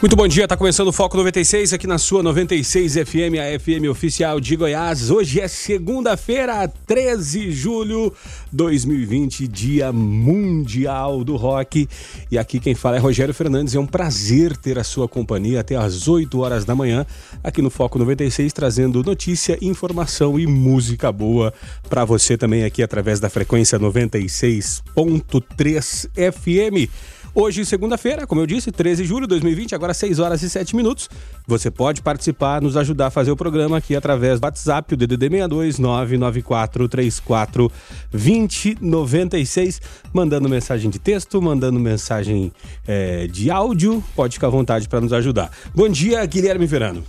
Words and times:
Muito 0.00 0.16
bom 0.16 0.26
dia, 0.26 0.48
tá 0.48 0.56
começando 0.56 0.88
o 0.88 0.92
Foco 0.92 1.14
96 1.18 1.74
aqui 1.74 1.86
na 1.86 1.98
sua 1.98 2.22
96 2.22 2.94
FM, 2.94 3.36
a 3.38 3.60
FM 3.60 3.90
oficial 3.90 4.40
de 4.40 4.56
Goiás. 4.56 5.10
Hoje 5.10 5.42
é 5.42 5.46
segunda-feira, 5.46 6.66
13 6.86 7.40
de 7.40 7.52
julho 7.52 8.10
2020, 8.50 9.46
Dia 9.46 9.92
Mundial 9.92 11.22
do 11.22 11.36
Rock. 11.36 11.86
E 12.30 12.38
aqui 12.38 12.58
quem 12.58 12.74
fala 12.74 12.96
é 12.96 12.98
Rogério 12.98 13.34
Fernandes. 13.34 13.74
É 13.74 13.78
um 13.78 13.84
prazer 13.84 14.56
ter 14.56 14.78
a 14.78 14.84
sua 14.84 15.06
companhia 15.06 15.60
até 15.60 15.76
às 15.76 16.08
8 16.08 16.40
horas 16.40 16.64
da 16.64 16.74
manhã, 16.74 17.04
aqui 17.44 17.60
no 17.60 17.68
Foco 17.68 17.98
96, 17.98 18.54
trazendo 18.54 19.04
notícia, 19.04 19.58
informação 19.60 20.40
e 20.40 20.46
música 20.46 21.12
boa 21.12 21.52
para 21.90 22.06
você 22.06 22.38
também 22.38 22.64
aqui 22.64 22.82
através 22.82 23.20
da 23.20 23.28
frequência 23.28 23.78
96.3 23.78 26.08
FM. 26.32 26.88
Hoje, 27.32 27.64
segunda-feira, 27.64 28.26
como 28.26 28.40
eu 28.40 28.46
disse, 28.46 28.72
13 28.72 29.02
de 29.02 29.08
julho 29.08 29.22
de 29.22 29.28
2020, 29.28 29.74
agora 29.74 29.94
6 29.94 30.18
horas 30.18 30.42
e 30.42 30.50
7 30.50 30.74
minutos. 30.74 31.08
Você 31.46 31.70
pode 31.70 32.02
participar, 32.02 32.60
nos 32.60 32.76
ajudar 32.76 33.06
a 33.06 33.10
fazer 33.10 33.30
o 33.30 33.36
programa 33.36 33.76
aqui 33.76 33.94
através 33.94 34.40
do 34.40 34.44
WhatsApp, 34.44 34.94
o 34.94 34.96
DDD 34.96 35.28
62 35.28 35.78
994 35.78 36.88
34 36.88 37.72
2096, 38.10 39.80
mandando 40.12 40.48
mensagem 40.48 40.90
de 40.90 40.98
texto, 40.98 41.40
mandando 41.40 41.78
mensagem 41.78 42.52
é, 42.86 43.28
de 43.28 43.48
áudio. 43.48 44.02
Pode 44.16 44.34
ficar 44.34 44.48
à 44.48 44.50
vontade 44.50 44.88
para 44.88 45.00
nos 45.00 45.12
ajudar. 45.12 45.52
Bom 45.72 45.88
dia, 45.88 46.24
Guilherme 46.26 46.66
Verano. 46.66 47.04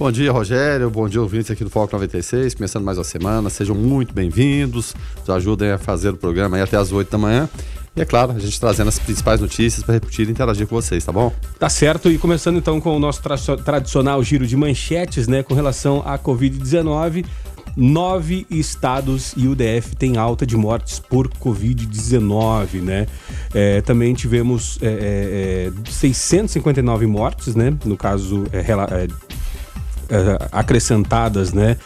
Bom 0.00 0.10
dia, 0.10 0.32
Rogério. 0.32 0.88
Bom 0.90 1.08
dia, 1.08 1.20
ouvintes 1.20 1.50
aqui 1.50 1.62
do 1.62 1.68
Foco 1.68 1.92
96. 1.92 2.54
Começando 2.54 2.82
mais 2.82 2.96
uma 2.96 3.04
semana. 3.04 3.50
Sejam 3.50 3.76
muito 3.76 4.14
bem-vindos. 4.14 4.94
Nos 5.18 5.30
ajudem 5.30 5.72
a 5.72 5.78
fazer 5.78 6.08
o 6.08 6.16
programa 6.16 6.56
aí 6.56 6.62
até 6.62 6.76
as 6.76 6.90
8 6.90 7.10
da 7.10 7.18
manhã. 7.18 7.48
E 7.94 8.00
é 8.00 8.04
claro, 8.04 8.32
a 8.32 8.38
gente 8.38 8.60
trazendo 8.60 8.88
as 8.88 9.00
principais 9.00 9.40
notícias 9.40 9.82
para 9.82 9.94
repetir 9.94 10.28
e 10.28 10.30
interagir 10.30 10.64
com 10.66 10.76
vocês, 10.76 11.04
tá 11.04 11.10
bom? 11.10 11.32
Tá 11.58 11.68
certo. 11.68 12.08
E 12.10 12.18
começando 12.18 12.56
então 12.56 12.80
com 12.80 12.96
o 12.96 13.00
nosso 13.00 13.20
tra 13.20 13.36
tradicional 13.56 14.22
giro 14.22 14.46
de 14.46 14.56
manchetes, 14.56 15.26
né, 15.26 15.42
com 15.42 15.54
relação 15.54 16.00
à 16.04 16.16
Covid-19. 16.18 17.24
Nove 17.76 18.46
estados 18.50 19.32
e 19.36 19.46
o 19.46 19.54
DF 19.54 19.94
tem 19.96 20.16
alta 20.16 20.44
de 20.44 20.56
mortes 20.56 20.98
por 20.98 21.28
Covid-19, 21.28 22.82
né? 22.82 23.06
É, 23.54 23.80
também 23.80 24.12
tivemos 24.12 24.76
é, 24.82 25.70
é, 25.86 25.88
659 25.88 27.06
mortes, 27.06 27.54
né? 27.54 27.72
No 27.84 27.96
caso, 27.96 28.44
é, 28.52 28.58
é, 28.58 29.06
acrescentadas, 30.50 31.52
né? 31.52 31.76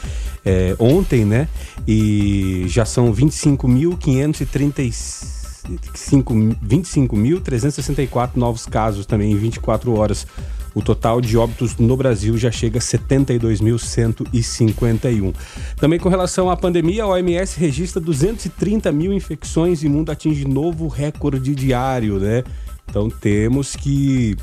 É, 0.42 0.74
ontem, 0.78 1.26
né? 1.26 1.48
E 1.86 2.64
já 2.66 2.86
são 2.86 3.12
25.536 3.12 5.33
25.364 5.64 8.36
novos 8.36 8.66
casos 8.66 9.06
também 9.06 9.32
em 9.32 9.36
24 9.36 9.94
horas. 9.94 10.26
O 10.74 10.82
total 10.82 11.20
de 11.20 11.36
óbitos 11.36 11.76
no 11.76 11.96
Brasil 11.96 12.36
já 12.36 12.50
chega 12.50 12.78
a 12.78 12.82
72.151. 12.82 15.32
Também 15.76 16.00
com 16.00 16.08
relação 16.08 16.50
à 16.50 16.56
pandemia, 16.56 17.04
a 17.04 17.06
OMS 17.06 17.60
registra 17.60 18.00
230 18.00 18.90
mil 18.90 19.12
infecções 19.12 19.84
e 19.84 19.86
o 19.86 19.90
mundo 19.90 20.10
atinge 20.10 20.44
novo 20.44 20.88
recorde 20.88 21.54
diário, 21.54 22.18
né? 22.18 22.42
Então 22.90 23.08
temos 23.08 23.76
que 23.76 24.36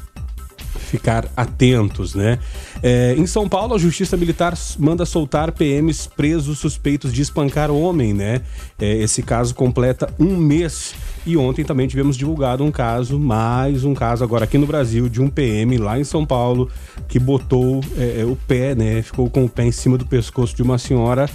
ficar 0.92 1.26
atentos, 1.38 2.14
né? 2.14 2.38
É, 2.84 3.16
em 3.18 3.26
São 3.26 3.48
Paulo, 3.48 3.74
a 3.74 3.78
Justiça 3.78 4.18
Militar 4.18 4.54
manda 4.78 5.06
soltar 5.06 5.54
PMs 5.54 6.06
presos 6.06 6.60
suspeitos 6.60 7.14
de 7.14 7.22
espancar 7.22 7.72
homem, 7.72 8.14
né? 8.14 8.42
É, 8.78 8.98
esse 8.98 9.24
caso 9.24 9.56
completa 9.56 10.14
um 10.20 10.36
mês 10.36 10.94
e 11.26 11.38
ontem 11.38 11.64
também 11.64 11.88
tivemos 11.88 12.18
divulgado 12.18 12.64
um 12.64 12.72
caso, 12.72 13.18
mais 13.18 13.86
um 13.86 13.94
caso 13.94 14.22
agora 14.22 14.44
aqui 14.44 14.58
no 14.58 14.68
Brasil, 14.68 15.08
de 15.08 15.22
um 15.22 15.30
PM 15.30 15.78
lá 15.78 15.98
em 15.98 16.04
São 16.04 16.26
Paulo 16.26 16.70
que 17.08 17.18
botou 17.18 17.80
é, 17.98 18.22
é, 18.22 18.26
o 18.26 18.36
pé, 18.36 18.76
né? 18.76 19.02
Ficou 19.02 19.30
com 19.30 19.46
o 19.46 19.50
pé 19.50 19.64
em 19.64 19.72
cima 19.72 19.98
do 19.98 20.06
pescoço 20.06 20.54
de 20.54 20.62
uma 20.62 20.78
senhora. 20.78 21.30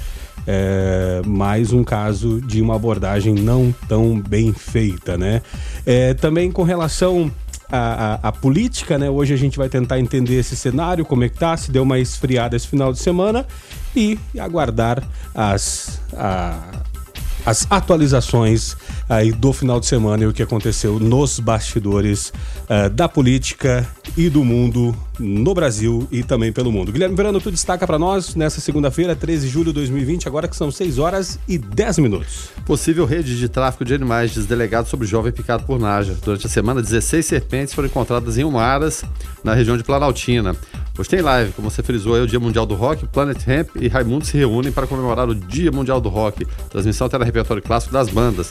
É, 0.49 1.23
mais 1.27 1.73
um 1.73 1.83
caso 1.83 2.41
de 2.41 2.63
uma 2.63 2.77
abordagem 2.77 3.35
não 3.35 3.75
tão 3.89 4.21
bem 4.21 4.53
feita, 4.53 5.17
né? 5.17 5.43
É, 5.85 6.15
também 6.15 6.53
com 6.53 6.63
relação 6.63 7.33
à, 7.71 8.15
à, 8.23 8.29
à, 8.29 8.33
política, 8.33 8.99
né? 8.99 9.09
Hoje 9.11 9.35
a 9.35 9.37
gente 9.37 9.59
vai 9.59 9.69
tentar 9.69 9.99
entender 9.99 10.35
esse 10.39 10.57
cenário, 10.57 11.05
como 11.05 11.25
é 11.25 11.29
que 11.29 11.39
tá, 11.39 11.57
se 11.57 11.71
deu 11.71 11.83
uma 11.83 11.99
esfriada 11.99 12.57
esse 12.57 12.67
final 12.67 12.93
de 12.93 12.99
semana 12.99 13.47
e 13.95 14.19
aguardar 14.39 15.03
as, 15.35 16.01
a, 16.15 16.59
as 17.47 17.67
atualizações 17.71 18.77
aí 19.09 19.31
do 19.31 19.53
final 19.53 19.79
de 19.79 19.87
semana 19.87 20.25
e 20.25 20.27
o 20.27 20.33
que 20.33 20.43
aconteceu 20.43 20.99
nos 20.99 21.39
bastidores 21.39 22.33
uh, 22.65 22.91
da 22.91 23.09
política 23.09 23.89
e 24.17 24.29
do 24.29 24.45
mundo 24.45 24.95
no 25.19 25.55
Brasil 25.55 26.07
e 26.11 26.23
também 26.23 26.53
pelo 26.53 26.73
mundo. 26.73 26.93
Guilherme 26.93 27.15
Verano, 27.15 27.41
tu 27.41 27.51
destaca 27.51 27.87
para 27.87 27.99
nós 27.99 28.35
nessa 28.35 28.61
segunda-feira, 28.61 29.15
13 29.15 29.47
de 29.47 29.53
julho 29.53 29.67
de 29.67 29.75
2020, 29.75 30.27
agora 30.27 30.49
que 30.49 30.57
são 30.57 30.71
6 30.71 30.99
horas 30.99 31.39
e 31.49 31.57
10 31.57 31.99
minutos. 31.99 32.51
Possível 32.67 33.07
rede 33.07 33.39
de 33.39 33.49
tráfico 33.49 33.85
de 33.85 33.95
animais 33.95 34.35
desdelegado 34.35 34.89
sobre 34.89 35.07
jovem 35.07 35.33
picado 35.33 35.65
por 35.65 35.79
Naja. 35.79 36.17
Durante 36.23 36.47
a 36.47 36.51
semana, 36.51 36.83
16 36.83 37.25
serpentes 37.25 37.75
foram 37.75 37.89
encontradas 37.89 38.37
em 38.37 38.45
Umaras, 38.45 39.05
na 39.43 39.55
região 39.55 39.77
de 39.77 39.85
Planaltina. 39.85 40.57
Hoje 40.99 41.11
tem 41.11 41.21
live, 41.21 41.53
como 41.53 41.71
você 41.71 41.83
frisou, 41.83 42.17
é 42.17 42.23
o 42.23 42.27
Dia 42.27 42.41
Mundial 42.41 42.65
do 42.65 42.75
Rock, 42.75 43.07
Planet 43.07 43.37
Ramp 43.47 43.69
e 43.79 43.87
Raimundo 43.87 44.25
se 44.25 44.35
reúnem 44.35 44.73
para 44.73 44.87
comemorar 44.87 45.29
o 45.29 45.35
Dia 45.35 45.71
Mundial 45.71 46.01
do 46.01 46.09
Rock. 46.09 46.47
Transmissão 46.71 47.07
terá 47.07 47.23
repertório 47.23 47.63
clássico 47.63 47.93
das 47.93 48.09
bandas. 48.09 48.51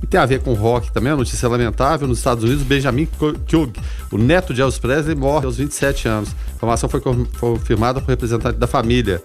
E 0.00 0.06
tem 0.06 0.20
a 0.20 0.24
ver 0.24 0.40
com 0.40 0.54
rock 0.54 0.92
também, 0.92 1.12
a 1.12 1.16
notícia 1.16 1.48
lamentável, 1.48 2.06
nos 2.06 2.18
Estados 2.18 2.44
Unidos, 2.44 2.62
Benjamin 2.62 3.06
Kug, 3.06 3.72
o 4.12 4.16
neto 4.16 4.54
de 4.54 4.60
Elvis 4.60 4.78
Presley, 4.78 5.16
morre 5.16 5.46
aos 5.46 5.56
27 5.56 6.06
anos. 6.06 6.28
Informação 6.60 6.90
foi 6.90 7.00
confirmada 7.00 8.02
por 8.02 8.10
representante 8.10 8.58
da 8.58 8.66
família. 8.66 9.22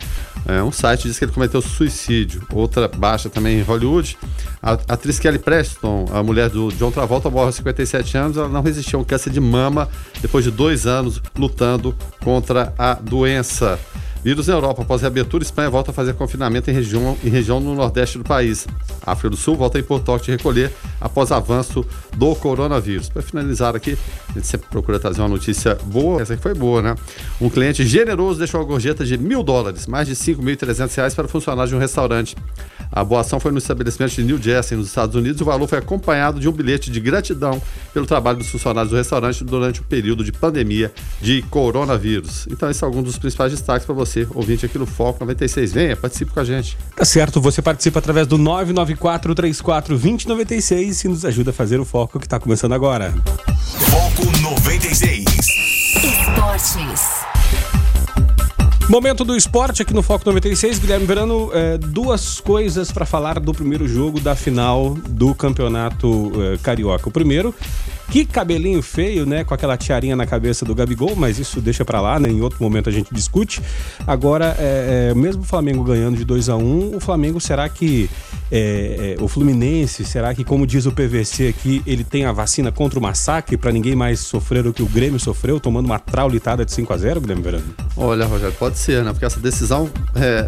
É, 0.47 0.63
um 0.63 0.72
site 0.72 1.09
diz 1.09 1.19
que 1.19 1.25
ele 1.25 1.34
cometeu 1.34 1.62
suicídio. 1.62 2.41
Outra 2.53 2.88
baixa 2.88 3.29
também 3.29 3.59
em 3.59 3.62
Hollywood, 3.62 4.18
a 4.63 4.72
atriz 4.88 5.19
Kelly 5.19 5.38
Preston, 5.38 6.06
a 6.13 6.24
mulher 6.24 6.50
do 6.50 6.72
John 6.72 6.91
Travolta, 6.91 7.29
morre 7.29 7.47
aos 7.47 7.56
57 7.56 8.18
anos. 8.18 8.38
Ela 8.38 8.47
não 8.47 8.62
resistiu 8.62 9.00
a 9.00 9.01
um 9.01 9.06
câncer 9.06 9.31
de 9.31 9.41
mama 9.41 9.90
depois 10.22 10.45
de 10.45 10.51
dois 10.51 10.88
anos 10.88 11.22
lutando 11.38 11.94
contra 12.24 12.74
a 12.78 12.94
doença. 12.94 13.78
Vírus 14.25 14.47
na 14.47 14.56
Europa. 14.56 14.81
Após 14.81 15.02
a 15.02 15.03
reabertura, 15.03 15.44
Espanha 15.44 15.69
volta 15.69 15.91
a 15.91 15.94
fazer 15.94 16.16
confinamento 16.16 16.68
em 16.72 16.74
região, 16.74 17.16
em 17.24 17.30
região 17.30 17.59
no 17.59 17.75
nordeste 17.75 18.18
do 18.18 18.24
país. 18.24 18.66
A 19.06 19.12
África 19.12 19.30
do 19.30 19.38
Sul 19.38 19.56
volta 19.56 19.78
a 19.78 19.81
importante 19.81 20.31
recolher 20.31 20.72
após 21.00 21.31
avanço 21.31 21.86
do 22.18 22.34
coronavírus. 22.34 23.08
Para 23.08 23.22
finalizar 23.22 23.75
aqui, 23.75 23.96
a 24.30 24.34
gente 24.34 24.47
sempre 24.47 24.68
procura 24.68 25.00
trazer 25.00 25.22
uma 25.22 25.30
notícia 25.30 25.78
boa. 25.86 26.24
Essa 26.24 26.34
aqui 26.34 26.41
foi 26.41 26.56
boa, 26.56 26.81
né? 26.81 26.96
Um 27.40 27.52
cliente 27.52 27.86
generoso 27.86 28.40
deixou 28.40 28.59
uma 28.59 28.66
gorjeta 28.66 29.06
de 29.06 29.16
mil 29.16 29.44
dólares, 29.44 29.86
mais 29.86 30.08
de 30.08 30.16
5.300 30.16 30.96
reais 30.96 31.13
para 31.13 31.28
funcionários 31.28 31.69
de 31.69 31.75
um 31.75 31.80
restaurante. 31.80 32.36
A 32.92 33.03
boa 33.03 33.22
ação 33.22 33.40
foi 33.40 33.52
no 33.52 33.57
estabelecimento 33.57 34.16
de 34.16 34.24
New 34.24 34.42
Jersey, 34.42 34.78
nos 34.78 34.88
Estados 34.88 35.16
Unidos. 35.16 35.42
O 35.42 35.46
valor 35.46 35.68
foi 35.68 35.78
acompanhado 35.78 36.40
de 36.40 36.47
um 36.47 36.52
bilhete 36.52 36.90
de 36.90 37.00
gratidão 37.00 37.62
pelo 37.94 38.06
trabalho 38.06 38.38
dos 38.38 38.47
funcionários 38.47 38.90
do 38.90 38.96
restaurante 38.96 39.44
durante 39.44 39.81
o 39.81 39.84
período 39.84 40.24
de 40.24 40.31
pandemia 40.31 40.94
de 41.22 41.42
coronavírus. 41.44 42.47
Então, 42.50 42.69
esse 42.69 42.84
é 42.84 42.88
algum 42.88 43.03
dos 43.03 43.18
principais 43.18 43.52
destaques 43.52 43.86
para 43.86 43.94
você, 43.94 44.15
ouvinte 44.34 44.66
aqui 44.66 44.78
no 44.78 44.86
Foco 44.86 45.20
96. 45.22 45.74
Venha, 45.74 45.96
participe 45.96 46.31
com 46.31 46.40
a 46.40 46.44
gente. 46.44 46.78
Tá 46.96 47.06
certo, 47.06 47.42
você 47.42 47.62
participa 47.62 48.00
através 48.00 48.28
do 48.28 48.38
994 48.38 49.36
34 49.36 49.96
2096 49.96 51.03
e 51.03 51.08
nos 51.08 51.26
ajuda 51.26 51.52
a 51.52 51.53
fazer 51.53 51.80
o 51.80 51.86
Foco 51.86 52.20
que 52.20 52.25
está 52.25 52.40
começando 52.40 52.74
agora. 52.74 53.14
Foco 53.90 54.25
96. 54.42 55.25
Esportes. 55.95 57.25
Momento 58.88 59.25
do 59.25 59.36
esporte 59.36 59.81
aqui 59.81 59.94
no 59.95 60.04
Foco 60.04 60.24
96. 60.25 60.78
Guilherme 60.78 61.07
Verano, 61.07 61.50
é, 61.54 61.78
duas 61.78 62.39
coisas 62.39 62.92
para 62.92 63.04
falar 63.04 63.39
do 63.39 63.51
primeiro 63.51 63.88
jogo 63.88 64.19
da 64.19 64.36
final 64.36 64.94
do 65.10 65.34
Campeonato 65.34 66.31
é, 66.54 66.57
Carioca. 66.57 67.10
O 67.10 67.12
primeiro, 67.12 67.54
que 68.10 68.25
cabelinho 68.25 68.81
feio, 68.81 69.25
né? 69.25 69.44
Com 69.44 69.54
aquela 69.54 69.78
tiarinha 69.78 70.16
na 70.16 70.25
cabeça 70.25 70.66
do 70.66 70.75
Gabigol, 70.75 71.16
mas 71.16 71.40
isso 71.40 71.60
deixa 71.60 71.84
para 71.84 72.02
lá, 72.02 72.19
né? 72.19 72.30
Em 72.30 72.42
outro 72.42 72.62
momento 72.62 72.90
a 72.90 72.92
gente 72.92 73.13
discute. 73.13 73.62
Agora, 74.06 74.56
é, 74.60 75.10
é, 75.12 75.13
mesmo 75.16 75.42
o 75.42 75.46
Flamengo 75.46 75.84
ganhando 75.84 76.18
de 76.18 76.25
2 76.25 76.50
a 76.50 76.56
1 76.56 76.63
um, 76.63 76.96
o 76.96 77.00
Flamengo 77.00 77.40
será 77.40 77.68
que. 77.69 78.10
É, 78.52 79.16
é, 79.19 79.24
o 79.24 79.28
Fluminense, 79.28 80.06
será 80.06 80.34
que, 80.34 80.44
como 80.44 80.68
diz 80.68 80.86
o 80.86 80.92
PVC 80.92 81.48
aqui, 81.48 81.81
ele 81.86 82.04
tem 82.04 82.25
a 82.25 82.31
vacina 82.31 82.72
contra 82.72 83.00
o 83.00 83.02
massacre 83.02 83.57
para 83.57 83.72
ninguém 83.72 83.96
mais 83.96 84.19
sofrer 84.19 84.68
o 84.68 84.74
que 84.74 84.84
o 84.84 84.86
Grêmio 84.86 85.19
sofreu, 85.19 85.60
tomando 85.60 85.88
uma 85.88 85.98
traulitada 85.98 86.63
de 86.63 86.72
5 86.72 86.94
a 86.94 86.98
0 86.98 87.22
Guilherme 87.22 87.42
Verano? 87.42 87.63
Olha, 87.98 88.25
Rogério, 88.25 88.56
pode 88.58 88.78
ser, 88.78 89.04
né? 89.04 89.12
Porque 89.12 89.25
essa 89.25 89.40
decisão 89.40 89.90
é, 90.13 90.48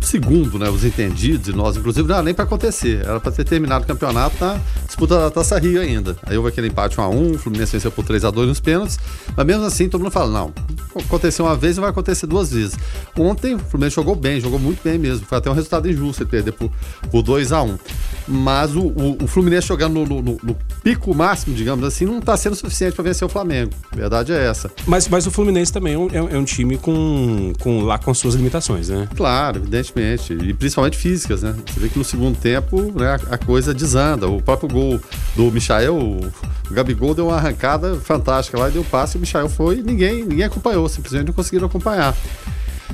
segundo 0.00 0.58
né, 0.58 0.68
os 0.68 0.84
entendidos, 0.84 1.48
e 1.48 1.52
nós, 1.52 1.76
inclusive, 1.76 2.06
não 2.06 2.14
era 2.14 2.24
nem 2.24 2.34
para 2.34 2.44
acontecer. 2.44 3.04
Era 3.04 3.18
para 3.20 3.32
ter 3.32 3.44
terminado 3.44 3.84
o 3.84 3.86
campeonato 3.86 4.36
na 4.40 4.60
disputa 4.86 5.18
da 5.18 5.30
Taça 5.30 5.58
Rio 5.58 5.80
ainda. 5.80 6.16
Aí 6.24 6.36
houve 6.36 6.48
aquele 6.48 6.68
empate 6.68 6.96
1x1, 6.96 7.34
o 7.34 7.38
Fluminense 7.38 7.72
venceu 7.72 7.90
por 7.90 8.04
3x2 8.04 8.46
nos 8.46 8.60
pênaltis. 8.60 8.98
Mas 9.36 9.46
mesmo 9.46 9.64
assim, 9.64 9.88
todo 9.88 10.02
mundo 10.02 10.12
fala: 10.12 10.30
não, 10.30 10.52
aconteceu 11.00 11.44
uma 11.44 11.56
vez 11.56 11.76
e 11.76 11.80
vai 11.80 11.90
acontecer 11.90 12.26
duas 12.26 12.50
vezes. 12.50 12.76
Ontem, 13.18 13.54
o 13.54 13.58
Fluminense 13.58 13.96
jogou 13.96 14.14
bem, 14.14 14.40
jogou 14.40 14.58
muito 14.58 14.82
bem 14.82 14.98
mesmo. 14.98 15.26
Foi 15.26 15.38
até 15.38 15.50
um 15.50 15.54
resultado 15.54 15.90
injusto 15.90 16.22
ele 16.22 16.30
perder 16.30 16.52
por, 16.52 16.70
por 17.10 17.22
2x1. 17.22 17.78
Mas 18.26 18.74
o, 18.74 18.80
o, 18.80 19.24
o, 19.24 19.26
Fluminense 19.26 19.68
jogando 19.68 20.04
no, 20.04 20.22
no, 20.22 20.38
no, 20.42 20.56
pico 20.82 21.14
máximo, 21.14 21.54
digamos 21.54 21.84
assim, 21.84 22.04
não 22.04 22.18
está 22.18 22.36
sendo 22.36 22.56
suficiente 22.56 22.94
para 22.94 23.04
vencer 23.04 23.26
o 23.26 23.28
Flamengo. 23.28 23.72
A 23.92 23.96
verdade 23.96 24.32
é 24.32 24.46
essa. 24.46 24.70
Mas, 24.86 25.08
mas 25.08 25.26
o 25.26 25.30
Fluminense 25.30 25.72
também 25.72 25.94
é 25.94 25.98
um, 25.98 26.28
é 26.28 26.38
um 26.38 26.44
time 26.44 26.78
com, 26.78 27.52
com 27.60 27.82
lá 27.82 27.98
com 27.98 28.14
suas 28.14 28.34
limitações, 28.34 28.88
né? 28.88 29.08
Claro, 29.14 29.60
evidentemente. 29.74 30.32
E 30.32 30.54
principalmente 30.54 30.96
físicas, 30.96 31.42
né? 31.42 31.54
Você 31.66 31.80
vê 31.80 31.88
que 31.88 31.98
no 31.98 32.04
segundo 32.04 32.38
tempo 32.38 32.92
né, 32.98 33.18
a, 33.30 33.38
coisa 33.38 33.74
desanda. 33.74 34.28
O 34.28 34.40
próprio 34.40 34.68
gol 34.68 35.00
do 35.34 35.50
Michael, 35.50 35.96
o, 35.96 36.32
Gabigol 36.70 37.14
deu 37.14 37.28
uma 37.28 37.36
arrancada 37.36 37.96
fantástica 37.96 38.58
lá 38.58 38.68
e 38.68 38.72
deu 38.72 38.84
passe 38.84 39.16
e 39.16 39.18
o 39.18 39.20
Michael 39.20 39.48
foi 39.48 39.76
ninguém, 39.76 40.24
ninguém 40.24 40.44
acompanhou, 40.44 40.88
simplesmente 40.88 41.26
não 41.26 41.34
conseguiram 41.34 41.66
acompanhar. 41.66 42.14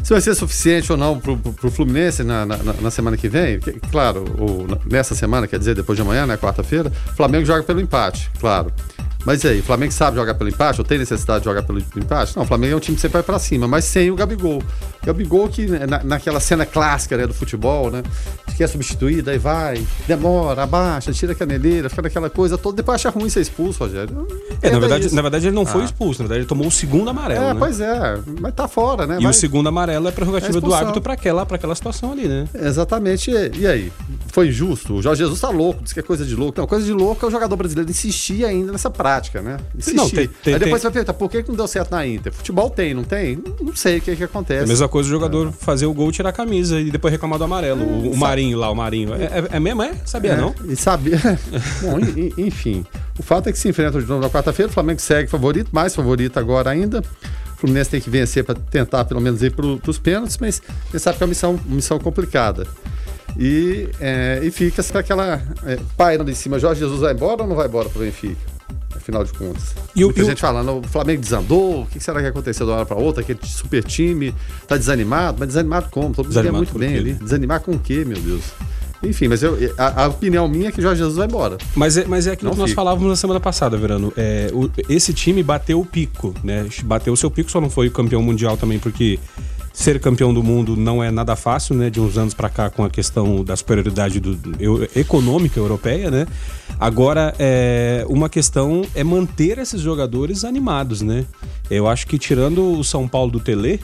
Se 0.03 0.12
vai 0.12 0.21
ser 0.21 0.35
suficiente 0.35 0.91
ou 0.91 0.97
não 0.97 1.19
para 1.19 1.32
o 1.32 1.71
Fluminense 1.71 2.23
na, 2.25 2.47
na, 2.47 2.56
na, 2.56 2.91
semana 2.91 3.17
que 3.17 3.29
vem, 3.29 3.61
claro, 3.91 4.25
ou 4.38 4.67
nessa 4.87 5.15
semana, 5.15 5.47
quer 5.47 5.59
dizer, 5.59 5.75
depois 5.75 5.97
de 5.97 6.03
amanhã, 6.03 6.27
né, 6.27 6.38
quarta-feira, 6.38 6.91
Flamengo 7.17 7.44
joga 7.44 7.62
pelo 7.62 7.81
empate, 7.81 8.31
claro. 8.41 8.73
Mas 9.25 9.44
e 9.44 9.49
aí, 9.49 9.61
o 9.61 9.62
Flamengo 9.62 9.93
sabe 9.93 10.17
jogar 10.17 10.34
pelo 10.34 10.49
empate? 10.49 10.81
Ou 10.81 10.84
tem 10.84 10.99
necessidade 10.99 11.40
de 11.40 11.44
jogar 11.44 11.62
pelo 11.62 11.78
empate? 11.78 12.37
Não, 12.37 12.44
o 12.44 12.46
Flamengo 12.46 12.75
é 12.75 12.76
um 12.76 12.81
time 12.81 12.94
que 12.94 13.00
sempre 13.00 13.14
vai 13.14 13.22
para 13.22 13.38
cima, 13.38 13.69
mas 13.69 13.84
sem 13.84 14.11
o 14.11 14.14
Gabigol. 14.14 14.62
O 15.02 15.06
Gabigol 15.06 15.49
que 15.49 15.67
né, 15.67 15.87
na, 15.87 16.02
naquela 16.02 16.40
cena 16.40 16.64
clássica 16.64 17.17
né, 17.17 17.26
do 17.26 17.34
futebol, 17.34 17.90
né? 17.90 18.02
Quer 18.56 18.69
substituir, 18.69 19.22
daí 19.22 19.38
vai, 19.38 19.82
demora, 20.06 20.64
abaixa, 20.64 21.12
tira 21.12 21.32
a 21.32 21.34
caneleira, 21.34 21.88
fica 21.88 22.02
naquela 22.02 22.28
coisa 22.28 22.58
toda, 22.58 22.76
depois 22.76 22.96
acha 22.96 23.08
ruim 23.08 23.31
ser 23.31 23.40
expulso, 23.40 23.78
Rogério. 23.78 24.26
É, 24.61 24.70
na 24.70 24.78
verdade, 24.78 25.14
na 25.14 25.22
verdade 25.22 25.46
ele 25.46 25.55
não 25.55 25.62
ah. 25.62 25.67
foi 25.67 25.84
expulso, 25.84 26.22
na 26.22 26.28
verdade 26.28 26.40
ele 26.40 26.49
tomou 26.49 26.67
o 26.67 26.70
segundo 26.70 27.08
amarelo. 27.08 27.43
É, 27.43 27.55
né? 27.55 27.58
pois 27.58 27.81
é, 27.81 28.19
mas 28.38 28.55
tá 28.55 28.69
fora, 28.69 29.06
né? 29.06 29.17
E 29.19 29.22
vai... 29.22 29.31
o 29.31 29.34
segundo 29.34 29.69
amarelo 29.69 30.08
é 30.08 30.11
prerrogativa 30.11 30.58
é 30.58 30.61
do 30.61 30.75
árbitro 30.75 31.00
para 31.00 31.14
aquela, 31.14 31.43
aquela 31.43 31.75
situação 31.75 32.12
ali, 32.12 32.28
né? 32.28 32.46
Exatamente. 32.55 33.31
E, 33.31 33.61
e 33.61 33.67
aí? 33.67 33.93
Foi 34.28 34.49
injusto? 34.49 34.94
O 34.94 35.02
Jorge 35.02 35.22
Jesus 35.22 35.40
tá 35.40 35.49
louco, 35.49 35.82
diz 35.82 35.93
que 35.93 36.00
é 36.00 36.02
coisa 36.02 36.25
de 36.25 36.37
louco. 36.37 36.61
Não, 36.61 36.67
coisa 36.67 36.84
de 36.84 36.93
louco 36.93 37.25
é 37.25 37.28
o 37.28 37.31
jogador 37.31 37.56
brasileiro 37.56 37.90
insistir 37.90 38.44
ainda 38.44 38.72
nessa 38.72 38.90
prática, 38.90 39.10
né? 39.43 39.57
Insistir. 39.77 39.97
Não, 39.97 40.09
tem, 40.09 40.29
tem, 40.29 40.55
aí 40.55 40.61
depois 40.61 40.81
tem... 40.81 40.81
você 40.81 40.83
vai 40.83 40.93
perguntar, 40.93 41.15
por 41.15 41.31
que 41.31 41.45
não 41.49 41.55
deu 41.55 41.67
certo 41.67 41.91
na 41.91 42.07
Inter? 42.07 42.33
Futebol 42.33 42.71
tem, 42.71 42.95
não 42.95 43.05
tem? 43.05 43.43
Não 43.61 43.75
sei 43.75 43.99
o 43.99 44.01
que, 44.01 44.17
que 44.17 44.25
acontece. 44.25 44.61
É 44.61 44.65
a 44.65 44.67
mesma 44.67 44.89
coisa 44.89 45.09
o 45.09 45.11
jogador 45.11 45.49
é. 45.49 45.53
fazer 45.53 45.87
o 45.87 45.95
gol, 45.95 46.12
tirar 46.12 46.31
a 46.31 46.33
camisa 46.33 46.79
e 46.81 46.91
depois 46.91 47.12
reclamar 47.12 47.39
do 47.39 47.45
amarelo. 47.45 47.83
o, 47.83 48.12
o 48.12 48.17
Marinho 48.17 48.59
lá, 48.59 48.71
o 48.71 48.75
Marinho. 48.75 49.15
É, 49.15 49.25
é, 49.25 49.49
é 49.53 49.61
mesmo, 49.61 49.83
é? 49.83 49.95
Sabia 50.05 50.37
não? 50.37 50.55
E 50.67 50.77
sabia. 50.77 51.19
Bom, 51.83 51.99
enfim. 52.39 52.85
O 53.19 53.23
fato 53.23 53.49
é 53.49 53.53
que 53.53 53.59
se 53.59 53.69
enfrentam 53.69 54.01
de 54.01 54.07
novo 54.07 54.23
na 54.23 54.31
quarta-feira. 54.31 54.71
O 54.71 54.73
Flamengo 54.73 55.01
segue 55.01 55.29
favorito, 55.29 55.69
mais 55.73 55.95
favorito 55.95 56.39
agora 56.39 56.71
ainda. 56.71 57.01
O 57.01 57.61
Fluminense 57.61 57.91
tem 57.91 58.01
que 58.01 58.09
vencer 58.09 58.45
para 58.45 58.55
tentar 58.55 59.05
pelo 59.05 59.21
menos 59.21 59.43
ir 59.43 59.53
para 59.53 59.67
os 59.67 59.99
pênaltis, 59.99 60.39
mas 60.39 60.63
você 60.91 60.99
sabe 60.99 61.19
que 61.19 61.23
é 61.23 61.27
uma 61.27 61.29
missão, 61.29 61.61
uma 61.67 61.77
missão 61.77 61.99
complicada. 61.99 62.67
E, 63.39 63.89
é, 64.01 64.41
e 64.43 64.51
fica 64.51 64.83
aquela 64.99 65.41
é, 65.65 65.79
pairando 65.97 66.31
em 66.31 66.35
cima. 66.35 66.59
Jorge 66.59 66.81
Jesus 66.81 67.01
vai 67.01 67.13
embora 67.13 67.43
ou 67.43 67.49
não 67.49 67.56
vai 67.56 67.67
embora 67.67 67.89
para 67.89 68.01
o 68.01 68.05
Benfica? 68.05 68.60
Afinal 68.95 69.25
de 69.25 69.33
contas. 69.33 69.75
E 69.95 70.05
Muita 70.05 70.23
o, 70.23 70.25
gente 70.25 70.41
falando, 70.41 70.79
o 70.79 70.83
Flamengo 70.83 71.21
desandou, 71.21 71.83
o 71.83 71.87
que 71.87 72.01
será 72.01 72.21
que 72.21 72.27
aconteceu 72.27 72.67
de 72.67 72.73
uma 72.73 72.79
hora 72.79 72.87
para 72.87 72.97
outra? 72.97 73.23
Aquele 73.23 73.39
super 73.43 73.83
time 73.85 74.35
tá 74.67 74.77
desanimado, 74.77 75.37
mas 75.39 75.49
desanimado 75.49 75.89
como? 75.91 76.15
Todo 76.15 76.33
mundo 76.33 76.53
muito 76.53 76.79
bem 76.79 76.97
ali. 76.97 77.13
Desanimar 77.15 77.61
com 77.61 77.73
o 77.73 77.79
quê, 77.79 78.05
meu 78.05 78.19
Deus? 78.19 78.43
Enfim, 79.03 79.29
mas 79.29 79.43
eu, 79.43 79.57
a, 79.79 80.05
a, 80.05 80.09
opinião 80.09 80.47
minha 80.47 80.69
é 80.69 80.73
que 80.73 80.83
Jorge 80.83 80.99
Jesus 80.99 81.17
vai 81.17 81.27
embora. 81.27 81.57
Mas 81.75 81.97
é, 81.97 82.05
mas 82.05 82.27
é 82.27 82.33
aquilo 82.33 82.51
Não 82.51 82.55
que 82.55 82.61
nós 82.61 82.73
falávamos 82.73 83.09
na 83.09 83.17
semana 83.17 83.41
passada, 83.41 83.77
Verano. 83.77 84.13
É, 84.15 84.51
o, 84.53 84.71
esse 84.91 85.15
time 85.15 85.43
bateu 85.43 85.81
o 85.81 85.87
pico, 85.87 86.35
né? 86.45 86.67
Bateu 86.85 87.13
o 87.13 87.17
seu 87.17 87.31
pico, 87.31 87.51
só 87.51 87.61
não 87.61 87.71
foi 87.71 87.89
campeão 87.89 88.23
mundial 88.23 88.59
também, 88.59 88.79
porque 88.79 89.19
ser 89.72 90.00
campeão 90.00 90.32
do 90.32 90.43
mundo 90.43 90.76
não 90.76 91.02
é 91.02 91.11
nada 91.11 91.37
fácil, 91.37 91.75
né? 91.75 91.90
De 91.90 92.00
uns 92.00 92.17
anos 92.19 92.34
para 92.34 92.49
cá 92.49 92.70
com 92.70 92.84
a 92.84 92.90
questão 92.90 93.44
da 93.44 93.56
superioridade 93.56 94.20
do, 94.20 94.38
eu, 94.58 94.88
econômica 94.96 95.58
europeia, 95.58 96.11
né? 96.11 96.26
Agora, 96.78 97.34
é, 97.38 98.05
uma 98.08 98.28
questão 98.28 98.82
é 98.94 99.05
manter 99.05 99.58
esses 99.58 99.81
jogadores 99.81 100.44
animados, 100.44 101.02
né? 101.02 101.25
Eu 101.70 101.87
acho 101.87 102.06
que 102.06 102.19
tirando 102.19 102.78
o 102.78 102.82
São 102.82 103.06
Paulo 103.06 103.31
do 103.31 103.40
Tele, 103.40 103.81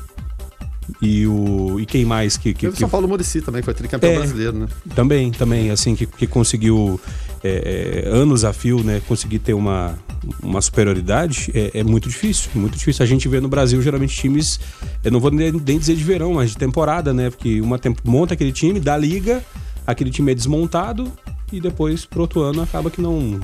e, 1.00 1.26
o, 1.26 1.78
e 1.80 1.86
quem 1.86 2.04
mais 2.04 2.36
que. 2.36 2.54
que, 2.54 2.68
o 2.68 2.76
São 2.76 2.88
Paulo 2.88 3.08
Murici 3.08 3.40
também, 3.40 3.62
foi 3.62 3.74
tricampeão 3.74 4.12
é, 4.12 4.16
brasileiro, 4.18 4.58
né? 4.58 4.68
Também, 4.94 5.30
também, 5.30 5.70
assim, 5.70 5.94
que, 5.94 6.06
que 6.06 6.26
conseguiu 6.26 7.00
é, 7.42 8.04
é, 8.06 8.08
anos 8.08 8.44
a 8.44 8.52
fio, 8.52 8.82
né? 8.82 9.00
Conseguir 9.06 9.40
ter 9.40 9.54
uma, 9.54 9.98
uma 10.42 10.60
superioridade 10.60 11.50
é, 11.54 11.80
é, 11.80 11.84
muito 11.84 12.08
difícil, 12.08 12.50
muito 12.54 12.76
difícil. 12.76 13.02
A 13.02 13.06
gente 13.06 13.28
vê 13.28 13.40
no 13.40 13.48
Brasil 13.48 13.80
geralmente 13.82 14.16
times, 14.16 14.60
eu 15.04 15.10
não 15.10 15.20
vou 15.20 15.30
nem, 15.30 15.52
nem 15.52 15.78
dizer 15.78 15.96
de 15.96 16.04
verão, 16.04 16.34
mas 16.34 16.50
de 16.50 16.56
temporada, 16.56 17.12
né? 17.12 17.30
Porque 17.30 17.60
uma 17.60 17.78
temp 17.78 17.98
monta 18.04 18.34
aquele 18.34 18.52
time, 18.52 18.80
dá 18.80 18.96
liga, 18.96 19.44
aquele 19.86 20.10
time 20.10 20.32
é 20.32 20.34
desmontado 20.34 21.12
e 21.52 21.60
depois 21.60 22.04
pro 22.04 22.22
outro 22.22 22.42
ano 22.42 22.62
acaba 22.62 22.90
que 22.90 23.00
não 23.00 23.40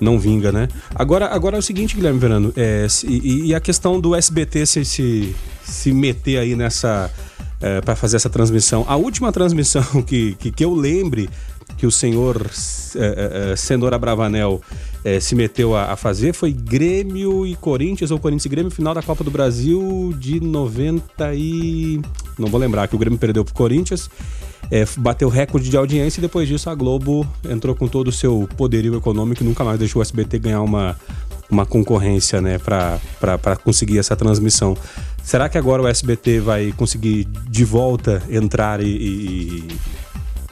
não 0.00 0.18
vinga, 0.18 0.50
né? 0.50 0.68
Agora, 0.94 1.26
agora 1.26 1.56
é 1.56 1.58
o 1.58 1.62
seguinte, 1.62 1.94
Guilherme 1.94 2.18
Verano, 2.18 2.52
é, 2.56 2.86
e, 3.04 3.46
e, 3.46 3.54
a 3.54 3.60
questão 3.60 4.00
do 4.00 4.14
SBT 4.14 4.66
se, 4.66 4.84
se, 4.84 5.36
se 5.64 5.92
meter 5.92 6.38
aí 6.38 6.54
nessa. 6.54 7.10
É, 7.60 7.80
para 7.80 7.96
fazer 7.96 8.16
essa 8.16 8.28
transmissão. 8.28 8.84
A 8.86 8.96
última 8.96 9.32
transmissão 9.32 9.82
que, 10.02 10.34
que, 10.34 10.50
que 10.50 10.64
eu 10.64 10.74
lembre 10.74 11.30
que 11.78 11.86
o 11.86 11.90
senhor 11.90 12.50
é, 12.94 13.48
é, 13.48 13.52
é 13.52 13.56
Cenoura 13.56 13.98
Bravanel 13.98 14.60
é, 15.02 15.18
se 15.18 15.34
meteu 15.34 15.74
a, 15.74 15.92
a, 15.92 15.96
fazer 15.96 16.34
foi 16.34 16.52
Grêmio 16.52 17.46
e 17.46 17.56
Corinthians, 17.56 18.10
ou 18.10 18.18
Corinthians 18.18 18.44
e 18.44 18.48
Grêmio, 18.50 18.70
final 18.70 18.92
da 18.92 19.02
Copa 19.02 19.24
do 19.24 19.30
Brasil 19.30 20.12
de 20.18 20.40
90 20.40 21.34
e. 21.34 22.02
Não 22.38 22.48
vou 22.48 22.60
lembrar, 22.60 22.86
que 22.86 22.96
o 22.96 22.98
Grêmio 22.98 23.18
perdeu 23.18 23.44
pro 23.44 23.54
Corinthians 23.54 24.10
é, 24.70 24.84
bateu 24.98 25.28
recorde 25.28 25.68
de 25.68 25.76
audiência 25.76 26.20
e 26.20 26.22
depois 26.22 26.48
disso 26.48 26.70
a 26.70 26.74
Globo 26.74 27.26
entrou 27.48 27.74
com 27.74 27.86
todo 27.86 28.08
o 28.08 28.12
seu 28.12 28.48
poderio 28.56 28.96
econômico 28.96 29.42
e 29.42 29.46
nunca 29.46 29.64
mais 29.64 29.78
deixou 29.78 30.00
o 30.00 30.02
SBT 30.02 30.38
ganhar 30.38 30.62
uma, 30.62 30.96
uma 31.50 31.66
concorrência 31.66 32.40
né, 32.40 32.58
para 32.58 33.56
conseguir 33.62 33.98
essa 33.98 34.16
transmissão. 34.16 34.76
Será 35.22 35.48
que 35.48 35.56
agora 35.56 35.82
o 35.82 35.88
SBT 35.88 36.40
vai 36.40 36.72
conseguir 36.76 37.24
de 37.48 37.64
volta 37.64 38.22
entrar 38.28 38.82
e, 38.82 38.88
e, 38.88 39.68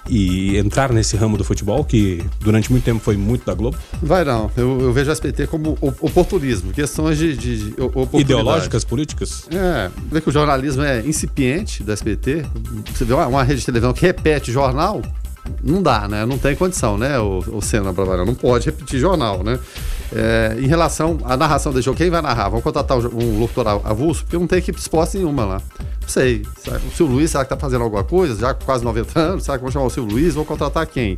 e 0.08 0.56
entrar 0.56 0.92
nesse 0.92 1.14
ramo 1.14 1.36
do 1.36 1.44
futebol, 1.44 1.84
que 1.84 2.24
durante 2.40 2.70
muito 2.70 2.82
tempo 2.84 2.98
foi 2.98 3.16
muito 3.16 3.44
da 3.44 3.52
Globo? 3.52 3.76
Vai 4.02 4.24
não. 4.24 4.50
Eu, 4.56 4.80
eu 4.80 4.92
vejo 4.92 5.10
o 5.10 5.12
SBT 5.12 5.46
como 5.46 5.76
oportunismo, 5.80 6.72
questões 6.72 7.18
de, 7.18 7.36
de, 7.36 7.56
de 7.70 7.74
Ideológicas, 8.18 8.82
políticas? 8.82 9.46
É, 9.50 9.90
vê 10.10 10.20
que 10.22 10.28
o 10.31 10.32
jornalismo 10.32 10.82
é 10.82 11.00
incipiente 11.00 11.82
do 11.82 11.93
SBT. 11.93 12.46
Você 12.94 13.05
vê 13.05 13.12
uma, 13.12 13.26
uma 13.26 13.43
rede 13.43 13.60
de 13.60 13.67
televisão 13.67 13.93
que 13.93 14.00
repete 14.00 14.50
jornal, 14.50 15.02
não 15.63 15.82
dá, 15.82 16.08
né? 16.08 16.25
Não 16.25 16.39
tem 16.39 16.55
condição, 16.55 16.96
né? 16.96 17.19
O, 17.19 17.39
o 17.56 17.63
Senna 17.63 17.93
Bravanel 17.93 18.27
não 18.27 18.34
pode 18.34 18.67
repetir 18.67 19.01
jornal, 19.01 19.43
né? 19.43 19.58
É, 20.15 20.56
em 20.58 20.67
relação 20.67 21.19
à 21.25 21.37
narração 21.37 21.72
jogo, 21.81 21.96
quem 21.96 22.11
vai 22.11 22.20
narrar? 22.20 22.49
Vamos 22.49 22.63
contratar 22.63 22.99
um 22.99 23.39
locutor 23.39 23.67
avulso? 23.84 24.25
Porque 24.25 24.37
não 24.37 24.46
tem 24.46 24.58
equipe 24.58 24.79
exposta 24.79 25.17
nenhuma 25.17 25.44
lá. 25.44 25.63
Não 26.03 26.08
sei. 26.08 26.43
O 26.67 26.94
Silvio 26.94 27.17
Luiz, 27.17 27.31
será 27.31 27.44
que 27.44 27.51
tá 27.51 27.56
fazendo 27.56 27.82
alguma 27.82 28.05
coisa? 28.05 28.39
Já 28.39 28.53
com 28.53 28.65
quase 28.65 28.84
90 28.84 29.19
anos, 29.19 29.44
será 29.44 29.56
que 29.56 29.63
vão 29.63 29.72
chamar 29.72 29.87
o 29.87 29.91
Silvio 29.91 30.15
Luiz? 30.15 30.34
Vão 30.34 30.44
contratar 30.44 30.87
quem? 30.87 31.17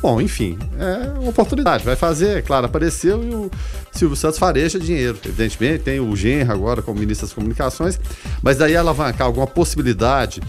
Bom, 0.00 0.20
enfim, 0.20 0.56
é 0.78 1.18
uma 1.18 1.30
oportunidade. 1.30 1.84
Vai 1.84 1.96
fazer, 1.96 2.44
claro, 2.44 2.66
apareceu 2.66 3.24
e 3.24 3.34
o 3.34 3.50
Silvio 3.90 4.16
Santos 4.16 4.38
fareja 4.38 4.78
dinheiro. 4.78 5.18
Evidentemente, 5.24 5.82
tem 5.82 5.98
o 5.98 6.14
Genra 6.14 6.54
agora 6.54 6.82
como 6.82 7.00
ministro 7.00 7.26
das 7.26 7.34
comunicações, 7.34 7.98
mas 8.42 8.58
daí 8.58 8.76
alavancar 8.76 9.26
alguma 9.26 9.46
possibilidade 9.46 10.40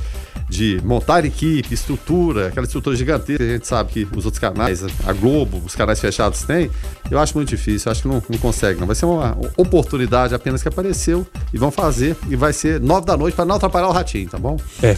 de 0.50 0.80
montar 0.84 1.26
equipe, 1.26 1.74
estrutura, 1.74 2.48
aquela 2.48 2.66
estrutura 2.66 2.96
gigantesca 2.96 3.44
que 3.44 3.50
a 3.50 3.54
gente 3.54 3.68
sabe 3.68 3.92
que 3.92 4.08
os 4.16 4.26
outros 4.26 4.40
canais, 4.40 4.84
a 5.06 5.14
Globo, 5.14 5.62
os 5.66 5.76
canais 5.76 6.00
fechados 6.00 6.44
têm, 6.44 6.72
eu 7.12 7.20
acho 7.20 7.36
muito 7.36 7.50
difícil, 7.50 7.92
acho 7.92 8.02
que 8.02 8.08
não, 8.08 8.24
não 8.30 8.40
consegue, 8.40 8.80
não. 8.80 8.88
Vai 8.88 8.96
ser 8.96 9.06
uma 9.06 9.38
oportunidade 9.58 10.34
apenas 10.34 10.62
que 10.62 10.68
apareceu 10.68 11.28
e 11.54 11.58
vão 11.58 11.70
fazer, 11.70 12.16
e 12.30 12.36
vai 12.36 12.54
ser 12.54 12.80
nove 12.80 13.06
da 13.06 13.18
noite 13.18 13.36
para 13.36 13.46
não 13.46 13.56
atrapalhar 13.56 13.88
o 13.88 13.92
ratinho, 13.92 14.30
tá 14.30 14.38
bom? 14.38 14.58
É. 14.88 14.96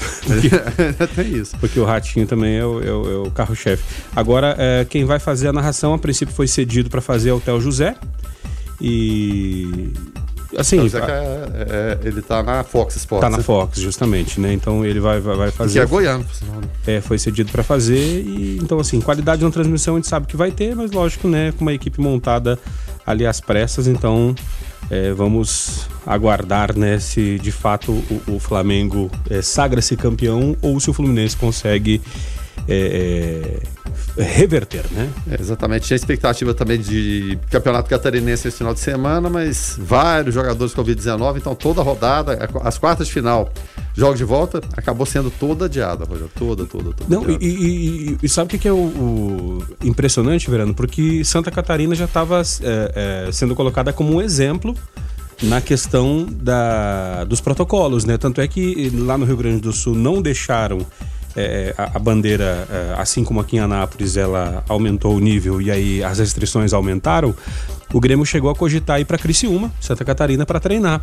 Tem 1.16 1.34
isso. 1.34 1.58
Porque 1.58 1.80
o 1.80 1.86
ratinho 1.86 2.28
também 2.28 2.58
é 2.58 2.66
o, 2.66 2.82
é 2.82 2.92
o, 2.92 3.12
é 3.12 3.28
o 3.28 3.32
carro-chefe. 3.32 3.84
Agora, 4.16 4.56
é, 4.58 4.86
quem 4.86 5.06
vai 5.06 5.20
fazer 5.20 5.48
a 5.48 5.54
narração, 5.54 5.94
a 5.94 5.98
princípio 5.98 6.34
foi 6.34 6.48
cedido 6.48 6.90
para 6.90 7.02
fazer 7.02 7.30
é 7.30 7.34
o 7.34 7.40
Theo 7.40 7.60
José. 7.62 7.96
E 8.82 9.94
assim. 10.58 10.86
Então, 10.86 11.02
é, 11.02 11.98
é, 12.04 12.08
ele 12.08 12.22
tá 12.22 12.42
na 12.42 12.64
Fox 12.64 12.96
Sports. 12.96 13.22
Tá 13.22 13.30
na 13.30 13.38
né? 13.38 13.44
Fox, 13.44 13.80
justamente, 13.80 14.40
né? 14.40 14.54
Então 14.54 14.86
ele 14.86 15.00
vai, 15.00 15.20
vai, 15.20 15.36
vai 15.36 15.52
fazer. 15.52 15.80
Que 15.80 15.80
é 15.80 15.86
goiano, 15.86 16.24
por 16.24 16.36
sinal. 16.36 16.56
Né? 16.62 16.68
É, 16.88 17.02
foi 17.02 17.18
cedido 17.18 17.52
para 17.52 17.64
fazer. 17.64 18.22
E, 18.22 18.60
então, 18.62 18.80
assim, 18.80 19.00
qualidade 19.02 19.44
na 19.44 19.52
transmissão 19.52 19.96
a 19.96 19.98
gente 19.98 20.08
sabe 20.08 20.28
que 20.28 20.38
vai 20.38 20.52
ter, 20.52 20.76
mas 20.76 20.92
lógico, 20.92 21.28
né? 21.28 21.52
Com 21.52 21.62
uma 21.62 21.74
equipe 21.74 22.00
montada 22.02 22.58
ali 23.06 23.26
às 23.26 23.40
pressas, 23.40 23.88
então 23.88 24.36
É, 24.92 25.14
vamos 25.14 25.88
aguardar 26.04 26.76
né, 26.76 26.98
se 26.98 27.38
de 27.38 27.52
fato 27.52 27.92
o, 27.92 28.36
o 28.36 28.40
Flamengo 28.40 29.12
é, 29.30 29.40
sagra-se 29.40 29.96
campeão 29.96 30.56
ou 30.64 30.80
se 30.80 30.90
o 30.90 30.94
Fluminense 30.94 31.38
consegue 31.38 32.02
é, 32.68 33.60
é, 34.18 34.24
reverter, 34.24 34.86
né? 34.92 35.10
É, 35.32 35.42
exatamente. 35.42 35.88
Tinha 35.88 35.96
expectativa 35.96 36.54
também 36.54 36.80
de 36.80 37.38
campeonato 37.50 37.90
catarinense 37.90 38.48
esse 38.48 38.58
final 38.58 38.74
de 38.74 38.80
semana, 38.80 39.30
mas 39.30 39.78
vários 39.80 40.34
jogadores 40.36 40.74
com 40.74 40.84
Covid-19, 40.84 41.38
então 41.38 41.56
toda 41.56 41.82
a 41.82 41.84
rodada, 41.84 42.50
as 42.64 42.78
quartas 42.78 43.08
de 43.08 43.14
final, 43.14 43.52
jogos 43.96 44.18
de 44.18 44.24
volta, 44.24 44.62
acabou 44.76 45.06
sendo 45.06 45.32
toda 45.32 45.66
adiada, 45.66 46.06
Rogério. 46.06 46.32
Toda, 46.38 46.66
toda, 46.66 46.92
toda. 46.94 47.06
Não, 47.08 47.30
e, 47.30 47.38
e, 47.42 48.18
e, 48.22 48.30
sabe 48.30 48.56
o 48.56 48.60
que 48.60 48.68
é 48.68 48.72
o, 48.72 48.76
o, 48.76 49.64
impressionante, 49.84 50.50
Verano? 50.50 50.74
Porque 50.74 51.24
Santa 51.24 51.52
Catarina 51.52 51.96
já 51.96 52.06
estava 52.06 52.42
é, 52.62 53.28
é, 53.28 53.32
sendo 53.32 53.56
colocada 53.56 53.92
como 53.94 54.14
um 54.14 54.22
exemplo 54.22 54.76
na 55.42 55.62
questão 55.62 56.28
da, 56.30 57.24
dos 57.24 57.40
protocolos, 57.40 58.04
né? 58.06 58.18
Tanto 58.18 58.42
é 58.42 58.48
que 58.48 58.90
lá 58.90 59.18
no 59.18 59.26
Rio 59.26 59.38
Grande 59.38 59.62
do 59.62 59.72
Sul 59.72 59.96
não 59.96 60.22
deixaram 60.22 60.86
é, 61.40 61.74
a, 61.78 61.96
a, 61.96 62.00
bandeira, 62.00 62.68
é, 62.70 63.02
assim 63.02 63.24
como 63.24 63.40
aqui 63.40 63.56
em 63.56 63.60
Anápolis, 63.60 64.18
ela 64.18 64.62
aumentou 64.68 65.16
o 65.16 65.20
nível 65.22 65.62
e 65.62 65.72
aí 65.72 66.04
as 66.04 66.20
restrições 66.20 66.74
aumentaram, 66.74 67.34
o 67.94 68.00
Grêmio 68.00 68.26
chegou 68.26 68.52
a 68.52 68.56
cogitar 68.56 69.00
ir 69.00 69.06
para 69.06 69.18
Criciúma, 69.18 69.72
Santa 69.80 70.04
Catarina, 70.04 70.46
para 70.46 70.60
treinar. 70.60 71.02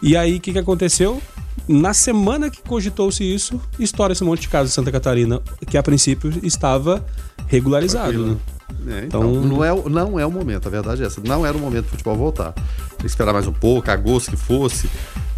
E 0.00 0.16
aí 0.16 0.36
o 0.36 0.40
que, 0.40 0.52
que 0.52 0.58
aconteceu? 0.58 1.20
Na 1.68 1.92
semana 1.92 2.48
que 2.48 2.62
cogitou-se 2.62 3.22
isso, 3.22 3.60
estoura 3.78 4.14
esse 4.14 4.24
monte 4.24 4.40
de 4.42 4.48
casos 4.48 4.72
em 4.72 4.74
Santa 4.74 4.90
Catarina, 4.90 5.42
que 5.66 5.76
a 5.76 5.82
princípio 5.82 6.32
estava 6.42 7.04
regularizado. 7.46 8.26
Né? 8.26 8.36
É, 8.86 9.04
então, 9.06 9.20
então, 9.20 9.42
não, 9.42 9.64
é, 9.64 9.88
não 9.88 10.20
é 10.20 10.26
o 10.26 10.30
momento, 10.30 10.66
a 10.66 10.70
verdade 10.70 11.02
é 11.02 11.06
essa. 11.06 11.20
Não 11.24 11.44
era 11.44 11.56
o 11.56 11.60
momento 11.60 11.86
do 11.86 11.90
futebol 11.90 12.16
voltar. 12.16 12.52
Tem 12.52 12.98
que 13.00 13.06
esperar 13.06 13.32
mais 13.32 13.46
um 13.46 13.52
pouco, 13.52 13.90
agosto 13.90 14.30
que 14.30 14.36
fosse 14.36 14.88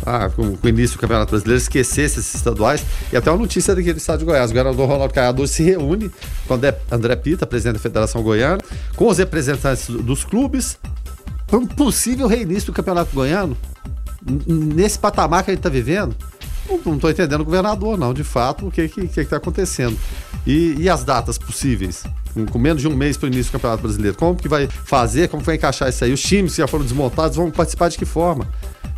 ah, 0.05 0.31
com, 0.31 0.57
com, 0.57 0.67
o 0.67 0.71
início 0.71 0.97
do 0.97 1.01
Campeonato 1.01 1.31
Brasileiro, 1.31 1.61
esquecesse 1.61 2.21
esses 2.21 2.35
estaduais. 2.35 2.85
E 3.13 3.17
até 3.17 3.31
uma 3.31 3.39
notícia 3.39 3.75
daqui 3.75 3.93
do 3.93 3.99
estado 3.99 4.21
de 4.21 4.25
Goiás. 4.25 4.51
O 4.51 4.55
governador 4.55 4.89
Ronaldo 4.89 5.15
Caiador 5.15 5.47
se 5.49 5.63
reúne 5.63 6.11
com 6.47 6.55
André, 6.55 6.79
André 6.91 7.17
Pita, 7.17 7.47
presidente 7.47 7.75
da 7.75 7.81
Federação 7.81 8.23
Goiana, 8.23 8.63
com 8.97 9.09
os 9.09 9.19
representantes 9.19 9.89
dos 9.89 10.25
clubes, 10.25 10.79
para 11.47 11.59
um 11.59 11.67
possível 11.67 12.27
reinício 12.27 12.67
do 12.67 12.73
Campeonato 12.73 13.15
Goiano. 13.15 13.57
Nesse 14.47 14.99
patamar 14.99 15.43
que 15.45 15.51
a 15.51 15.55
gente 15.55 15.61
está 15.61 15.71
vivendo, 15.71 16.15
não 16.85 16.95
estou 16.95 17.11
entendendo 17.11 17.41
o 17.41 17.45
governador, 17.45 17.99
não, 17.99 18.13
de 18.13 18.23
fato, 18.23 18.67
o 18.67 18.71
que 18.71 18.83
está 19.17 19.37
acontecendo. 19.37 19.99
E, 20.47 20.77
e, 20.79 20.89
as 20.89 21.05
datas 21.05 21.37
possíveis? 21.37 22.05
Com, 22.51 22.59
menos 22.59 22.83
de 22.83 22.89
um 22.89 22.97
mês 22.97 23.17
para 23.17 23.27
o 23.27 23.33
início 23.33 23.51
do 23.51 23.53
Campeonato 23.53 23.83
Brasileiro. 23.83 24.17
Como 24.17 24.37
que 24.37 24.49
vai 24.49 24.69
fazer? 24.69 25.29
Como 25.29 25.43
vai 25.43 25.57
encaixar 25.57 25.89
isso 25.89 26.05
aí? 26.05 26.13
Os 26.13 26.23
times 26.23 26.53
que 26.53 26.59
já 26.59 26.67
foram 26.67 26.85
desmontados 26.85 27.37
vão 27.37 27.51
participar 27.51 27.89
de 27.89 27.99
que 27.99 28.05
forma? 28.05 28.47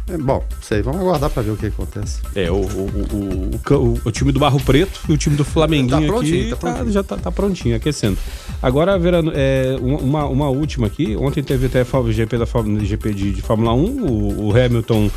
É, 0.08 0.18
bom, 0.18 0.44
sei, 0.60 0.82
vamos 0.82 1.00
aguardar 1.00 1.30
para 1.30 1.42
ver 1.42 1.52
o 1.52 1.56
que 1.56 1.66
acontece. 1.66 2.20
É, 2.34 2.50
o, 2.50 2.56
o, 2.56 3.60
o, 3.70 4.00
o, 4.04 4.10
time 4.10 4.32
do 4.32 4.40
Barro 4.40 4.60
Preto 4.60 5.00
e 5.08 5.12
o 5.12 5.16
time 5.16 5.36
do 5.36 5.44
Flamenguinho 5.44 6.12
tá 6.12 6.18
aqui 6.18 6.50
tá, 6.50 6.56
tá 6.56 6.60
prontinho. 6.60 6.84
Tá, 6.84 6.90
já 6.90 7.02
tá, 7.02 7.16
tá, 7.16 7.32
prontinho, 7.32 7.76
aquecendo. 7.76 8.18
Agora, 8.60 8.98
Verano, 8.98 9.32
é, 9.34 9.76
uma, 9.80 10.24
uma 10.26 10.48
última 10.48 10.88
aqui. 10.88 11.16
Ontem 11.16 11.42
teve 11.42 11.66
até 11.66 11.84
GP, 11.84 12.36
da, 12.36 12.44
GP 12.84 13.14
de, 13.14 13.32
de 13.32 13.42
Fórmula 13.42 13.72
1, 13.74 13.78
o, 13.78 14.48
o 14.48 14.56
Hamilton 14.56 15.08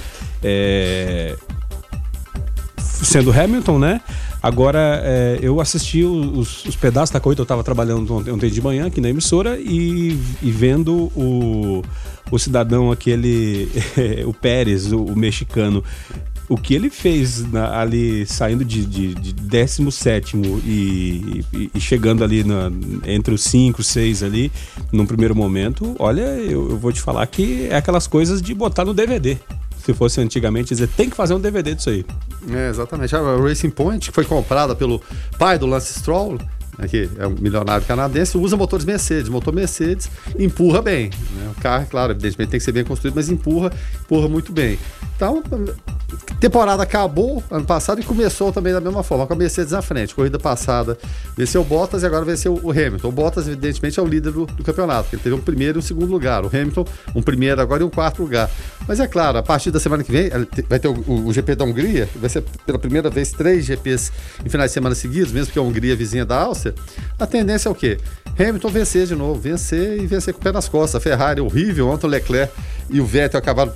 é, 0.43 1.35
sendo 2.77 3.31
Hamilton, 3.31 3.79
né? 3.79 4.01
Agora, 4.45 5.01
é, 5.03 5.39
eu 5.41 5.59
assisti 5.59 6.03
os, 6.03 6.65
os, 6.65 6.75
pedaços 6.75 7.09
da 7.11 7.19
corrida, 7.19 7.41
eu 7.41 7.45
estava 7.45 7.63
trabalhando 7.63 8.13
ontem, 8.13 8.29
ontem, 8.29 8.47
de 8.47 8.61
manhã 8.61 8.85
aqui 8.85 9.01
na 9.01 9.09
emissora 9.09 9.57
e, 9.57 10.11
e 10.39 10.51
vendo 10.51 11.11
o 11.15 11.81
o 12.31 12.37
cidadão 12.37 12.91
aquele, 12.91 13.67
o 14.25 14.33
Pérez, 14.33 14.91
o, 14.91 15.03
o, 15.03 15.15
mexicano, 15.15 15.83
o 16.47 16.57
que 16.57 16.75
ele 16.75 16.91
fez 16.91 17.43
na, 17.51 17.79
ali 17.79 18.25
saindo 18.27 18.63
de, 18.63 18.85
de, 18.85 19.15
de 19.15 19.33
17 19.33 20.37
e, 20.37 21.43
e, 21.51 21.71
e, 21.73 21.79
chegando 21.79 22.23
ali 22.23 22.43
na, 22.43 22.71
entre 23.05 23.33
os 23.33 23.41
5, 23.43 23.81
6 23.81 24.21
ali, 24.21 24.51
num 24.91 25.07
primeiro 25.07 25.35
momento, 25.35 25.95
olha, 25.97 26.21
eu, 26.21 26.69
eu 26.69 26.77
vou 26.77 26.91
te 26.91 27.01
falar 27.01 27.25
que 27.25 27.67
é 27.69 27.75
aquelas 27.75 28.05
coisas 28.05 28.43
de 28.43 28.53
botar 28.53 28.85
no 28.85 28.93
DVD 28.93 29.39
se 29.85 29.93
fosse 29.93 30.19
antigamente, 30.19 30.69
dizer 30.69 30.87
tem 30.87 31.09
que 31.09 31.15
fazer 31.15 31.33
um 31.33 31.39
DVD 31.39 31.75
disso 31.75 31.89
aí. 31.89 32.05
É, 32.51 32.69
exatamente. 32.69 33.15
A 33.15 33.37
Racing 33.37 33.69
Point, 33.69 34.09
que 34.09 34.15
foi 34.15 34.25
comprada 34.25 34.75
pelo 34.75 35.01
pai 35.37 35.59
do 35.59 35.65
Lance 35.65 35.93
Stroll, 35.99 36.39
aqui 36.77 37.09
é 37.17 37.27
um 37.27 37.35
milionário 37.39 37.85
canadense, 37.85 38.37
usa 38.37 38.55
motores 38.57 38.85
Mercedes. 38.85 39.29
Motor 39.29 39.53
Mercedes 39.53 40.09
empurra 40.37 40.81
bem. 40.81 41.09
Né? 41.35 41.51
O 41.57 41.61
carro, 41.61 41.87
claro, 41.89 42.11
evidentemente 42.13 42.51
tem 42.51 42.59
que 42.59 42.63
ser 42.63 42.71
bem 42.71 42.83
construído, 42.83 43.15
mas 43.15 43.29
empurra, 43.29 43.71
empurra 44.01 44.27
muito 44.27 44.51
bem. 44.51 44.77
Então, 45.15 45.41
temporada 46.39 46.83
acabou 46.83 47.41
ano 47.49 47.65
passado 47.65 48.01
e 48.01 48.03
começou 48.03 48.51
também 48.51 48.73
da 48.73 48.81
mesma 48.81 49.01
forma, 49.01 49.25
com 49.25 49.33
a 49.33 49.35
Mercedes 49.35 49.71
na 49.71 49.81
frente. 49.81 50.13
Corrida 50.13 50.37
passada 50.37 50.97
venceu 51.37 51.61
o 51.61 51.63
Bottas 51.63 52.03
e 52.03 52.05
agora 52.05 52.25
venceu 52.25 52.59
o 52.61 52.71
Hamilton. 52.71 53.07
O 53.07 53.11
Bottas, 53.11 53.47
evidentemente, 53.47 53.99
é 53.99 54.03
o 54.03 54.05
líder 54.05 54.31
do, 54.31 54.45
do 54.45 54.63
campeonato, 54.63 55.09
ele 55.13 55.21
teve 55.21 55.35
um 55.35 55.41
primeiro 55.41 55.77
e 55.77 55.79
um 55.79 55.81
segundo 55.81 56.11
lugar. 56.11 56.43
O 56.43 56.47
Hamilton, 56.47 56.85
um 57.15 57.21
primeiro 57.21 57.61
agora 57.61 57.81
e 57.83 57.85
um 57.85 57.89
quarto 57.89 58.21
lugar. 58.21 58.49
Mas 58.87 58.99
é 58.99 59.07
claro, 59.07 59.37
a 59.37 59.43
partir 59.43 59.71
da 59.71 59.79
semana 59.79 60.03
que 60.03 60.11
vem, 60.11 60.29
vai 60.67 60.79
ter 60.79 60.87
o, 60.87 60.93
o, 61.07 61.27
o 61.27 61.33
GP 61.33 61.55
da 61.55 61.63
Hungria, 61.65 62.09
vai 62.15 62.29
ser 62.29 62.43
pela 62.65 62.77
primeira 62.77 63.09
vez 63.09 63.31
três 63.31 63.65
GPs 63.65 64.11
em 64.45 64.49
finais 64.49 64.71
de 64.71 64.73
semana 64.73 64.95
seguidos, 64.95 65.31
mesmo 65.31 65.51
que 65.51 65.59
a 65.59 65.61
Hungria 65.61 65.93
é 65.93 65.95
vizinha 65.95 66.25
da 66.25 66.41
Áustria. 66.41 66.64
A 67.19 67.27
tendência 67.27 67.69
é 67.69 67.71
o 67.71 67.75
quê? 67.75 67.97
Hamilton 68.39 68.69
vencer 68.69 69.07
de 69.07 69.15
novo, 69.15 69.39
vencer 69.39 70.01
e 70.01 70.07
vencer 70.07 70.33
com 70.33 70.39
o 70.39 70.43
pé 70.43 70.51
nas 70.51 70.67
costas. 70.67 70.95
A 70.95 70.99
Ferrari 70.99 71.41
horrível, 71.41 71.89
ontem 71.89 72.07
o 72.07 72.09
Leclerc 72.09 72.53
e 72.89 72.99
o 72.99 73.05
Vettel 73.05 73.39
acabaram 73.39 73.73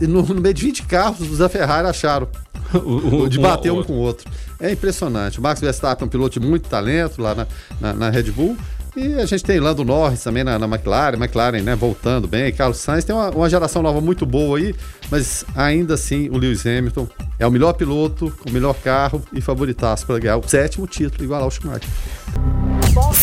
no, 0.00 0.22
no 0.22 0.40
meio 0.40 0.54
de 0.54 0.64
20 0.64 0.82
carros, 0.84 1.30
os 1.30 1.38
da 1.38 1.48
Ferrari 1.48 1.86
acharam 1.86 2.28
de 3.28 3.38
bater 3.38 3.72
um 3.72 3.82
com 3.82 3.94
o 3.94 3.98
outro. 3.98 4.30
É 4.58 4.70
impressionante. 4.70 5.38
O 5.38 5.42
Max 5.42 5.60
Verstappen 5.60 6.04
é 6.04 6.06
um 6.06 6.08
piloto 6.08 6.38
de 6.38 6.46
muito 6.46 6.68
talento 6.68 7.20
lá 7.20 7.34
na, 7.34 7.46
na, 7.80 7.92
na 7.92 8.10
Red 8.10 8.30
Bull. 8.30 8.56
E 8.96 9.14
a 9.14 9.26
gente 9.26 9.44
tem 9.44 9.60
Lando 9.60 9.84
Norris 9.84 10.22
também 10.22 10.42
na, 10.42 10.58
na 10.58 10.66
McLaren, 10.66 11.16
McLaren, 11.16 11.62
né, 11.62 11.76
voltando 11.76 12.26
bem. 12.26 12.52
Carlos 12.52 12.78
Sainz 12.78 13.04
tem 13.04 13.14
uma, 13.14 13.30
uma, 13.30 13.48
geração 13.48 13.82
nova 13.82 14.00
muito 14.00 14.26
boa 14.26 14.58
aí, 14.58 14.74
mas 15.10 15.44
ainda 15.54 15.94
assim 15.94 16.28
o 16.28 16.36
Lewis 16.36 16.64
Hamilton 16.64 17.08
é 17.38 17.46
o 17.46 17.50
melhor 17.50 17.72
piloto, 17.72 18.32
o 18.46 18.50
melhor 18.50 18.74
carro 18.74 19.22
e 19.32 19.40
favoritaço 19.40 20.06
para 20.06 20.18
ganhar 20.18 20.36
o 20.36 20.48
sétimo 20.48 20.86
título, 20.86 21.24
igual 21.24 21.42
ao 21.42 21.50
Schumacher. 21.50 21.88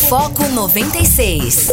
Foco 0.08 0.46
96. 0.48 1.70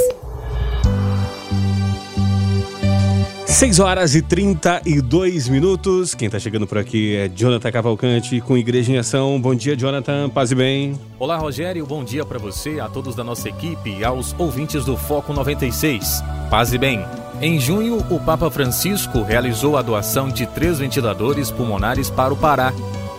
6 3.56 3.80
horas 3.80 4.16
e 4.16 4.22
32 4.22 5.48
minutos. 5.48 6.14
Quem 6.14 6.26
está 6.26 6.38
chegando 6.38 6.68
por 6.68 6.78
aqui 6.78 7.16
é 7.16 7.30
Jonathan 7.30 7.72
Cavalcante 7.72 8.42
com 8.42 8.58
Igreja 8.58 8.92
em 8.92 8.98
Ação. 8.98 9.40
Bom 9.40 9.56
dia, 9.56 9.78
Jonathan. 9.78 10.30
Paz 10.30 10.52
e 10.52 10.56
bem. 10.56 11.00
Olá, 11.18 11.38
Rogério. 11.38 11.86
Bom 11.86 12.04
dia 12.04 12.26
para 12.26 12.38
você, 12.38 12.82
a 12.82 12.90
todos 12.90 13.16
da 13.16 13.24
nossa 13.24 13.48
equipe 13.48 13.90
e 13.90 14.04
aos 14.04 14.36
ouvintes 14.38 14.84
do 14.84 14.98
Foco 14.98 15.32
96. 15.32 16.22
Paz 16.50 16.74
e 16.74 16.78
bem. 16.78 17.25
Em 17.42 17.60
junho, 17.60 17.98
o 18.10 18.18
Papa 18.20 18.50
Francisco 18.50 19.22
realizou 19.22 19.78
a 19.78 19.82
doação 19.82 20.30
de 20.30 20.46
três 20.46 20.80
ventiladores 20.80 21.52
pulmonares 21.52 22.10
para 22.10 22.34
o 22.34 22.38
Pará. 22.38 22.74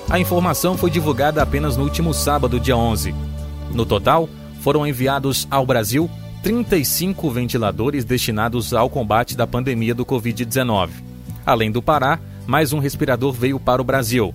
A 0.08 0.18
informação 0.18 0.76
foi 0.76 0.90
divulgada 0.90 1.42
apenas 1.42 1.76
no 1.76 1.84
último 1.84 2.14
sábado, 2.14 2.58
dia 2.58 2.76
11. 2.76 3.14
No 3.72 3.84
total, 3.84 4.26
foram 4.62 4.86
enviados 4.86 5.46
ao 5.50 5.66
Brasil 5.66 6.10
35 6.42 7.30
ventiladores 7.30 8.04
destinados 8.04 8.72
ao 8.72 8.88
combate 8.88 9.36
da 9.36 9.46
pandemia 9.46 9.94
do 9.94 10.06
Covid-19. 10.06 10.90
Além 11.44 11.70
do 11.70 11.82
Pará, 11.82 12.18
mais 12.46 12.72
um 12.72 12.78
respirador 12.78 13.32
veio 13.32 13.60
para 13.60 13.82
o 13.82 13.84
Brasil. 13.84 14.34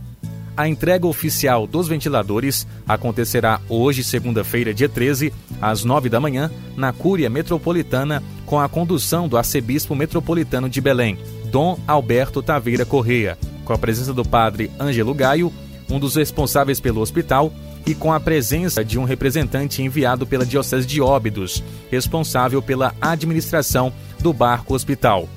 A 0.62 0.68
entrega 0.68 1.08
oficial 1.08 1.66
dos 1.66 1.88
ventiladores 1.88 2.68
acontecerá 2.88 3.60
hoje, 3.68 4.04
segunda-feira, 4.04 4.72
dia 4.72 4.88
13, 4.88 5.34
às 5.60 5.84
9 5.84 6.08
da 6.08 6.20
manhã, 6.20 6.52
na 6.78 6.94
Cúria 6.94 7.32
Metropolitana, 7.32 8.22
com 8.46 8.60
a 8.60 8.70
condução 8.70 9.28
do 9.28 9.38
arcebispo 9.38 9.96
metropolitano 9.96 10.70
de 10.70 10.80
Belém, 10.80 11.18
Dom 11.46 11.80
Alberto 11.88 12.44
Taveira 12.44 12.86
Correia, 12.86 13.40
com 13.66 13.74
a 13.74 13.78
presença 13.80 14.14
do 14.14 14.24
padre 14.24 14.70
Ângelo 14.80 15.16
Gaio, 15.16 15.52
um 15.90 16.00
dos 16.00 16.16
responsáveis 16.16 16.80
pelo 16.80 17.02
hospital, 17.02 17.52
e 17.84 17.96
com 17.96 18.14
a 18.14 18.20
presença 18.20 18.86
de 18.86 19.00
um 19.00 19.04
representante 19.04 19.82
enviado 19.82 20.28
pela 20.28 20.46
Diocese 20.46 20.86
de 20.86 21.02
Óbidos, 21.02 21.64
responsável 21.90 22.62
pela 22.62 22.94
administração 23.02 23.92
do 24.20 24.32
barco 24.32 24.76
hospital. 24.76 25.28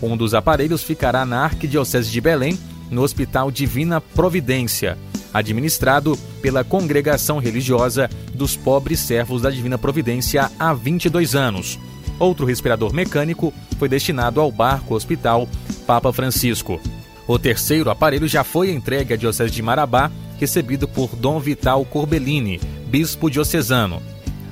Um 0.00 0.16
dos 0.16 0.32
aparelhos 0.32 0.82
ficará 0.82 1.26
na 1.26 1.44
Arquidiocese 1.44 2.10
de 2.10 2.18
Belém, 2.18 2.58
no 2.90 3.02
Hospital 3.02 3.50
Divina 3.50 4.00
Providência, 4.00 4.98
administrado 5.32 6.16
pela 6.42 6.64
Congregação 6.64 7.38
Religiosa 7.38 8.10
dos 8.34 8.56
Pobres 8.56 9.00
Servos 9.00 9.42
da 9.42 9.50
Divina 9.50 9.78
Providência 9.78 10.50
há 10.58 10.74
22 10.74 11.34
anos. 11.34 11.78
Outro 12.18 12.44
respirador 12.44 12.92
mecânico 12.92 13.52
foi 13.78 13.88
destinado 13.88 14.40
ao 14.40 14.52
barco 14.52 14.94
hospital 14.94 15.48
Papa 15.86 16.12
Francisco. 16.12 16.80
O 17.26 17.38
terceiro 17.38 17.90
aparelho 17.90 18.26
já 18.26 18.44
foi 18.44 18.70
entregue 18.72 19.14
à 19.14 19.16
Diocese 19.16 19.52
de 19.52 19.62
Marabá 19.62 20.10
recebido 20.38 20.88
por 20.88 21.14
Dom 21.14 21.38
Vital 21.38 21.84
Corbellini, 21.84 22.60
bispo 22.88 23.30
diocesano. 23.30 24.02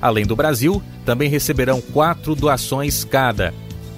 Além 0.01 0.25
do 0.25 0.37
Brasil, 0.37 0.83
também 1.05 1.29
receberão 1.29 1.81
quatro 1.81 2.35
doações 2.35 3.05
cada: 3.05 3.53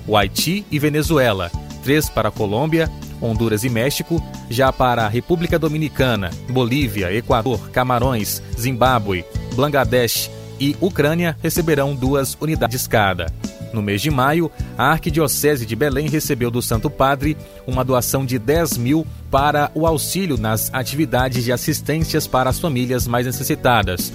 o 0.06 0.16
Haiti 0.16 0.64
e 0.70 0.78
Venezuela, 0.78 1.50
três 1.82 2.08
para 2.08 2.28
a 2.28 2.32
Colômbia, 2.32 2.90
Honduras 3.20 3.64
e 3.64 3.68
México, 3.68 4.22
já 4.48 4.72
para 4.72 5.04
a 5.04 5.08
República 5.08 5.58
Dominicana, 5.58 6.30
Bolívia, 6.48 7.12
Equador, 7.12 7.70
Camarões, 7.70 8.42
Zimbábue, 8.58 9.24
Bangladesh 9.54 10.30
e 10.58 10.76
Ucrânia 10.80 11.36
receberão 11.42 11.94
duas 11.94 12.36
unidades 12.40 12.86
cada. 12.86 13.26
No 13.72 13.82
mês 13.82 14.02
de 14.02 14.10
maio, 14.10 14.50
a 14.76 14.90
Arquidiocese 14.90 15.64
de 15.64 15.76
Belém 15.76 16.08
recebeu 16.08 16.50
do 16.50 16.60
Santo 16.60 16.90
Padre 16.90 17.36
uma 17.66 17.84
doação 17.84 18.26
de 18.26 18.38
10 18.38 18.76
mil 18.78 19.06
para 19.30 19.70
o 19.74 19.86
auxílio 19.86 20.36
nas 20.36 20.72
atividades 20.74 21.44
de 21.44 21.52
assistências 21.52 22.26
para 22.26 22.50
as 22.50 22.58
famílias 22.58 23.06
mais 23.06 23.26
necessitadas. 23.26 24.12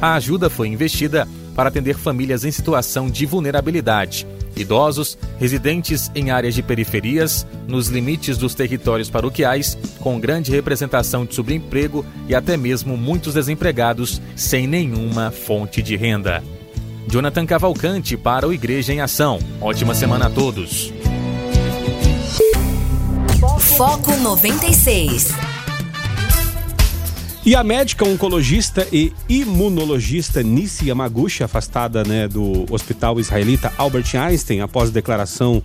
A 0.00 0.14
ajuda 0.14 0.50
foi 0.50 0.68
investida 0.68 1.26
para 1.54 1.68
atender 1.68 1.94
famílias 1.94 2.44
em 2.44 2.50
situação 2.50 3.10
de 3.10 3.26
vulnerabilidade, 3.26 4.26
idosos, 4.60 5.18
residentes 5.38 6.10
em 6.14 6.30
áreas 6.30 6.54
de 6.54 6.62
periferias, 6.62 7.46
nos 7.66 7.88
limites 7.88 8.36
dos 8.38 8.54
territórios 8.54 9.10
paroquiais, 9.10 9.76
com 9.98 10.20
grande 10.20 10.50
representação 10.50 11.24
de 11.24 11.34
subemprego 11.34 12.04
e 12.28 12.34
até 12.34 12.56
mesmo 12.56 12.96
muitos 12.96 13.34
desempregados 13.34 14.20
sem 14.36 14.66
nenhuma 14.66 15.30
fonte 15.30 15.82
de 15.82 15.96
renda. 15.96 16.42
Jonathan 17.08 17.44
Cavalcante 17.44 18.16
para 18.16 18.46
o 18.46 18.52
Igreja 18.52 18.92
em 18.92 19.00
Ação. 19.00 19.38
Ótima 19.60 19.94
semana 19.94 20.26
a 20.26 20.30
todos. 20.30 20.92
Foco 23.76 24.14
96. 24.16 25.49
E 27.42 27.56
a 27.56 27.64
médica 27.64 28.04
oncologista 28.04 28.86
e 28.92 29.14
imunologista 29.26 30.42
Nissi 30.42 30.88
Yamaguchi, 30.88 31.42
afastada 31.42 32.04
né, 32.04 32.28
do 32.28 32.66
hospital 32.70 33.18
israelita 33.18 33.72
Albert 33.78 34.14
Einstein 34.14 34.60
após 34.60 34.90
declaração 34.90 35.62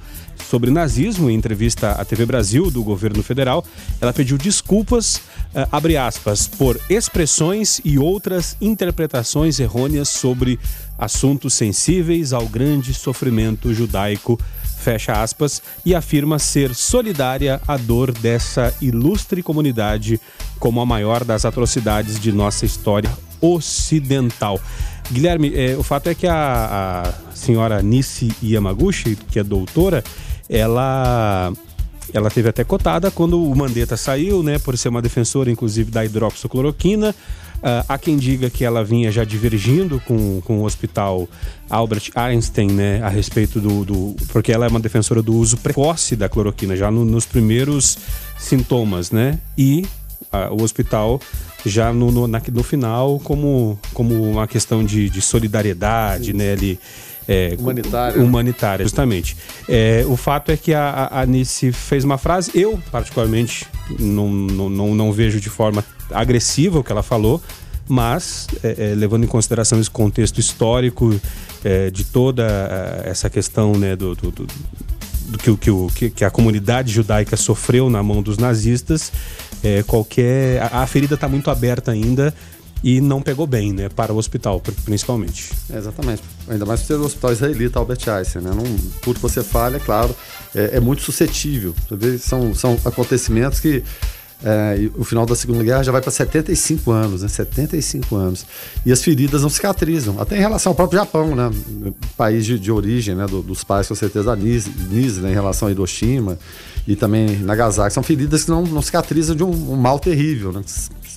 sobre 0.49 0.71
nazismo 0.71 1.29
em 1.29 1.35
entrevista 1.35 1.91
à 1.91 2.05
TV 2.05 2.25
Brasil 2.25 2.71
do 2.71 2.81
governo 2.81 3.21
federal, 3.21 3.65
ela 3.99 4.13
pediu 4.13 4.37
desculpas, 4.37 5.17
uh, 5.17 5.67
abre 5.69 5.97
aspas, 5.97 6.47
por 6.47 6.79
expressões 6.89 7.81
e 7.83 7.99
outras 7.99 8.55
interpretações 8.61 9.59
errôneas 9.59 10.07
sobre 10.07 10.57
assuntos 10.97 11.55
sensíveis 11.55 12.31
ao 12.31 12.47
grande 12.47 12.93
sofrimento 12.93 13.73
judaico 13.73 14.39
fecha 14.85 15.13
aspas, 15.23 15.63
e 15.83 15.95
afirma 15.95 16.37
ser 16.37 16.75
solidária 16.75 17.59
à 17.67 17.75
dor 17.75 18.11
dessa 18.11 18.71
ilustre 18.79 19.41
comunidade 19.41 20.21
como 20.59 20.79
a 20.79 20.85
maior 20.85 21.23
das 21.23 21.43
atrocidades 21.43 22.19
de 22.19 22.31
nossa 22.31 22.67
história 22.67 23.11
ocidental. 23.41 24.61
Guilherme, 25.11 25.51
é, 25.55 25.75
o 25.75 25.81
fato 25.81 26.07
é 26.07 26.13
que 26.13 26.27
a, 26.27 27.03
a 27.31 27.35
senhora 27.35 27.81
Nissi 27.81 28.31
Yamaguchi, 28.43 29.15
que 29.15 29.39
é 29.39 29.43
doutora, 29.43 30.03
ela 30.47 31.51
ela 32.15 32.29
teve 32.29 32.47
até 32.47 32.63
cotada 32.63 33.11
quando 33.11 33.43
o 33.43 33.53
Mandetta 33.53 33.97
saiu, 33.97 34.41
né, 34.41 34.57
por 34.57 34.77
ser 34.77 34.87
uma 34.87 35.01
defensora, 35.01 35.51
inclusive, 35.51 35.91
da 35.91 36.05
hidroxicloroquina. 36.05 37.13
Uh, 37.57 37.83
há 37.89 37.97
quem 37.97 38.15
diga 38.15 38.49
que 38.49 38.63
ela 38.63 38.83
vinha 38.83 39.11
já 39.11 39.23
divergindo 39.23 39.99
com, 40.05 40.39
com 40.41 40.59
o 40.59 40.63
hospital 40.63 41.27
Albert 41.69 42.11
Einstein, 42.15 42.71
né, 42.71 43.01
a 43.03 43.09
respeito 43.09 43.59
do, 43.59 43.83
do 43.83 44.15
Porque 44.29 44.51
ela 44.51 44.65
é 44.65 44.69
uma 44.69 44.79
defensora 44.79 45.21
do 45.21 45.33
uso 45.33 45.57
precoce 45.57 46.15
da 46.15 46.29
cloroquina, 46.29 46.75
já 46.75 46.89
no, 46.89 47.03
nos 47.03 47.25
primeiros 47.25 47.97
sintomas, 48.37 49.11
né? 49.11 49.39
E 49.57 49.85
uh, 50.31 50.53
o 50.53 50.63
hospital 50.63 51.19
já 51.65 51.91
no, 51.91 52.11
no, 52.11 52.27
na, 52.27 52.41
no 52.51 52.63
final 52.63 53.19
como, 53.19 53.77
como 53.93 54.21
uma 54.31 54.47
questão 54.47 54.85
de, 54.85 55.09
de 55.09 55.21
solidariedade, 55.21 56.27
Sim. 56.27 56.33
né? 56.33 56.53
Ali, 56.53 56.79
é, 57.27 57.55
humanitária. 57.57 58.21
Humanitária, 58.21 58.85
justamente. 58.85 59.35
É, 59.67 60.05
o 60.07 60.15
fato 60.15 60.51
é 60.51 60.57
que 60.57 60.73
a, 60.73 61.09
a 61.11 61.21
Anice 61.21 61.71
fez 61.71 62.03
uma 62.03 62.17
frase, 62.17 62.51
eu, 62.53 62.79
particularmente, 62.91 63.65
não, 63.99 64.29
não, 64.29 64.69
não, 64.69 64.95
não 64.95 65.11
vejo 65.11 65.39
de 65.39 65.49
forma 65.49 65.83
agressiva 66.11 66.79
o 66.79 66.83
que 66.83 66.91
ela 66.91 67.03
falou, 67.03 67.41
mas 67.87 68.47
é, 68.63 68.91
é, 68.91 68.95
levando 68.95 69.23
em 69.23 69.27
consideração 69.27 69.79
esse 69.79 69.89
contexto 69.89 70.39
histórico 70.39 71.19
é, 71.63 71.89
de 71.89 72.03
toda 72.03 72.43
é, 73.05 73.09
essa 73.09 73.29
questão 73.29 73.73
né, 73.73 73.95
do, 73.95 74.15
do, 74.15 74.31
do, 74.31 74.47
do 75.27 75.57
que, 75.57 75.71
que, 75.95 76.09
que, 76.09 76.25
a 76.25 76.29
comunidade 76.29 76.91
judaica 76.91 77.35
sofreu 77.37 77.89
na 77.89 78.01
mão 78.01 78.21
dos 78.21 78.37
nazistas, 78.37 79.11
é, 79.63 79.83
qualquer 79.83 80.61
a, 80.61 80.83
a 80.83 80.87
ferida 80.87 81.15
está 81.15 81.27
muito 81.27 81.49
aberta 81.49 81.91
ainda 81.91 82.33
e 82.85 83.01
não 83.01 83.19
pegou 83.19 83.47
bem, 83.47 83.73
né? 83.73 83.89
Para 83.89 84.13
o 84.13 84.15
hospital, 84.15 84.61
principalmente. 84.85 85.51
É, 85.73 85.77
exatamente. 85.79 86.21
Ainda 86.47 86.67
mais 86.67 86.81
ser 86.81 86.93
o 86.93 87.03
hospital 87.03 87.31
israelita 87.31 87.79
Albert 87.79 88.07
Einstein, 88.07 88.43
né? 88.43 88.51
Não, 88.55 88.63
tudo 89.01 89.15
que 89.15 89.23
você 89.23 89.43
fala, 89.43 89.77
é 89.77 89.79
claro, 89.79 90.15
é, 90.53 90.77
é 90.77 90.79
muito 90.79 91.01
suscetível. 91.01 91.73
São, 92.19 92.53
são 92.53 92.79
acontecimentos 92.85 93.59
que 93.59 93.83
é, 94.43 94.87
o 94.93 95.03
final 95.03 95.25
da 95.25 95.35
Segunda 95.35 95.63
Guerra 95.63 95.81
já 95.81 95.91
vai 95.91 95.99
para 95.99 96.11
75 96.11 96.91
anos, 96.91 97.23
né? 97.23 97.27
75 97.27 98.15
anos. 98.15 98.45
E 98.85 98.91
as 98.91 99.01
feridas 99.01 99.41
não 99.41 99.49
cicatrizam. 99.49 100.21
Até 100.21 100.37
em 100.37 100.41
relação 100.41 100.69
ao 100.69 100.75
próprio 100.75 100.99
Japão, 100.99 101.35
né? 101.35 101.51
País 102.15 102.45
de, 102.45 102.59
de 102.59 102.71
origem 102.71 103.15
né? 103.15 103.25
Do, 103.25 103.41
dos 103.41 103.63
pais, 103.63 103.87
com 103.87 103.95
certeza, 103.95 104.35
Nise, 104.35 104.71
Nise 104.91 105.21
né? 105.21 105.31
em 105.31 105.33
relação 105.33 105.67
a 105.67 105.71
Hiroshima 105.71 106.37
e 106.87 106.95
também 106.95 107.39
Nagasaki. 107.39 107.91
São 107.91 108.03
feridas 108.03 108.43
que 108.43 108.51
não, 108.51 108.61
não 108.61 108.83
cicatrizam 108.83 109.35
de 109.35 109.43
um, 109.43 109.71
um 109.71 109.75
mal 109.75 109.97
terrível, 109.97 110.51
né? 110.51 110.61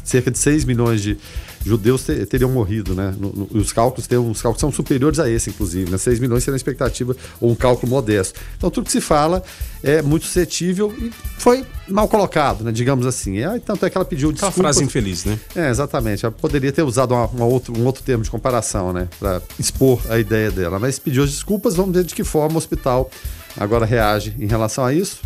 Cerca 0.09 0.31
de 0.31 0.38
6 0.38 0.64
milhões 0.64 1.03
de 1.03 1.18
judeus 1.64 2.03
ter, 2.03 2.25
teriam 2.27 2.51
morrido, 2.51 2.94
né? 2.94 3.14
No, 3.18 3.31
no, 3.31 3.49
os 3.61 3.73
cálculos 3.73 4.07
tem 4.07 4.16
os 4.16 4.40
cálculos 4.40 4.61
são 4.61 4.73
superiores 4.73 5.18
a 5.18 5.29
esse, 5.29 5.51
inclusive, 5.51 5.90
né? 5.90 5.99
6 5.99 6.18
milhões 6.18 6.42
seria 6.42 6.55
a 6.55 6.57
expectativa 6.57 7.14
ou 7.40 7.51
um 7.51 7.55
cálculo 7.55 7.90
modesto. 7.90 8.40
Então 8.57 8.71
tudo 8.71 8.87
que 8.87 8.92
se 8.92 9.03
fala 9.03 9.42
é 9.83 10.01
muito 10.01 10.25
suscetível 10.25 10.94
e 10.99 11.12
foi 11.38 11.64
mal 11.87 12.09
colocado, 12.09 12.64
né? 12.64 12.73
Digamos 12.73 13.07
assim. 13.07 13.38
É, 13.38 13.59
tanto 13.59 13.85
é 13.85 13.90
que 13.90 13.99
ela 13.99 14.05
pediu 14.05 14.33
desculpas. 14.33 14.57
Uma 14.57 14.62
frase 14.64 14.85
infeliz, 14.85 15.25
né? 15.25 15.38
É, 15.55 15.68
exatamente. 15.68 16.25
Ela 16.25 16.33
poderia 16.33 16.73
ter 16.73 16.83
usado 16.83 17.12
uma, 17.12 17.27
uma 17.27 17.44
outro, 17.44 17.79
um 17.79 17.85
outro 17.85 18.03
termo 18.03 18.25
de 18.25 18.31
comparação, 18.31 18.92
né? 18.92 19.09
Para 19.18 19.42
expor 19.59 20.01
a 20.09 20.18
ideia 20.18 20.51
dela. 20.51 20.79
Mas 20.79 20.99
pediu 20.99 21.23
as 21.23 21.31
desculpas, 21.31 21.77
vamos 21.77 21.94
ver 21.94 22.05
de 22.05 22.14
que 22.14 22.25
forma 22.25 22.55
o 22.55 22.59
hospital 22.59 23.11
agora 23.57 23.85
reage 23.85 24.35
em 24.38 24.47
relação 24.47 24.85
a 24.85 24.94
isso. 24.94 25.21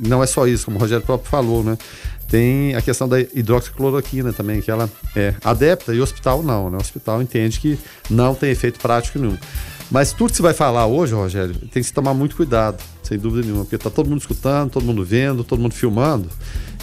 Não 0.00 0.22
é 0.22 0.26
só 0.26 0.46
isso, 0.46 0.64
como 0.64 0.78
o 0.78 0.80
Rogério 0.80 1.04
próprio 1.04 1.30
falou, 1.30 1.62
né? 1.62 1.76
Tem 2.28 2.74
a 2.74 2.82
questão 2.82 3.08
da 3.08 3.18
hidroxicloroquina 3.20 4.32
também, 4.32 4.60
que 4.60 4.70
ela 4.70 4.88
é 5.16 5.34
adepta 5.42 5.94
e 5.94 6.00
o 6.00 6.02
hospital 6.02 6.42
não, 6.42 6.70
né? 6.70 6.76
O 6.76 6.80
hospital 6.80 7.22
entende 7.22 7.58
que 7.58 7.78
não 8.10 8.34
tem 8.34 8.50
efeito 8.50 8.78
prático 8.78 9.18
nenhum. 9.18 9.38
Mas 9.90 10.12
tudo 10.12 10.30
que 10.30 10.36
você 10.36 10.42
vai 10.42 10.52
falar 10.52 10.86
hoje, 10.86 11.14
Rogério, 11.14 11.54
tem 11.54 11.82
que 11.82 11.84
se 11.84 11.92
tomar 11.92 12.12
muito 12.12 12.36
cuidado, 12.36 12.82
sem 13.02 13.18
dúvida 13.18 13.46
nenhuma, 13.46 13.64
porque 13.64 13.76
está 13.76 13.88
todo 13.88 14.10
mundo 14.10 14.20
escutando, 14.20 14.70
todo 14.70 14.84
mundo 14.84 15.02
vendo, 15.02 15.42
todo 15.42 15.60
mundo 15.60 15.72
filmando 15.72 16.28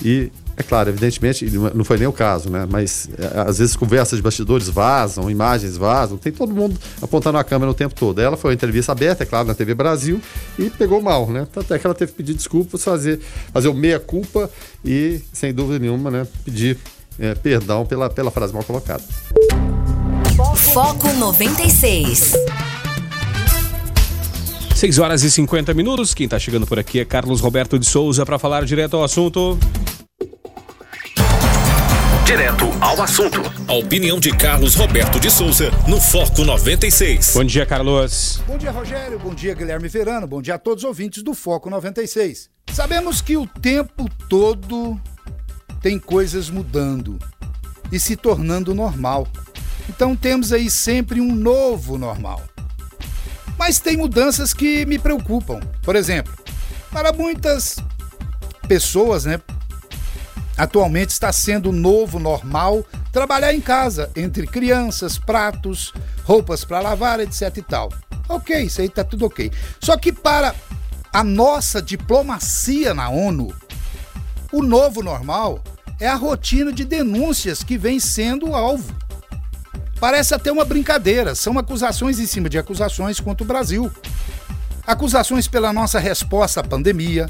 e 0.03 0.31
é 0.57 0.63
claro, 0.63 0.89
evidentemente, 0.89 1.45
não 1.73 1.83
foi 1.83 1.97
nem 1.97 2.07
o 2.07 2.13
caso, 2.13 2.49
né? 2.49 2.65
Mas 2.69 3.09
é, 3.17 3.41
às 3.41 3.57
vezes 3.57 3.75
conversas 3.75 4.17
de 4.17 4.23
bastidores 4.23 4.69
vazam, 4.69 5.29
imagens 5.29 5.75
vazam, 5.75 6.17
tem 6.17 6.31
todo 6.31 6.53
mundo 6.53 6.79
apontando 7.01 7.37
a 7.37 7.43
câmera 7.43 7.69
o 7.71 7.73
tempo 7.73 7.93
todo. 7.93 8.19
Ela 8.21 8.37
foi 8.37 8.51
uma 8.51 8.55
entrevista 8.55 8.93
aberta, 8.93 9.23
é 9.23 9.25
claro, 9.25 9.47
na 9.47 9.53
TV 9.53 9.73
Brasil 9.73 10.21
e 10.57 10.69
pegou 10.69 11.01
mal, 11.01 11.29
né? 11.29 11.45
Até 11.55 11.77
que 11.77 11.85
ela 11.85 11.93
teve 11.93 12.11
que 12.11 12.17
pedir 12.17 12.33
desculpas, 12.33 12.83
fazer, 12.83 13.19
fazer 13.51 13.67
o 13.67 13.73
meia-culpa 13.73 14.49
e, 14.83 15.19
sem 15.33 15.53
dúvida 15.53 15.79
nenhuma, 15.79 16.09
né, 16.09 16.27
pedir 16.45 16.77
é, 17.19 17.35
perdão 17.35 17.85
pela, 17.85 18.09
pela 18.09 18.31
frase 18.31 18.53
mal 18.53 18.63
colocada. 18.63 19.03
Foco 20.73 21.11
96. 21.13 22.33
6 24.75 24.99
horas 24.99 25.23
e 25.23 25.31
50 25.31 25.73
minutos. 25.73 26.13
Quem 26.13 26.25
está 26.25 26.37
chegando 26.37 26.67
por 26.67 26.77
aqui 26.77 26.99
é 26.99 27.05
Carlos 27.05 27.39
Roberto 27.39 27.79
de 27.79 27.85
Souza 27.85 28.25
para 28.25 28.37
falar 28.37 28.65
direto 28.65 28.97
ao 28.97 29.03
assunto. 29.03 29.57
Direto 32.25 32.65
ao 32.81 32.99
assunto. 33.03 33.39
A 33.67 33.73
opinião 33.73 34.19
de 34.19 34.35
Carlos 34.35 34.73
Roberto 34.73 35.19
de 35.19 35.29
Souza 35.29 35.69
no 35.87 36.01
Foco 36.01 36.43
96. 36.43 37.33
Bom 37.35 37.43
dia, 37.43 37.67
Carlos. 37.67 38.41
Bom 38.47 38.57
dia, 38.57 38.71
Rogério. 38.71 39.19
Bom 39.19 39.31
dia, 39.35 39.53
Guilherme 39.53 39.87
Verano. 39.87 40.25
Bom 40.25 40.41
dia 40.41 40.55
a 40.55 40.57
todos 40.57 40.83
os 40.83 40.87
ouvintes 40.87 41.21
do 41.21 41.35
Foco 41.35 41.69
96. 41.69 42.49
Sabemos 42.73 43.21
que 43.21 43.37
o 43.37 43.45
tempo 43.45 44.09
todo 44.27 44.99
tem 45.83 45.99
coisas 45.99 46.49
mudando 46.49 47.19
e 47.91 47.99
se 47.99 48.15
tornando 48.15 48.73
normal. 48.73 49.27
Então 49.87 50.15
temos 50.15 50.51
aí 50.51 50.67
sempre 50.67 51.21
um 51.21 51.31
novo 51.31 51.95
normal. 51.95 52.41
Mas 53.55 53.77
tem 53.77 53.97
mudanças 53.97 54.51
que 54.51 54.83
me 54.87 54.97
preocupam. 54.97 55.59
Por 55.83 55.95
exemplo, 55.95 56.33
para 56.91 57.13
muitas 57.13 57.77
pessoas, 58.67 59.25
né, 59.25 59.39
Atualmente 60.57 61.09
está 61.09 61.31
sendo 61.33 61.71
novo 61.71 62.17
normal 62.17 62.85
trabalhar 63.11 63.53
em 63.53 63.59
casa, 63.59 64.09
entre 64.15 64.47
crianças, 64.47 65.17
pratos, 65.17 65.93
roupas 66.23 66.63
para 66.63 66.79
lavar, 66.79 67.19
etc 67.19 67.57
e 67.57 67.61
tal. 67.61 67.91
Ok, 68.27 68.63
isso 68.63 68.81
aí 68.81 68.89
tá 68.89 69.03
tudo 69.03 69.25
ok. 69.25 69.51
Só 69.79 69.97
que 69.97 70.11
para 70.11 70.55
a 71.11 71.23
nossa 71.23 71.81
diplomacia 71.81 72.93
na 72.93 73.09
ONU, 73.09 73.53
o 74.51 74.63
novo 74.63 75.03
normal 75.03 75.61
é 75.99 76.07
a 76.07 76.15
rotina 76.15 76.71
de 76.71 76.85
denúncias 76.85 77.63
que 77.63 77.77
vem 77.77 77.99
sendo 77.99 78.55
alvo. 78.55 78.93
Parece 79.99 80.33
até 80.33 80.51
uma 80.51 80.65
brincadeira, 80.65 81.35
são 81.35 81.57
acusações 81.57 82.19
em 82.19 82.25
cima 82.25 82.49
de 82.49 82.57
acusações 82.57 83.19
contra 83.19 83.43
o 83.43 83.47
Brasil. 83.47 83.91
Acusações 84.85 85.47
pela 85.47 85.73
nossa 85.73 85.99
resposta 85.99 86.59
à 86.59 86.63
pandemia, 86.63 87.29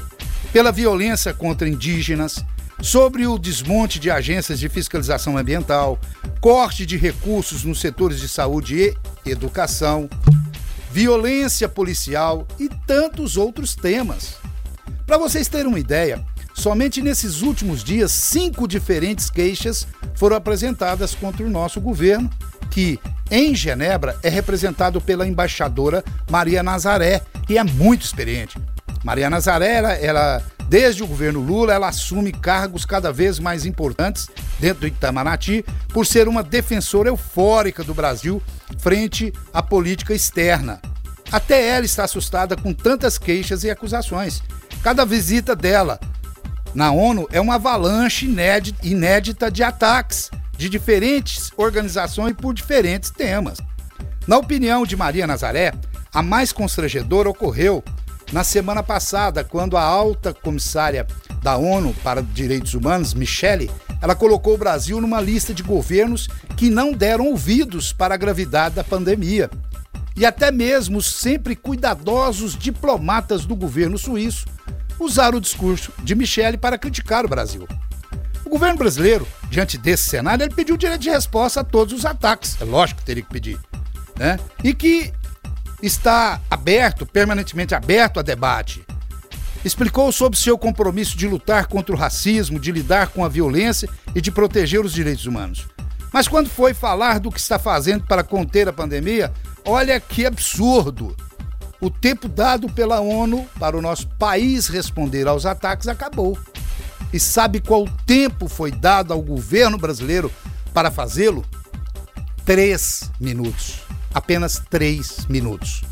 pela 0.52 0.72
violência 0.72 1.32
contra 1.32 1.68
indígenas, 1.68 2.44
sobre 2.80 3.26
o 3.26 3.38
desmonte 3.38 3.98
de 3.98 4.10
agências 4.10 4.58
de 4.58 4.68
fiscalização 4.68 5.36
ambiental, 5.36 5.98
corte 6.40 6.84
de 6.84 6.96
recursos 6.96 7.64
nos 7.64 7.80
setores 7.80 8.20
de 8.20 8.28
saúde 8.28 8.96
e 9.24 9.30
educação, 9.30 10.08
violência 10.90 11.68
policial 11.68 12.46
e 12.58 12.68
tantos 12.86 13.36
outros 13.36 13.74
temas. 13.74 14.36
Para 15.06 15.18
vocês 15.18 15.48
terem 15.48 15.66
uma 15.66 15.78
ideia, 15.78 16.24
somente 16.54 17.02
nesses 17.02 17.42
últimos 17.42 17.84
dias, 17.84 18.12
cinco 18.12 18.66
diferentes 18.66 19.30
queixas 19.30 19.86
foram 20.14 20.36
apresentadas 20.36 21.14
contra 21.14 21.44
o 21.44 21.50
nosso 21.50 21.80
governo, 21.80 22.30
que 22.70 22.98
em 23.30 23.54
Genebra 23.54 24.18
é 24.22 24.28
representado 24.28 25.00
pela 25.00 25.26
embaixadora 25.26 26.04
Maria 26.30 26.62
Nazaré, 26.62 27.22
que 27.46 27.58
é 27.58 27.64
muito 27.64 28.04
experiente. 28.04 28.58
Maria 29.04 29.30
Nazaré, 29.30 29.74
ela, 29.74 29.92
ela 29.92 30.42
Desde 30.68 31.02
o 31.02 31.06
governo 31.06 31.40
Lula, 31.40 31.72
ela 31.72 31.88
assume 31.88 32.32
cargos 32.32 32.84
cada 32.84 33.12
vez 33.12 33.38
mais 33.38 33.64
importantes 33.64 34.28
dentro 34.58 34.80
do 34.80 34.86
Itamaraty 34.88 35.64
por 35.92 36.04
ser 36.04 36.26
uma 36.26 36.42
defensora 36.42 37.08
eufórica 37.08 37.84
do 37.84 37.94
Brasil 37.94 38.42
frente 38.78 39.32
à 39.52 39.62
política 39.62 40.12
externa. 40.12 40.80
Até 41.30 41.68
ela 41.68 41.84
está 41.84 42.04
assustada 42.04 42.56
com 42.56 42.72
tantas 42.72 43.16
queixas 43.16 43.62
e 43.62 43.70
acusações. 43.70 44.42
Cada 44.82 45.04
visita 45.04 45.54
dela 45.54 46.00
na 46.74 46.90
ONU 46.92 47.28
é 47.30 47.40
uma 47.40 47.54
avalanche 47.54 48.26
inédita 48.82 49.50
de 49.50 49.62
ataques 49.62 50.30
de 50.56 50.68
diferentes 50.68 51.50
organizações 51.56 52.34
por 52.34 52.52
diferentes 52.52 53.10
temas. 53.10 53.58
Na 54.26 54.38
opinião 54.38 54.84
de 54.84 54.96
Maria 54.96 55.26
Nazaré, 55.26 55.72
a 56.12 56.22
mais 56.22 56.52
constrangedora 56.52 57.28
ocorreu 57.28 57.84
na 58.32 58.42
semana 58.42 58.82
passada, 58.82 59.44
quando 59.44 59.76
a 59.76 59.82
alta 59.82 60.34
comissária 60.34 61.06
da 61.42 61.56
ONU 61.56 61.94
para 62.02 62.22
Direitos 62.22 62.74
Humanos, 62.74 63.14
Michele, 63.14 63.70
ela 64.02 64.14
colocou 64.14 64.54
o 64.54 64.58
Brasil 64.58 65.00
numa 65.00 65.20
lista 65.20 65.54
de 65.54 65.62
governos 65.62 66.28
que 66.56 66.68
não 66.68 66.92
deram 66.92 67.26
ouvidos 67.26 67.92
para 67.92 68.14
a 68.14 68.18
gravidade 68.18 68.74
da 68.74 68.84
pandemia. 68.84 69.50
E 70.16 70.24
até 70.24 70.50
mesmo 70.50 70.98
os 70.98 71.06
sempre 71.06 71.54
cuidadosos 71.54 72.56
diplomatas 72.56 73.44
do 73.44 73.54
governo 73.54 73.98
suíço 73.98 74.46
usaram 74.98 75.38
o 75.38 75.40
discurso 75.40 75.92
de 76.02 76.14
Michele 76.14 76.56
para 76.56 76.78
criticar 76.78 77.24
o 77.24 77.28
Brasil. 77.28 77.68
O 78.44 78.48
governo 78.48 78.78
brasileiro, 78.78 79.26
diante 79.50 79.76
desse 79.76 80.08
cenário, 80.08 80.44
ele 80.44 80.54
pediu 80.54 80.76
direito 80.76 81.02
de 81.02 81.10
resposta 81.10 81.60
a 81.60 81.64
todos 81.64 81.92
os 81.92 82.06
ataques. 82.06 82.56
É 82.60 82.64
lógico 82.64 83.00
que 83.00 83.06
teria 83.06 83.22
que 83.22 83.28
pedir. 83.28 83.58
Né? 84.18 84.38
E 84.64 84.72
que 84.72 85.12
está 85.86 86.40
aberto, 86.50 87.06
permanentemente 87.06 87.74
aberto 87.74 88.18
a 88.18 88.22
debate. 88.22 88.84
Explicou 89.64 90.12
sobre 90.12 90.38
seu 90.38 90.56
compromisso 90.56 91.16
de 91.16 91.26
lutar 91.26 91.66
contra 91.66 91.94
o 91.94 91.98
racismo, 91.98 92.60
de 92.60 92.70
lidar 92.70 93.08
com 93.08 93.24
a 93.24 93.28
violência 93.28 93.88
e 94.14 94.20
de 94.20 94.30
proteger 94.30 94.84
os 94.84 94.92
direitos 94.92 95.26
humanos. 95.26 95.66
Mas 96.12 96.28
quando 96.28 96.48
foi 96.48 96.72
falar 96.72 97.18
do 97.18 97.30
que 97.30 97.40
está 97.40 97.58
fazendo 97.58 98.04
para 98.04 98.22
conter 98.22 98.68
a 98.68 98.72
pandemia, 98.72 99.32
olha 99.64 99.98
que 99.98 100.24
absurdo! 100.24 101.16
O 101.80 101.90
tempo 101.90 102.28
dado 102.28 102.70
pela 102.70 103.00
ONU 103.00 103.46
para 103.58 103.76
o 103.76 103.82
nosso 103.82 104.08
país 104.18 104.66
responder 104.68 105.26
aos 105.26 105.44
ataques 105.44 105.88
acabou. 105.88 106.38
E 107.12 107.20
sabe 107.20 107.60
qual 107.60 107.86
tempo 108.06 108.48
foi 108.48 108.70
dado 108.70 109.12
ao 109.12 109.20
governo 109.20 109.76
brasileiro 109.76 110.32
para 110.72 110.90
fazê-lo? 110.90 111.44
Três 112.44 113.10
minutos 113.20 113.86
apenas 114.16 114.62
três 114.70 115.26
minutos. 115.28 115.82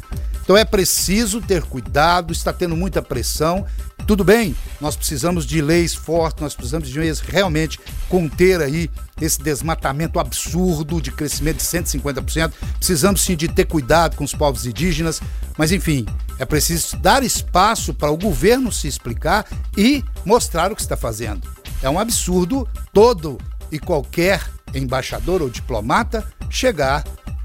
Então 0.43 0.57
é 0.57 0.65
preciso 0.65 1.43
ter 1.43 1.63
cuidado, 1.63 2.33
está 2.33 2.55
tendo 2.55 2.75
muita 2.75 3.03
pressão. 3.03 3.67
Tudo 4.07 4.25
bem, 4.25 4.57
nós 4.81 4.97
precisamos 4.97 5.45
de 5.45 5.61
leis 5.61 5.95
fortes, 5.95 6.43
nós 6.43 6.55
precisamos 6.55 6.89
de 6.89 6.99
leis 6.99 7.21
realmente 7.21 7.79
conter 8.09 8.63
aí 8.63 8.91
esse 9.21 9.43
desmatamento 9.43 10.19
absurdo 10.19 11.03
de 11.03 11.11
crescimento 11.11 11.59
de 11.59 11.65
150%. 11.65 12.53
Precisamos 12.79 13.21
sim 13.21 13.37
de 13.37 13.47
ter 13.47 13.67
cuidado 13.67 14.17
com 14.17 14.25
os 14.25 14.35
povos 14.35 14.65
indígenas, 14.65 15.21
mas 15.59 15.71
enfim, 15.71 16.07
é 16.39 16.47
preciso 16.47 16.97
dar 16.97 17.23
espaço 17.23 17.93
para 17.93 18.11
o 18.11 18.17
governo 18.17 18.73
se 18.73 18.89
explicar 18.89 19.47
e 19.77 20.03
mostrar 20.25 20.73
o 20.73 20.77
que 20.77 20.83
está 20.83 20.97
fazendo. 20.97 21.47
É 21.83 21.91
um 21.91 21.99
absurdo 21.99 22.67
todo 22.91 23.39
e 23.71 23.79
qualquer 23.79 24.43
embaixador 24.75 25.43
ou 25.43 25.51
diplomata 25.51 26.27
chegar 26.51 27.05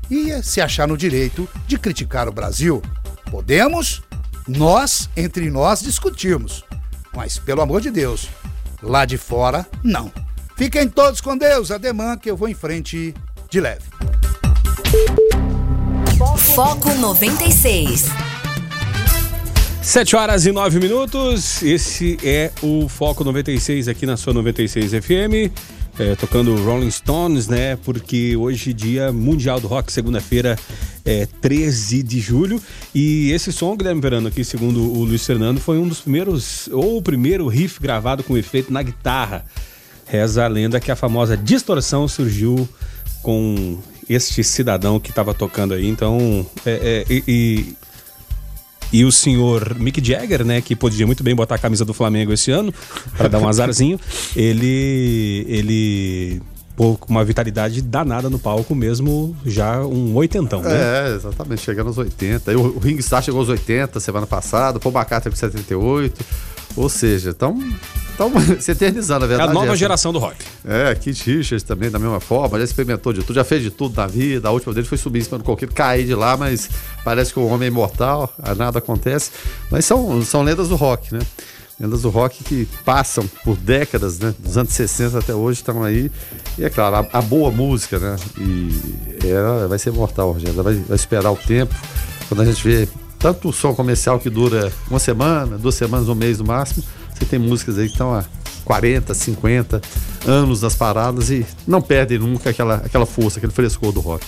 e 0.10 0.42
se 0.44 0.62
achar 0.62 0.88
no 0.88 0.98
direito 0.98 1.48
de 1.68 1.78
criticar 1.78 2.28
o 2.28 2.32
Brasil. 2.32 2.82
Podemos, 3.30 4.02
nós, 4.48 5.10
entre 5.16 5.50
nós, 5.50 5.82
discutirmos. 5.82 6.64
Mas, 7.16 7.38
pelo 7.38 7.62
amor 7.62 7.82
de 7.82 7.92
Deus, 7.92 8.28
lá 8.82 9.06
de 9.06 9.18
fora, 9.18 9.66
não. 9.84 10.12
Fiquem 10.56 10.88
todos 10.88 11.22
com 11.22 11.38
Deus, 11.38 11.72
ademã 11.72 12.18
que 12.18 12.30
eu 12.30 12.36
vou 12.36 12.50
em 12.50 12.54
frente 12.54 13.14
de 13.50 13.62
leve. 13.62 13.84
Foco 16.56 16.94
96. 16.96 18.08
7 19.82 20.16
horas 20.16 20.46
e 20.46 20.52
9 20.52 20.80
minutos. 20.80 21.64
Esse 21.64 22.18
é 22.24 22.52
o 22.62 22.90
Foco 22.90 23.24
96 23.24 23.88
aqui 23.88 24.06
na 24.06 24.18
sua 24.18 24.34
96 24.34 24.92
FM 24.92 25.79
é, 26.00 26.16
tocando 26.16 26.56
Rolling 26.64 26.90
Stones, 26.90 27.48
né? 27.48 27.76
Porque 27.76 28.36
hoje, 28.36 28.74
dia 28.74 29.12
mundial 29.12 29.60
do 29.60 29.68
rock, 29.68 29.92
segunda-feira, 29.92 30.58
é 31.06 31.28
13 31.42 32.02
de 32.02 32.20
julho. 32.20 32.62
E 32.96 33.32
esse 33.32 33.52
som, 33.52 33.76
Guilherme 33.76 34.02
Verano, 34.02 34.30
aqui, 34.30 34.46
segundo 34.46 34.82
o 34.82 35.04
Luiz 35.04 35.26
Fernando, 35.26 35.60
foi 35.60 35.78
um 35.78 35.88
dos 35.88 36.00
primeiros, 36.00 36.70
ou 36.72 36.98
o 36.98 37.02
primeiro 37.02 37.48
riff 37.48 37.82
gravado 37.82 38.24
com 38.24 38.38
efeito 38.38 38.72
na 38.72 38.82
guitarra. 38.82 39.46
Reza 40.06 40.46
a 40.46 40.48
lenda 40.48 40.80
que 40.80 40.90
a 40.90 40.96
famosa 40.96 41.36
distorção 41.36 42.08
surgiu 42.08 42.68
com 43.22 43.78
este 44.10 44.44
cidadão 44.44 45.00
que 45.00 45.10
estava 45.10 45.34
tocando 45.34 45.74
aí. 45.74 45.88
Então, 45.88 46.46
é, 46.66 47.06
é, 47.10 47.14
e, 47.28 47.76
e 48.92 49.06
o 49.06 49.12
senhor 49.12 49.76
Mick 49.80 50.04
Jagger, 50.04 50.44
né, 50.44 50.62
que 50.62 50.76
podia 50.76 51.06
muito 51.06 51.24
bem 51.24 51.36
botar 51.36 51.56
a 51.56 51.60
camisa 51.60 51.86
do 51.86 51.94
Flamengo 51.94 52.34
esse 52.34 52.52
ano, 52.52 52.74
para 53.18 53.28
dar 53.28 53.40
um 53.40 53.48
azarzinho, 53.48 54.00
ele. 54.36 55.46
ele 55.48 56.42
pô, 56.80 56.96
com 56.96 57.12
uma 57.12 57.26
vitalidade 57.26 57.82
danada 57.82 58.30
no 58.30 58.40
palco 58.40 58.74
mesmo, 58.74 59.36
já 59.46 59.86
um 59.86 60.16
oitentão, 60.16 60.62
né? 60.62 61.10
É, 61.10 61.16
exatamente, 61.16 61.62
chegando 61.62 61.88
aos 61.88 61.98
80. 61.98 62.58
O, 62.58 62.78
o 62.78 62.80
Ring 62.80 63.02
Star 63.02 63.22
chegou 63.22 63.42
aos 63.42 63.50
80 63.50 64.00
semana 64.00 64.26
passada, 64.26 64.78
o 64.78 64.80
Paul 64.80 64.96
McCartney 64.96 65.30
com 65.30 65.38
78. 65.38 66.26
Ou 66.76 66.90
seja, 66.90 67.32
estão 67.32 67.58
se 68.60 68.72
eternizando, 68.72 69.22
na 69.22 69.28
verdade. 69.28 69.50
É 69.50 69.52
a 69.52 69.54
nova 69.54 69.76
geração 69.76 70.12
do 70.12 70.20
rock. 70.20 70.38
É, 70.66 70.94
Keith 70.96 71.22
Richards 71.22 71.64
também, 71.64 71.90
da 71.90 72.00
mesma 72.00 72.20
forma, 72.20 72.58
já 72.58 72.66
experimentou 72.66 73.14
de 73.14 73.22
tudo, 73.22 73.36
já 73.36 73.44
fez 73.44 73.64
de 73.64 73.72
tudo 73.72 73.96
na 73.96 74.08
vida. 74.08 74.48
A 74.48 74.52
última 74.52 74.74
dele 74.74 74.88
foi 74.88 74.98
subir 74.98 75.20
em 75.20 75.24
cima 75.24 75.38
do 75.38 75.44
coqueiro, 75.44 75.74
cair 75.74 76.06
de 76.06 76.16
lá, 76.16 76.36
mas 76.36 76.70
parece 77.04 77.34
que 77.34 77.40
o 77.40 77.48
homem 77.48 77.66
é 77.66 77.72
imortal, 77.72 78.34
nada 78.58 78.80
acontece. 78.80 79.32
Mas 79.72 79.86
são, 79.86 80.22
são 80.22 80.44
lendas 80.44 80.70
do 80.70 80.76
rock, 80.76 81.14
né? 81.14 81.22
lendas 81.80 82.02
do 82.02 82.10
rock 82.10 82.44
que 82.44 82.68
passam 82.84 83.26
por 83.44 83.56
décadas, 83.56 84.20
né? 84.20 84.36
Dos 84.38 84.58
anos 84.58 84.74
60 84.74 85.18
até 85.18 85.34
hoje 85.34 85.62
estão 85.62 85.82
aí. 85.84 86.12
E 86.58 86.66
é 86.66 86.70
claro, 86.70 86.98
a, 86.98 87.20
a 87.20 87.22
boa 87.22 87.50
música, 87.50 87.98
né? 87.98 88.18
E 88.38 89.26
ela 89.26 89.68
vai 89.68 89.80
ser 89.80 89.92
mortal, 89.92 90.34
Rogério. 90.34 90.54
Ela 90.54 90.64
vai, 90.64 90.76
vai, 90.76 90.96
esperar 90.96 91.32
o 91.32 91.38
tempo. 91.38 91.74
Quando 92.28 92.42
a 92.42 92.46
gente 92.46 92.62
vê 92.68 92.88
tanto 93.20 93.50
o 93.50 93.54
som 93.54 93.76
comercial 93.76 94.20
que 94.20 94.30
dura 94.30 94.72
uma 94.90 95.00
semana, 95.00 95.58
duas 95.58 95.76
semanas, 95.76 96.08
um 96.08 96.16
mês 96.16 96.40
no 96.40 96.46
máximo, 96.46 96.84
você 97.14 97.26
tem 97.26 97.38
músicas 97.38 97.78
aí 97.78 97.88
que 97.88 97.92
estão 97.92 98.14
há 98.14 98.24
40, 98.64 99.14
50 99.14 99.82
anos 100.26 100.62
nas 100.62 100.76
paradas 100.76 101.30
e 101.30 101.46
não 101.68 101.82
perdem 101.82 102.18
nunca 102.18 102.50
aquela, 102.50 102.76
aquela 102.76 103.06
força, 103.06 103.40
aquele 103.40 103.52
frescor 103.52 103.92
do 103.92 104.00
rock. 104.00 104.26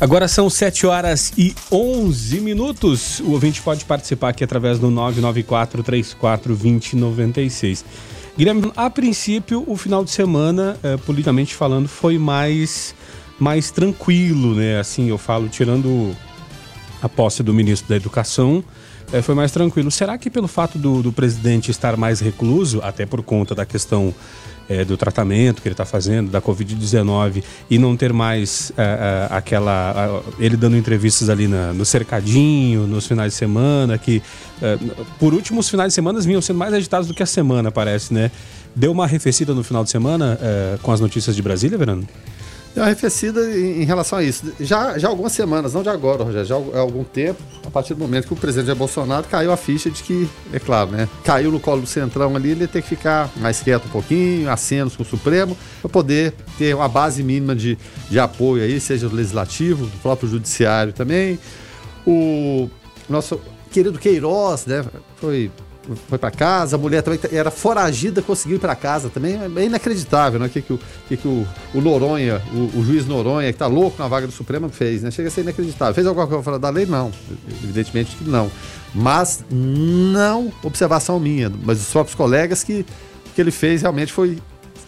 Agora 0.00 0.28
são 0.28 0.48
7 0.48 0.86
horas 0.86 1.32
e 1.36 1.54
11 1.70 2.40
minutos. 2.40 3.20
O 3.20 3.32
ouvinte 3.32 3.60
pode 3.60 3.84
participar 3.84 4.30
aqui 4.30 4.42
através 4.42 4.78
do 4.78 4.90
994 4.90 5.82
34 5.82 6.56
2096. 6.56 7.84
Guilherme, 8.36 8.72
a 8.76 8.88
princípio, 8.88 9.62
o 9.66 9.76
final 9.76 10.02
de 10.02 10.10
semana, 10.10 10.78
eh, 10.82 10.96
politicamente 10.98 11.54
falando, 11.54 11.88
foi 11.88 12.16
mais, 12.16 12.94
mais 13.38 13.70
tranquilo, 13.70 14.54
né? 14.54 14.78
Assim, 14.78 15.10
eu 15.10 15.18
falo, 15.18 15.48
tirando 15.48 16.16
a 17.02 17.08
posse 17.08 17.42
do 17.42 17.52
ministro 17.52 17.88
da 17.88 17.96
Educação, 17.96 18.62
eh, 19.12 19.22
foi 19.22 19.34
mais 19.34 19.52
tranquilo. 19.52 19.90
Será 19.90 20.16
que 20.18 20.30
pelo 20.30 20.48
fato 20.48 20.78
do, 20.78 21.02
do 21.02 21.12
presidente 21.12 21.70
estar 21.70 21.96
mais 21.96 22.20
recluso, 22.20 22.80
até 22.82 23.06
por 23.06 23.22
conta 23.22 23.54
da 23.54 23.66
questão 23.66 24.14
é, 24.70 24.84
do 24.84 24.96
tratamento 24.96 25.60
que 25.60 25.66
ele 25.66 25.72
está 25.72 25.84
fazendo, 25.84 26.30
da 26.30 26.40
Covid-19, 26.40 27.42
e 27.68 27.76
não 27.76 27.96
ter 27.96 28.12
mais 28.12 28.70
é, 28.78 29.28
é, 29.28 29.34
aquela. 29.34 30.22
ele 30.38 30.56
dando 30.56 30.76
entrevistas 30.76 31.28
ali 31.28 31.48
na, 31.48 31.72
no 31.72 31.84
cercadinho, 31.84 32.86
nos 32.86 33.04
finais 33.04 33.32
de 33.32 33.38
semana, 33.38 33.98
que 33.98 34.22
é, 34.62 34.78
por 35.18 35.34
último 35.34 35.58
os 35.58 35.68
finais 35.68 35.88
de 35.88 35.94
semana 35.94 36.20
vinham 36.20 36.40
sendo 36.40 36.58
mais 36.58 36.72
agitados 36.72 37.08
do 37.08 37.14
que 37.14 37.22
a 37.22 37.26
semana, 37.26 37.72
parece, 37.72 38.14
né? 38.14 38.30
Deu 38.74 38.92
uma 38.92 39.02
arrefecida 39.02 39.52
no 39.52 39.64
final 39.64 39.82
de 39.82 39.90
semana 39.90 40.38
é, 40.40 40.78
com 40.80 40.92
as 40.92 41.00
notícias 41.00 41.34
de 41.34 41.42
Brasília, 41.42 41.76
Verano? 41.76 42.06
Deu 42.74 42.82
uma 42.82 42.86
arrefecida 42.86 43.40
em, 43.56 43.84
relação 43.84 44.18
a 44.18 44.22
isso. 44.22 44.52
Já, 44.60 44.96
já 44.96 45.08
algumas 45.08 45.32
semanas, 45.32 45.74
não 45.74 45.82
de 45.82 45.88
agora, 45.88 46.22
Rogério, 46.22 46.46
já 46.46 46.54
há 46.54 46.78
algum 46.78 47.02
tempo, 47.02 47.42
a 47.66 47.70
partir 47.70 47.94
do 47.94 48.00
momento 48.00 48.28
que 48.28 48.32
o 48.32 48.36
presidente 48.36 48.66
Jair 48.66 48.78
Bolsonaro 48.78 49.26
caiu 49.28 49.50
a 49.50 49.56
ficha 49.56 49.90
de 49.90 50.02
que, 50.02 50.28
é 50.52 50.60
claro, 50.60 50.92
né? 50.92 51.08
Caiu 51.24 51.50
no 51.50 51.58
colo 51.58 51.80
do 51.80 51.86
Centrão 51.86 52.36
ali, 52.36 52.50
ele 52.50 52.62
ia 52.62 52.68
ter 52.68 52.80
que 52.80 52.88
ficar 52.88 53.28
mais 53.36 53.60
quieto 53.60 53.86
um 53.86 53.90
pouquinho, 53.90 54.48
acenos 54.48 54.94
com 54.94 55.02
o 55.02 55.06
Supremo, 55.06 55.56
para 55.82 55.90
poder 55.90 56.32
ter 56.56 56.74
uma 56.76 56.88
base 56.88 57.24
mínima 57.24 57.56
de, 57.56 57.76
de 58.08 58.20
apoio 58.20 58.62
aí, 58.62 58.78
seja 58.78 59.08
do 59.08 59.16
Legislativo, 59.16 59.86
do 59.86 59.98
próprio 59.98 60.28
Judiciário 60.28 60.92
também. 60.92 61.40
O 62.06 62.70
nosso 63.08 63.40
querido 63.72 63.98
Queiroz, 63.98 64.66
né? 64.66 64.84
Foi 65.16 65.50
foi 66.08 66.18
para 66.18 66.30
casa, 66.30 66.76
a 66.76 66.78
mulher 66.78 67.02
também 67.02 67.18
era 67.32 67.50
foragida, 67.50 68.20
conseguiu 68.22 68.56
ir 68.56 68.60
para 68.60 68.74
casa 68.74 69.08
também. 69.08 69.38
É 69.56 69.64
inacreditável, 69.64 70.38
né? 70.38 70.46
O 70.46 70.50
que, 70.50 70.62
que, 70.62 70.72
o, 70.72 70.80
que, 71.08 71.16
que 71.16 71.26
o, 71.28 71.46
o 71.74 71.80
Noronha, 71.80 72.40
o, 72.52 72.78
o, 72.78 72.84
juiz 72.84 73.06
Noronha, 73.06 73.52
que 73.52 73.58
tá 73.58 73.66
louco 73.66 74.00
na 74.00 74.06
vaga 74.06 74.26
do 74.26 74.32
Supremo, 74.32 74.68
fez, 74.68 75.02
né? 75.02 75.10
Chega 75.10 75.28
a 75.28 75.30
ser 75.30 75.40
inacreditável. 75.40 75.94
Fez 75.94 76.06
alguma 76.06 76.26
coisa 76.26 76.42
fora 76.42 76.58
da 76.58 76.68
lei? 76.68 76.86
Não. 76.86 77.10
Evidentemente 77.64 78.14
que 78.16 78.24
não. 78.24 78.50
Mas 78.94 79.44
não 79.50 80.52
observação 80.62 81.18
minha, 81.18 81.50
mas 81.64 81.78
dos 81.78 81.88
próprios 81.88 82.14
colegas 82.14 82.62
que 82.62 82.84
que 83.34 83.40
ele 83.40 83.50
fez 83.50 83.82
realmente 83.82 84.12
foi 84.12 84.38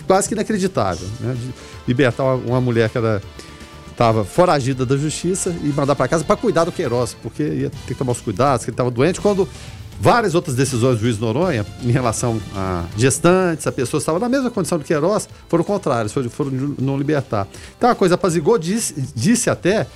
quase 0.07 0.29
que 0.29 0.35
inacreditável, 0.35 1.07
né? 1.21 1.35
De 1.35 1.53
libertar 1.87 2.25
uma, 2.25 2.35
uma 2.35 2.61
mulher 2.61 2.91
que 2.91 2.99
era 2.99 3.23
estava 3.91 4.25
foragida 4.25 4.87
da 4.87 4.97
justiça 4.97 5.55
e 5.63 5.69
mandar 5.69 5.95
para 5.95 6.09
casa 6.09 6.25
para 6.25 6.37
cuidar 6.37 6.65
do 6.65 6.73
Queiroz, 6.73 7.15
porque 7.23 7.43
ia 7.43 7.71
ter 7.71 7.79
que 7.89 7.95
tomar 7.95 8.13
os 8.13 8.21
cuidados, 8.21 8.65
que 8.65 8.71
ele 8.71 8.75
estava 8.75 8.91
doente. 8.91 9.21
Quando 9.21 9.49
várias 10.03 10.35
outras 10.35 10.57
decisões 10.57 10.97
do 10.97 11.03
juiz 11.03 11.17
Noronha 11.17 11.65
em 11.81 11.93
relação 11.93 12.43
a 12.57 12.85
gestantes, 12.97 13.69
a 13.69 13.71
pessoas 13.71 14.03
que 14.03 14.11
estavam 14.11 14.21
na 14.21 14.29
mesma 14.29 14.51
condição 14.51 14.77
do 14.77 14.85
Queiroz, 14.85 15.29
foram 15.49 15.63
contrárias, 15.63 16.13
foram, 16.13 16.29
foram 16.29 16.51
não 16.77 16.99
libertar. 16.99 17.47
Então 17.79 17.89
a 17.89 17.95
coisa 17.95 18.17
apazigou, 18.17 18.59
disse, 18.59 19.01
disse 19.15 19.49
até 19.49 19.87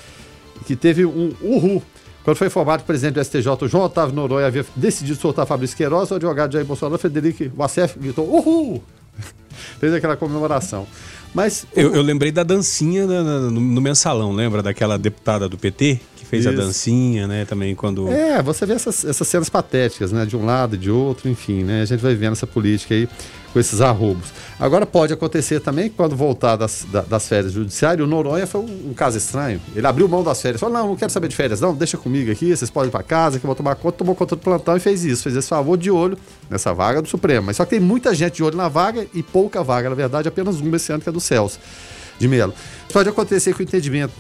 que 0.65 0.77
teve 0.77 1.05
um 1.05 1.35
uhul. 1.43 1.83
Quando 2.23 2.37
foi 2.37 2.47
informado 2.47 2.79
que 2.79 2.85
o 2.85 2.87
presidente 2.87 3.15
do 3.15 3.25
STJ, 3.25 3.69
João 3.69 3.85
Otávio 3.85 4.15
Noronha, 4.15 4.47
havia 4.47 4.65
decidido 4.77 5.19
soltar 5.19 5.45
Fabrício 5.45 5.77
Queiroz, 5.77 6.09
o 6.13 6.15
advogado 6.15 6.53
Jair 6.53 6.65
Bolsonaro, 6.65 7.01
Frederico 7.01 7.45
Wassef, 7.57 7.99
gritou 7.99 8.33
uhul! 8.33 8.85
Fez 9.81 9.93
aquela 9.93 10.17
comemoração. 10.17 10.87
Mas 11.35 11.67
eu, 11.75 11.95
eu 11.95 12.03
lembrei 12.03 12.31
da 12.31 12.45
dancinha 12.45 13.07
no, 13.07 13.51
no, 13.51 13.81
mensalão, 13.81 14.33
lembra 14.33 14.63
daquela 14.63 14.97
deputada 14.97 15.49
do 15.49 15.59
PT 15.59 16.01
fez 16.29 16.45
Isso. 16.45 16.53
a 16.53 16.57
dancinha, 16.57 17.27
né? 17.27 17.45
Também 17.45 17.75
quando. 17.75 18.09
É, 18.09 18.43
você 18.43 18.67
vê 18.67 18.75
essas, 18.75 19.05
essas 19.05 19.27
cenas 19.29 19.49
patéticas, 19.49 20.13
né? 20.13 20.27
De 20.27 20.37
um 20.37 20.45
lado 20.45 20.75
e 20.75 20.79
de 20.79 20.91
outro, 20.91 21.29
enfim, 21.29 21.63
né? 21.63 21.83
A 21.83 21.85
gente 21.85 22.01
vai 22.01 22.15
vendo 22.15 22.33
essa 22.33 22.47
política 22.47 22.95
aí 22.95 23.09
com 23.53 23.61
esses 23.61 23.81
arrobos. 23.81 24.29
Agora 24.61 24.85
pode 24.85 25.15
acontecer 25.15 25.61
também 25.61 25.89
que 25.89 25.97
quando 25.97 26.15
voltar 26.15 26.57
das, 26.57 26.87
das 27.09 27.27
férias 27.27 27.55
do 27.55 27.61
judiciário, 27.61 28.05
o 28.05 28.07
Noronha 28.07 28.47
foi 28.47 28.61
um, 28.61 28.91
um, 28.91 28.95
caso 28.95 29.17
estranho. 29.17 29.61
Ele 29.75 29.87
abriu 29.87 30.07
mão 30.07 30.23
das 30.23 30.43
férias, 30.43 30.61
falou: 30.61 30.77
não, 30.77 30.89
não 30.89 30.97
quero 30.97 31.11
saber 31.11 31.29
de 31.29 31.37
férias, 31.37 31.61
não, 31.61 31.75
deixa 31.75 31.97
comigo 31.97 32.31
aqui, 32.31 32.55
vocês 32.55 32.71
podem 32.71 32.89
ir 32.89 32.93
para 32.93 33.03
casa, 33.03 33.39
que 33.39 33.47
eu 33.47 33.49
vou 33.49 33.55
tomar 33.55 33.75
conta, 33.77 33.97
tomou 33.97 34.15
conta 34.15 34.37
do 34.37 34.43
plantão 34.43 34.77
e 34.77 34.81
fez 34.81 35.05
isso, 35.05 35.23
fez 35.23 35.37
esse 35.37 35.49
favor 35.49 35.79
de 35.79 35.91
olho 35.91 36.19
nessa 36.51 36.75
vaga 36.75 37.01
do 37.01 37.09
Supremo. 37.09 37.47
Mas 37.47 37.57
só 37.57 37.65
que 37.65 37.71
tem 37.71 37.81
muita 37.81 38.15
gente 38.15 38.35
de 38.35 38.45
olho 38.45 38.57
na 38.57 38.69
vaga 38.69 39.07
e 39.15 39.23
pouca 39.23 39.63
vaga, 39.63 39.89
na 39.89 39.95
verdade, 39.95 40.29
apenas 40.29 40.61
uma 40.61 40.77
esse 40.77 40.93
ano, 40.93 41.03
que 41.03 41.09
é 41.09 41.13
do 41.13 41.21
Celso 41.21 41.59
de 42.19 42.29
Melo. 42.29 42.53
Pode 42.93 43.09
acontecer 43.09 43.53
com 43.53 43.61
o 43.61 43.63
entendimento 43.63 44.13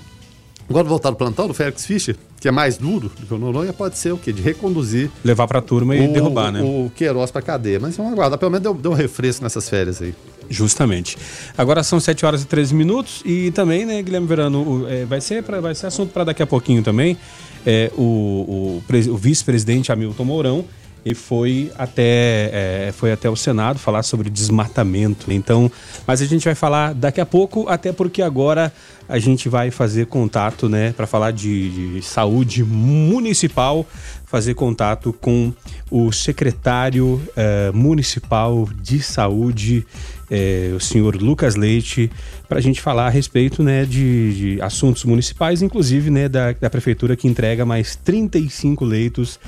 Agora 0.68 0.84
voltar 0.84 1.10
no 1.10 1.16
plantão 1.16 1.46
do 1.46 1.54
Félix 1.54 1.86
Fischer, 1.86 2.16
que 2.40 2.48
é 2.48 2.50
mais 2.50 2.76
duro 2.76 3.10
do 3.20 3.26
que 3.26 3.32
o 3.32 3.38
Noronha, 3.38 3.72
pode 3.72 3.96
ser 3.96 4.12
o 4.12 4.18
quê? 4.18 4.32
De 4.32 4.42
reconduzir. 4.42 5.10
Levar 5.24 5.46
para 5.46 5.60
a 5.60 5.62
turma 5.62 5.94
e 5.94 6.08
o, 6.08 6.12
derrubar, 6.12 6.50
né? 6.50 6.60
O 6.60 6.90
Queiroz 6.94 7.30
para 7.30 7.40
cadeia. 7.42 7.78
Mas 7.78 7.96
vamos 7.96 8.12
aguardar, 8.12 8.38
pelo 8.38 8.50
menos 8.50 8.62
deu, 8.62 8.74
deu 8.74 8.90
um 8.90 8.94
refresco 8.94 9.44
nessas 9.44 9.68
férias 9.68 10.02
aí. 10.02 10.14
Justamente. 10.48 11.16
Agora 11.56 11.82
são 11.82 11.98
7 12.00 12.24
horas 12.26 12.42
e 12.42 12.46
13 12.46 12.74
minutos 12.74 13.22
e 13.24 13.50
também, 13.52 13.84
né, 13.84 14.02
Guilherme 14.02 14.26
Verano, 14.26 14.86
é, 14.88 15.04
vai, 15.04 15.20
ser 15.20 15.42
pra, 15.42 15.60
vai 15.60 15.74
ser 15.74 15.86
assunto 15.86 16.12
para 16.12 16.24
daqui 16.24 16.42
a 16.42 16.46
pouquinho 16.46 16.82
também. 16.82 17.16
É, 17.64 17.90
o, 17.96 18.02
o, 18.02 18.82
o 19.10 19.16
vice-presidente 19.16 19.90
Hamilton 19.90 20.24
Mourão 20.24 20.64
e 21.06 21.14
foi 21.14 21.70
até, 21.78 22.50
é, 22.88 22.92
foi 22.92 23.12
até 23.12 23.30
o 23.30 23.36
Senado 23.36 23.78
falar 23.78 24.02
sobre 24.02 24.28
desmatamento. 24.28 25.32
Então, 25.32 25.70
mas 26.04 26.20
a 26.20 26.26
gente 26.26 26.44
vai 26.44 26.54
falar 26.56 26.92
daqui 26.92 27.20
a 27.20 27.26
pouco, 27.26 27.68
até 27.68 27.92
porque 27.92 28.20
agora 28.20 28.72
a 29.08 29.16
gente 29.20 29.48
vai 29.48 29.70
fazer 29.70 30.06
contato, 30.06 30.68
né, 30.68 30.92
para 30.96 31.06
falar 31.06 31.30
de, 31.30 31.98
de, 32.00 32.02
saúde 32.02 32.64
municipal, 32.64 33.86
fazer 34.24 34.54
contato 34.54 35.12
com 35.12 35.52
o 35.88 36.10
secretário 36.10 37.22
é, 37.36 37.70
municipal 37.70 38.68
de 38.82 39.00
saúde, 39.00 39.86
é, 40.28 40.72
o 40.74 40.80
senhor 40.80 41.14
Lucas 41.14 41.54
Leite, 41.54 42.10
para 42.48 42.58
a 42.58 42.60
gente 42.60 42.80
falar 42.80 43.06
a 43.06 43.10
respeito 43.10 43.62
né, 43.62 43.84
de, 43.84 44.56
de 44.56 44.60
assuntos 44.60 45.04
municipais, 45.04 45.62
inclusive 45.62 46.10
né, 46.10 46.28
da, 46.28 46.50
da 46.50 46.68
prefeitura 46.68 47.14
que 47.14 47.28
entrega 47.28 47.64
mais 47.64 47.94
35 47.94 48.84
leitos 48.84 49.38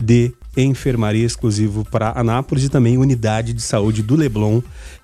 de 0.00 0.32
enfermaria 0.56 1.24
exclusivo 1.24 1.84
para 1.84 2.12
Anápolis 2.18 2.64
e 2.64 2.68
também 2.68 2.98
unidade 2.98 3.52
de 3.52 3.62
saúde 3.62 4.02
do 4.02 4.16
Leblon, 4.16 4.60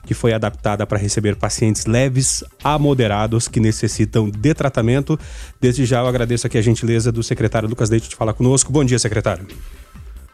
que 0.07 0.15
foi 0.15 0.33
adaptada 0.33 0.87
para 0.87 0.99
receber 0.99 1.37
pacientes 1.37 1.87
leves 1.87 2.43
a 2.63 2.79
moderados 2.79 3.49
que 3.49 3.61
necessitam 3.61 4.31
de 4.31 4.55
tratamento. 4.55 5.19
Desde 5.61 5.85
já 5.85 6.01
eu 6.01 6.07
agradeço 6.07 6.47
aqui 6.47 6.59
a 6.59 6.63
gentileza 6.63 7.13
do 7.13 7.23
secretário 7.23 7.69
Lucas 7.69 7.91
Leite 7.91 8.09
de 8.09 8.17
falar 8.17 8.33
conosco. 8.35 8.73
Bom 8.73 8.85
dia, 8.85 8.99
secretário. 8.99 9.47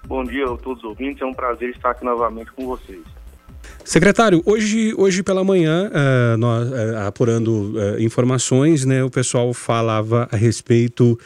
Bom 0.07 0.25
dia 0.25 0.45
a 0.45 0.57
todos 0.57 0.83
os 0.83 0.91
ouvintes, 0.91 1.23
é 1.23 1.27
um 1.27 1.35
prazer 1.35 1.71
estar 1.71 1.91
aqui 1.91 2.05
novamente 2.05 2.51
com 2.53 2.67
vocês. 2.67 3.01
Secretário, 3.85 4.43
hoje, 4.45 4.95
hoje 4.97 5.23
pela 5.23 5.43
manhã, 5.43 5.91
uh, 5.91 6.37
nós, 6.37 6.69
uh, 6.69 7.07
apurando 7.07 7.73
uh, 7.75 8.01
informações, 8.01 8.85
né, 8.85 9.03
o 9.03 9.11
pessoal 9.11 9.53
falava 9.53 10.29
a 10.31 10.37
respeito 10.37 11.19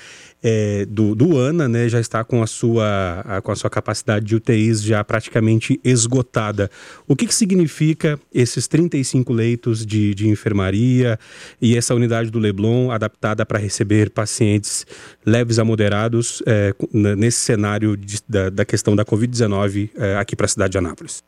é, 0.46 0.84
do, 0.84 1.14
do 1.14 1.38
ANA, 1.38 1.66
né, 1.66 1.88
já 1.88 1.98
está 1.98 2.22
com 2.22 2.42
a, 2.42 2.46
sua, 2.46 3.24
a, 3.24 3.40
com 3.40 3.50
a 3.50 3.56
sua 3.56 3.70
capacidade 3.70 4.26
de 4.26 4.36
UTIs 4.36 4.82
já 4.82 5.02
praticamente 5.02 5.80
esgotada. 5.82 6.70
O 7.08 7.16
que, 7.16 7.26
que 7.26 7.34
significa 7.34 8.20
esses 8.32 8.68
35 8.68 9.32
leitos 9.32 9.86
de, 9.86 10.14
de 10.14 10.28
enfermaria 10.28 11.18
e 11.62 11.78
essa 11.78 11.94
unidade 11.94 12.30
do 12.30 12.38
Leblon 12.38 12.90
adaptada 12.90 13.46
para 13.46 13.58
receber 13.58 14.10
pacientes 14.10 14.86
leves 15.24 15.58
a 15.58 15.64
moderados 15.64 16.42
é, 16.46 16.74
nesse 16.92 17.40
cenário 17.40 17.96
de, 17.96 18.18
da, 18.28 18.50
da, 18.50 18.64
questão 18.66 18.94
da 18.94 19.04
Covid-19 19.04 19.90
é, 19.96 20.16
aqui 20.16 20.36
para 20.36 20.44
a 20.44 20.48
cidade 20.48 20.72
de 20.72 20.78
Anápolis? 20.78 21.24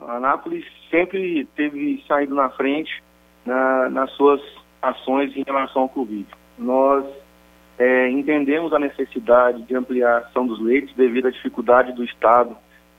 Anápolis 0.00 0.64
sempre 0.90 1.46
teve 1.54 2.02
saído 2.08 2.34
na 2.34 2.48
frente 2.50 3.02
na, 3.44 3.90
nas 3.90 4.10
suas 4.12 4.40
ações 4.80 5.36
em 5.36 5.42
relação 5.46 5.82
ao 5.82 5.88
Covid. 5.90 6.26
Nós 6.58 7.04
é, 7.78 8.10
entendemos 8.10 8.72
a 8.72 8.78
necessidade 8.78 9.62
de 9.62 9.74
ampliação 9.74 10.46
dos 10.46 10.60
leitos 10.60 10.94
devido 10.94 11.28
à 11.28 11.30
dificuldade 11.30 11.92
do 11.92 12.02
Estado 12.02 12.56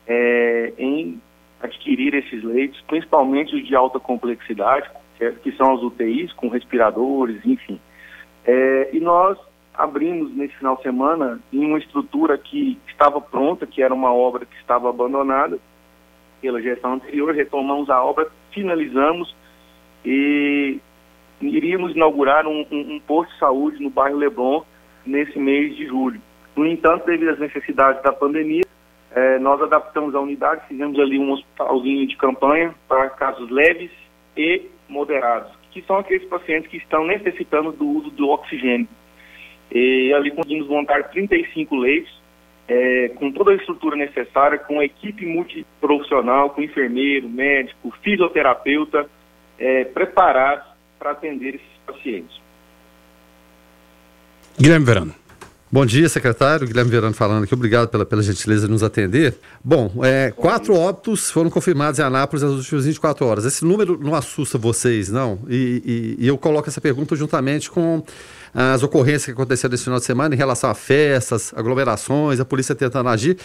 é, 0.07 0.73
em 0.77 1.21
adquirir 1.61 2.15
esses 2.15 2.41
leitos, 2.43 2.79
principalmente 2.87 3.55
os 3.55 3.67
de 3.67 3.75
alta 3.75 3.99
complexidade, 3.99 4.89
que 5.43 5.51
são 5.53 5.73
as 5.73 5.81
UTIs, 5.81 6.31
com 6.31 6.47
respiradores, 6.47 7.45
enfim. 7.45 7.79
É, 8.45 8.89
e 8.93 9.01
nós 9.01 9.37
abrimos 9.73 10.33
nesse 10.35 10.55
final 10.55 10.77
de 10.77 10.83
semana 10.83 11.39
em 11.51 11.65
uma 11.65 11.77
estrutura 11.77 12.37
que 12.37 12.77
estava 12.87 13.19
pronta, 13.19 13.67
que 13.67 13.81
era 13.81 13.93
uma 13.93 14.13
obra 14.13 14.45
que 14.45 14.55
estava 14.55 14.89
abandonada 14.89 15.59
pela 16.41 16.61
gestão 16.61 16.93
anterior, 16.93 17.35
retomamos 17.35 17.89
a 17.89 18.01
obra, 18.01 18.27
finalizamos 18.51 19.35
e 20.05 20.79
iríamos 21.41 21.95
inaugurar 21.95 22.47
um, 22.47 22.65
um, 22.71 22.95
um, 22.95 22.99
posto 22.99 23.31
de 23.33 23.39
saúde 23.39 23.83
no 23.83 23.89
bairro 23.89 24.17
Leblon 24.17 24.63
nesse 25.05 25.37
mês 25.39 25.75
de 25.75 25.85
julho. 25.87 26.21
No 26.55 26.65
entanto, 26.65 27.05
devido 27.05 27.29
às 27.29 27.39
necessidades 27.39 28.01
da 28.03 28.11
pandemia, 28.11 28.63
eh, 29.15 29.39
nós 29.39 29.61
adaptamos 29.61 30.13
a 30.13 30.19
unidade, 30.19 30.67
fizemos 30.67 30.99
ali 30.99 31.17
um 31.17 31.31
hospitalzinho 31.31 32.07
de 32.07 32.15
campanha 32.17 32.73
para 32.87 33.09
casos 33.09 33.49
leves 33.49 33.91
e 34.37 34.63
moderados, 34.87 35.51
que 35.71 35.81
são 35.83 35.97
aqueles 35.97 36.27
pacientes 36.27 36.69
que 36.69 36.77
estão 36.77 37.05
necessitando 37.05 37.71
do 37.71 37.87
uso 37.87 38.09
do 38.11 38.29
oxigênio. 38.29 38.87
E 39.71 40.13
ali 40.13 40.31
conseguimos 40.31 40.67
montar 40.67 41.09
35 41.09 41.75
leitos, 41.75 42.19
eh, 42.67 43.11
com 43.15 43.31
toda 43.31 43.51
a 43.51 43.55
estrutura 43.55 43.95
necessária, 43.95 44.59
com 44.59 44.81
equipe 44.81 45.25
multiprofissional, 45.25 46.51
com 46.51 46.61
enfermeiro, 46.61 47.27
médico, 47.27 47.91
fisioterapeuta, 48.01 49.09
eh, 49.57 49.85
preparados 49.85 50.67
para 50.99 51.11
atender 51.11 51.55
esses 51.55 51.77
pacientes. 51.85 52.39
Guilherme 54.57 54.85
Verano. 54.85 55.13
Bom 55.71 55.85
dia, 55.85 56.09
secretário. 56.09 56.65
Guilherme 56.65 56.89
Verano 56.89 57.13
falando 57.13 57.43
aqui. 57.43 57.53
Obrigado 57.53 57.89
pela, 57.89 58.03
pela 58.03 58.23
gentileza 58.23 58.65
de 58.65 58.71
nos 58.71 58.81
atender. 58.81 59.35
Bom, 59.63 59.91
é, 60.03 60.33
quatro 60.35 60.73
óbitos 60.75 61.29
foram 61.29 61.49
confirmados 61.51 61.99
em 61.99 62.03
Anápolis 62.03 62.41
nas 62.41 62.53
últimas 62.53 62.85
24 62.85 63.23
horas. 63.23 63.45
Esse 63.45 63.63
número 63.63 63.95
não 64.01 64.15
assusta 64.15 64.57
vocês, 64.57 65.09
não? 65.09 65.37
E, 65.47 66.17
e, 66.17 66.25
e 66.25 66.27
eu 66.27 66.39
coloco 66.39 66.67
essa 66.67 66.81
pergunta 66.81 67.15
juntamente 67.15 67.69
com 67.69 68.03
as 68.51 68.81
ocorrências 68.81 69.25
que 69.25 69.31
aconteceram 69.31 69.71
nesse 69.71 69.83
final 69.83 69.99
de 69.99 70.05
semana 70.05 70.33
em 70.33 70.37
relação 70.39 70.71
a 70.71 70.73
festas, 70.73 71.53
aglomerações, 71.55 72.39
a 72.39 72.45
polícia 72.45 72.73
tentando 72.73 73.07
agir. 73.07 73.37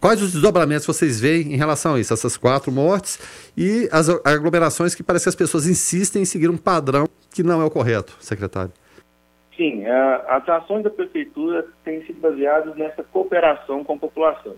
Quais 0.00 0.22
os 0.22 0.32
desdobramentos 0.32 0.86
vocês 0.86 1.18
veem 1.18 1.52
em 1.52 1.56
relação 1.56 1.94
a 1.94 2.00
isso, 2.00 2.12
essas 2.12 2.36
quatro 2.36 2.70
mortes 2.70 3.18
e 3.56 3.88
as 3.90 4.08
aglomerações 4.24 4.94
que 4.94 5.02
parece 5.02 5.24
que 5.24 5.30
as 5.30 5.34
pessoas 5.34 5.66
insistem 5.66 6.22
em 6.22 6.24
seguir 6.24 6.48
um 6.48 6.56
padrão 6.56 7.08
que 7.32 7.42
não 7.42 7.60
é 7.60 7.64
o 7.64 7.70
correto, 7.70 8.12
secretário? 8.20 8.72
Sim, 9.56 9.84
as 9.86 10.48
ações 10.48 10.82
da 10.82 10.90
prefeitura 10.90 11.66
têm 11.84 12.02
sido 12.04 12.20
baseadas 12.20 12.74
nessa 12.76 13.02
cooperação 13.04 13.84
com 13.84 13.94
a 13.94 13.98
população. 13.98 14.56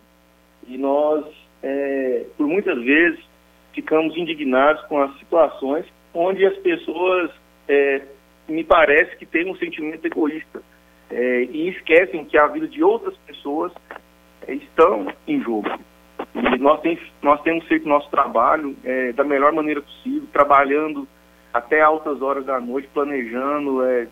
E 0.68 0.78
nós, 0.78 1.24
é, 1.62 2.26
por 2.37 2.46
muitas 2.46 2.80
vezes, 2.83 3.20
ficamos 3.72 4.16
indignados 4.16 4.83
com 4.87 5.02
as 5.02 5.18
situações 5.18 5.85
onde 6.14 6.46
as 6.46 6.57
pessoas, 6.59 7.30
é, 7.68 8.02
me 8.48 8.62
parece 8.62 9.16
que 9.16 9.26
têm 9.26 9.50
um 9.50 9.57
sentimento 9.57 10.07
egoísta 10.07 10.62
é, 11.11 11.42
e 11.42 11.68
esquecem 11.70 12.24
que 12.24 12.38
a 12.38 12.46
vida 12.46 12.68
de 12.68 12.83
outras 12.83 13.16
pessoas 13.26 13.72
é, 14.46 14.54
estão 14.54 15.12
em 15.26 15.42
jogo. 15.42 15.68
E 16.35 16.59
nós, 16.59 16.80
tem, 16.80 16.98
nós 17.20 17.40
temos 17.42 17.66
feito 17.66 17.88
nosso 17.88 18.09
trabalho 18.11 18.76
é, 18.85 19.12
da 19.12 19.24
melhor 19.24 19.52
maneira 19.52 19.83
possível, 19.83 20.28
trabalhando 20.33 21.07
até 21.52 21.80
altas 21.80 22.22
horas 22.22 22.44
da 22.44 22.61
noite, 22.61 22.88
planejando, 22.94 23.85
é, 23.85 24.07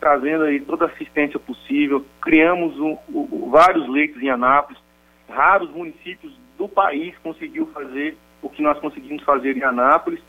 trazendo 0.00 0.44
aí 0.44 0.60
toda 0.60 0.84
a 0.84 0.88
assistência 0.88 1.38
possível. 1.38 2.04
Criamos 2.20 2.78
um, 2.78 2.96
um, 3.08 3.50
vários 3.50 3.88
leitos 3.88 4.22
em 4.22 4.30
Anápolis. 4.30 4.80
Raros 5.28 5.70
municípios 5.70 6.32
do 6.56 6.68
país 6.68 7.14
conseguiu 7.22 7.66
fazer 7.66 8.16
o 8.42 8.48
que 8.48 8.62
nós 8.62 8.78
conseguimos 8.78 9.22
fazer 9.24 9.56
em 9.56 9.62
Anápolis. 9.62 10.20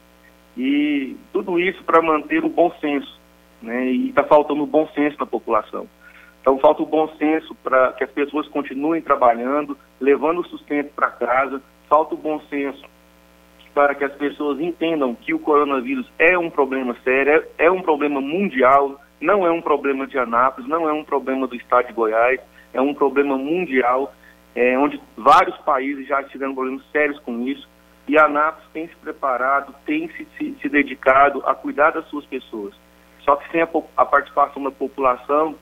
E 0.58 1.16
tudo 1.32 1.60
isso 1.60 1.84
para 1.84 2.02
manter 2.02 2.44
o 2.44 2.50
bom 2.50 2.72
senso. 2.82 3.20
Né? 3.62 3.92
E 3.92 4.10
está 4.10 4.24
faltando 4.24 4.66
bom 4.66 4.88
senso 4.96 5.18
na 5.20 5.26
população. 5.26 5.88
Então 6.42 6.58
falta 6.60 6.82
o 6.82 6.86
bom 6.86 7.10
senso 7.18 7.54
para 7.56 7.92
que 7.94 8.04
as 8.04 8.12
pessoas 8.12 8.48
continuem 8.48 9.02
trabalhando, 9.02 9.78
levando 10.00 10.40
o 10.40 10.48
sustento 10.48 10.94
para 10.96 11.12
casa. 11.12 11.62
Falta 11.90 12.16
o 12.16 12.18
bom 12.18 12.40
senso 12.50 12.84
para 13.74 13.94
que 13.94 14.04
as 14.04 14.14
pessoas 14.14 14.60
entendam 14.60 15.14
que 15.14 15.36
o 15.36 15.40
coronavírus 15.40 16.10
é 16.18 16.36
um 16.36 16.50
problema 16.50 16.96
sério, 17.04 17.46
é, 17.60 17.66
é 17.66 17.72
um 17.72 17.82
problema 17.82 18.20
mundial, 18.20 19.00
não 19.20 19.46
é 19.46 19.52
um 19.52 19.62
problema 19.62 20.06
de 20.06 20.18
Anápolis, 20.18 20.70
não 20.70 20.88
é 20.88 20.94
um 20.94 21.04
problema 21.04 21.48
do 21.48 21.56
estado 21.56 21.88
de 21.88 21.94
Goiás, 21.94 22.40
é 22.74 22.82
um 22.82 22.94
problema 22.94 23.38
mundial, 23.38 24.14
é, 24.56 24.78
onde 24.78 25.02
vários 25.16 25.58
países 25.60 26.08
já 26.08 26.24
tiveram 26.24 26.54
problemas 26.54 26.84
sérios 26.92 27.20
com 27.20 27.42
isso, 27.42 27.68
e 28.08 28.18
a 28.18 28.26
Anápolis 28.26 28.70
tem 28.72 28.88
se 28.88 28.96
preparado, 28.96 29.74
tem 29.86 30.08
se, 30.10 30.28
se, 30.38 30.58
se 30.62 30.70
dedicado 30.70 31.44
a 31.46 31.54
cuidar 31.54 31.92
das 31.92 32.06
suas 32.08 32.26
pessoas. 32.26 32.74
Só 33.22 33.36
que 33.36 33.52
sem 33.52 33.62
a, 33.62 33.68
a 33.98 34.06
participação 34.06 34.64
da 34.64 34.72
população, 34.72 35.56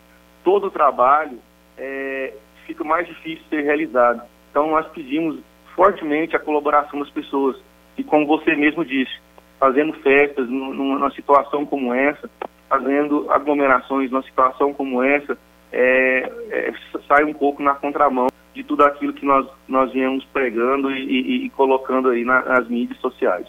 todo 0.43 0.67
o 0.67 0.71
trabalho 0.71 1.39
é, 1.77 2.33
fica 2.67 2.83
mais 2.83 3.07
difícil 3.07 3.43
de 3.43 3.49
ser 3.49 3.61
realizado. 3.63 4.21
Então 4.51 4.69
nós 4.69 4.87
pedimos 4.89 5.39
fortemente 5.75 6.35
a 6.35 6.39
colaboração 6.39 6.99
das 6.99 7.09
pessoas, 7.09 7.57
e 7.97 8.03
como 8.03 8.27
você 8.27 8.55
mesmo 8.55 8.85
disse, 8.85 9.19
fazendo 9.59 9.93
festas 9.93 10.47
numa 10.47 11.09
situação 11.11 11.65
como 11.65 11.93
essa, 11.93 12.29
fazendo 12.69 13.30
aglomerações 13.30 14.12
numa 14.12 14.23
situação 14.23 14.73
como 14.73 15.04
essa, 15.04 15.38
é, 15.71 16.32
é, 16.51 16.73
sai 17.08 17.23
um 17.23 17.34
pouco 17.34 17.62
na 17.62 17.73
contramão 17.75 18.28
de 18.54 18.63
tudo 18.63 18.84
aquilo 18.84 19.13
que 19.13 19.25
nós, 19.25 19.45
nós 19.67 19.91
viemos 19.91 20.23
pregando 20.32 20.89
e, 20.91 21.04
e, 21.04 21.45
e 21.45 21.49
colocando 21.49 22.10
aí 22.10 22.23
na, 22.23 22.41
nas 22.43 22.67
mídias 22.69 22.99
sociais. 22.99 23.45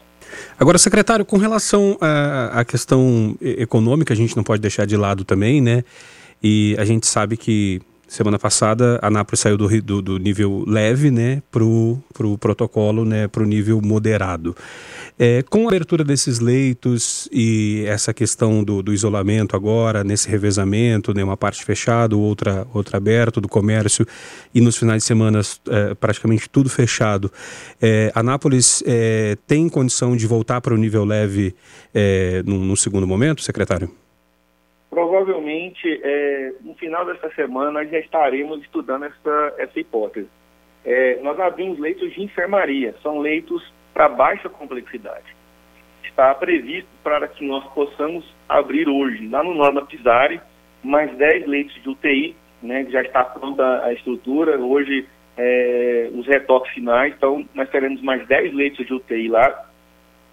Agora, 0.58 0.78
secretário, 0.78 1.24
com 1.24 1.36
relação 1.36 1.96
à, 2.00 2.60
à 2.60 2.64
questão 2.64 3.36
econômica, 3.40 4.12
a 4.12 4.16
gente 4.16 4.36
não 4.36 4.42
pode 4.42 4.60
deixar 4.60 4.84
de 4.84 4.96
lado 4.96 5.24
também, 5.24 5.60
né? 5.60 5.84
E 6.42 6.74
a 6.78 6.84
gente 6.84 7.06
sabe 7.06 7.36
que 7.36 7.80
semana 8.08 8.38
passada 8.38 8.98
a 9.02 9.10
Nápoles 9.10 9.40
saiu 9.40 9.56
do, 9.56 9.68
do, 9.82 10.02
do 10.02 10.18
nível 10.18 10.64
leve 10.66 11.10
né, 11.10 11.42
para 11.50 11.64
o 11.64 12.02
pro 12.12 12.38
protocolo, 12.38 13.04
né, 13.04 13.26
para 13.28 13.42
o 13.42 13.46
nível 13.46 13.80
moderado. 13.82 14.56
É, 15.18 15.42
com 15.48 15.64
a 15.64 15.68
abertura 15.68 16.04
desses 16.04 16.40
leitos 16.40 17.26
e 17.32 17.84
essa 17.86 18.12
questão 18.12 18.62
do, 18.62 18.82
do 18.82 18.92
isolamento 18.92 19.56
agora, 19.56 20.04
nesse 20.04 20.28
revezamento, 20.28 21.14
né, 21.14 21.24
uma 21.24 21.38
parte 21.38 21.64
fechada, 21.64 22.14
outra, 22.14 22.66
outra 22.74 22.98
aberta, 22.98 23.40
do 23.40 23.48
comércio, 23.48 24.04
e 24.54 24.60
nos 24.60 24.76
finais 24.76 25.02
de 25.02 25.06
semana 25.06 25.40
é, 25.70 25.94
praticamente 25.94 26.50
tudo 26.50 26.68
fechado, 26.68 27.32
é, 27.80 28.12
Anápolis 28.14 28.84
é, 28.86 29.38
tem 29.46 29.70
condição 29.70 30.14
de 30.14 30.26
voltar 30.26 30.60
para 30.60 30.74
o 30.74 30.76
nível 30.76 31.02
leve 31.02 31.54
é, 31.94 32.42
no, 32.44 32.76
segundo 32.76 33.06
momento, 33.06 33.40
secretário? 33.40 33.90
Provavelmente, 34.90 35.98
é, 36.04 36.52
no 36.60 36.74
final 36.74 37.06
dessa 37.06 37.30
semana, 37.30 37.70
nós 37.70 37.90
já 37.90 37.98
estaremos 38.00 38.60
estudando 38.60 39.06
essa, 39.06 39.54
essa 39.56 39.80
hipótese. 39.80 40.28
É, 40.84 41.18
nós 41.22 41.40
abrimos 41.40 41.78
leitos 41.78 42.12
de 42.12 42.22
enfermaria, 42.22 42.94
são 43.02 43.18
leitos 43.18 43.62
para 43.96 44.10
baixa 44.10 44.50
complexidade. 44.50 45.24
Está 46.04 46.34
previsto 46.34 46.88
para 47.02 47.26
que 47.26 47.42
nós 47.46 47.64
possamos 47.72 48.26
abrir 48.46 48.86
hoje, 48.86 49.26
lá 49.26 49.42
no 49.42 49.54
Norma 49.54 49.86
Pisari, 49.86 50.38
mais 50.84 51.10
10 51.16 51.46
leitos 51.46 51.82
de 51.82 51.88
UTI, 51.88 52.36
né, 52.62 52.84
que 52.84 52.92
já 52.92 53.00
está 53.00 53.24
pronta 53.24 53.82
a 53.82 53.94
estrutura, 53.94 54.58
hoje 54.58 55.08
é, 55.38 56.10
os 56.12 56.26
retoques 56.26 56.74
finais, 56.74 57.14
então 57.16 57.48
nós 57.54 57.70
teremos 57.70 58.02
mais 58.02 58.26
10 58.28 58.52
leitos 58.52 58.86
de 58.86 58.92
UTI 58.92 59.28
lá, 59.28 59.66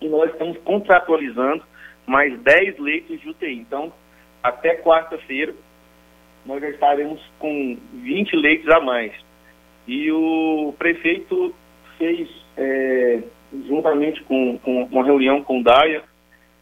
e 0.02 0.10
nós 0.10 0.30
estamos 0.32 0.58
contratualizando 0.66 1.64
mais 2.06 2.38
10 2.42 2.78
leitos 2.80 3.18
de 3.22 3.30
UTI. 3.30 3.60
Então, 3.60 3.94
até 4.44 4.76
quarta-feira, 4.76 5.56
nós 6.46 6.60
já 6.60 6.70
estaremos 6.70 7.22
com 7.40 7.78
20 7.94 8.36
leitos 8.36 8.70
a 8.70 8.82
mais. 8.82 9.14
E 9.88 10.12
o 10.12 10.76
prefeito 10.78 11.56
fez, 11.98 12.28
é, 12.58 13.22
juntamente 13.68 14.24
com, 14.24 14.58
com 14.60 14.84
uma 14.84 15.04
reunião 15.04 15.44
com 15.44 15.60
o 15.60 15.64
DAIA, 15.64 16.04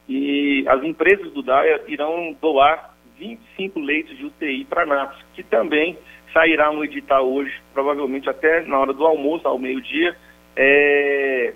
e 0.08 0.66
as 0.68 0.84
empresas 0.84 1.32
do 1.32 1.42
DAIA 1.42 1.82
irão 1.88 2.36
doar 2.42 2.94
25 3.18 3.80
leitos 3.80 4.18
de 4.18 4.26
UTI 4.26 4.66
para 4.66 4.86
Nápoles, 4.86 5.24
que 5.34 5.44
também 5.44 5.98
sairá 6.34 6.72
um 6.72 6.84
edital 6.84 7.30
hoje, 7.32 7.54
provavelmente 7.74 8.30
até 8.30 8.62
na 8.62 8.80
hora 8.80 8.94
do 8.94 9.06
almoço, 9.06 9.48
ao 9.48 9.60
meio-dia, 9.60 10.16
é, 10.56 11.54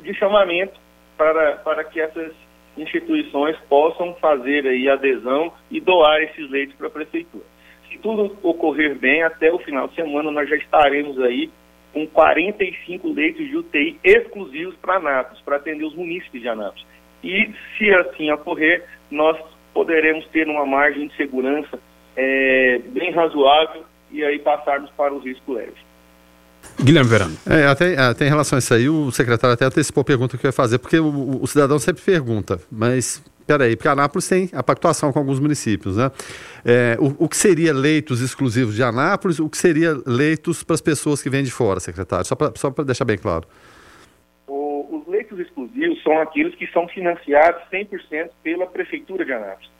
de 0.00 0.14
chamamento 0.14 0.78
para, 1.16 1.56
para 1.56 1.84
que 1.84 2.00
essas 2.00 2.32
instituições 2.76 3.56
possam 3.68 4.14
fazer 4.14 4.66
aí 4.66 4.88
adesão 4.88 5.52
e 5.70 5.80
doar 5.80 6.22
esses 6.22 6.50
leitos 6.50 6.74
para 6.76 6.86
a 6.86 6.90
prefeitura. 6.90 7.44
Se 7.88 7.98
tudo 7.98 8.36
ocorrer 8.42 8.98
bem, 8.98 9.22
até 9.22 9.52
o 9.52 9.58
final 9.58 9.88
de 9.88 9.94
semana 9.94 10.30
nós 10.30 10.48
já 10.48 10.56
estaremos 10.56 11.20
aí 11.20 11.50
com 11.92 12.06
45 12.06 13.12
leitos 13.12 13.46
de 13.46 13.56
UTI 13.56 13.98
exclusivos 14.02 14.74
para 14.76 14.96
Anápolis, 14.96 15.40
para 15.42 15.56
atender 15.56 15.84
os 15.84 15.94
munícipes 15.94 16.40
de 16.40 16.48
Anápolis. 16.48 16.86
E 17.22 17.50
se 17.76 17.90
assim 17.94 18.30
ocorrer, 18.30 18.84
nós 19.10 19.38
poderemos 19.72 20.26
ter 20.28 20.48
uma 20.48 20.66
margem 20.66 21.08
de 21.08 21.16
segurança 21.16 21.78
é, 22.16 22.80
bem 22.88 23.12
razoável 23.12 23.84
e 24.10 24.24
aí 24.24 24.38
passarmos 24.38 24.90
para 24.90 25.14
os 25.14 25.24
riscos 25.24 25.54
leves. 25.54 25.92
Guilherme 26.82 27.10
Verano. 27.10 27.36
É, 27.48 27.66
até, 27.66 27.98
até 27.98 28.26
em 28.26 28.28
relação 28.28 28.56
a 28.56 28.60
isso 28.60 28.72
aí, 28.72 28.88
o 28.88 29.10
secretário 29.10 29.54
até 29.54 29.64
antecipou 29.64 30.02
a 30.02 30.04
pergunta 30.04 30.36
que 30.36 30.46
eu 30.46 30.48
ia 30.48 30.52
fazer, 30.52 30.78
porque 30.78 30.98
o, 30.98 31.42
o 31.42 31.46
cidadão 31.46 31.78
sempre 31.78 32.02
pergunta, 32.02 32.60
mas 32.70 33.22
peraí, 33.46 33.76
porque 33.76 33.88
Anápolis 33.88 34.28
tem 34.28 34.48
a 34.52 34.62
pactuação 34.62 35.12
com 35.12 35.18
alguns 35.18 35.38
municípios, 35.38 35.96
né? 35.96 36.10
É, 36.64 36.96
o, 36.98 37.24
o, 37.24 37.28
que 37.28 37.36
seria 37.36 37.72
leitos 37.72 38.20
exclusivos 38.20 38.74
de 38.74 38.82
Anápolis, 38.82 39.38
o 39.38 39.48
que 39.48 39.56
seria 39.56 39.96
leitos 40.06 40.62
para 40.62 40.74
as 40.74 40.80
pessoas 40.80 41.22
que 41.22 41.30
vêm 41.30 41.42
de 41.42 41.50
fora, 41.50 41.80
secretário? 41.80 42.24
Só 42.24 42.34
para 42.34 42.52
só 42.56 42.70
deixar 42.70 43.04
bem 43.04 43.18
claro. 43.18 43.46
O, 44.46 44.98
os 44.98 45.06
leitos 45.08 45.38
exclusivos 45.38 46.02
são 46.02 46.20
aqueles 46.20 46.54
que 46.54 46.66
são 46.68 46.86
financiados 46.88 47.62
100% 47.72 48.30
pela 48.42 48.66
Prefeitura 48.66 49.24
de 49.24 49.32
Anápolis. 49.32 49.70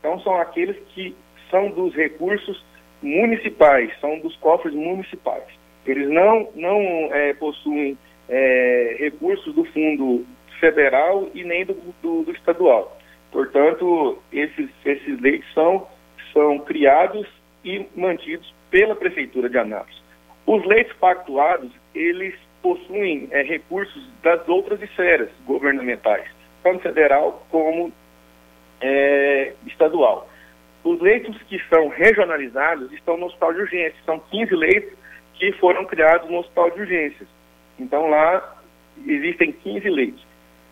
Então, 0.00 0.20
são 0.20 0.40
aqueles 0.40 0.76
que 0.94 1.14
são 1.50 1.70
dos 1.70 1.94
recursos 1.94 2.64
municipais, 3.02 3.90
são 4.00 4.18
dos 4.20 4.36
cofres 4.36 4.74
municipais. 4.74 5.44
Eles 5.86 6.08
não, 6.08 6.48
não 6.54 6.80
é, 7.12 7.32
possuem 7.34 7.96
é, 8.28 8.96
recursos 8.98 9.54
do 9.54 9.64
fundo 9.66 10.26
federal 10.60 11.28
e 11.34 11.44
nem 11.44 11.64
do, 11.64 11.74
do, 12.02 12.22
do, 12.24 12.32
estadual. 12.32 12.97
Portanto, 13.30 14.18
esses, 14.32 14.70
esses 14.84 15.20
leitos 15.20 15.52
são, 15.52 15.86
são 16.32 16.58
criados 16.60 17.26
e 17.64 17.86
mantidos 17.94 18.52
pela 18.70 18.94
Prefeitura 18.94 19.48
de 19.48 19.58
Anápolis. 19.58 20.02
Os 20.46 20.64
leitos 20.64 20.94
pactuados, 20.96 21.70
eles 21.94 22.34
possuem 22.62 23.28
é, 23.30 23.42
recursos 23.42 24.08
das 24.22 24.48
outras 24.48 24.80
esferas 24.82 25.28
governamentais, 25.46 26.26
tanto 26.62 26.80
federal 26.80 27.46
como 27.50 27.92
é, 28.80 29.52
estadual. 29.66 30.28
Os 30.84 31.00
leitos 31.00 31.36
que 31.42 31.60
são 31.68 31.88
regionalizados 31.88 32.90
estão 32.92 33.16
no 33.16 33.26
hospital 33.26 33.52
de 33.52 33.60
urgências. 33.60 34.04
São 34.04 34.18
15 34.18 34.54
leitos 34.54 34.92
que 35.34 35.52
foram 35.52 35.84
criados 35.84 36.30
no 36.30 36.38
hospital 36.38 36.70
de 36.70 36.80
urgências. 36.80 37.28
Então 37.78 38.08
lá 38.08 38.56
existem 39.06 39.52
15 39.52 39.88
leitos. 39.90 40.27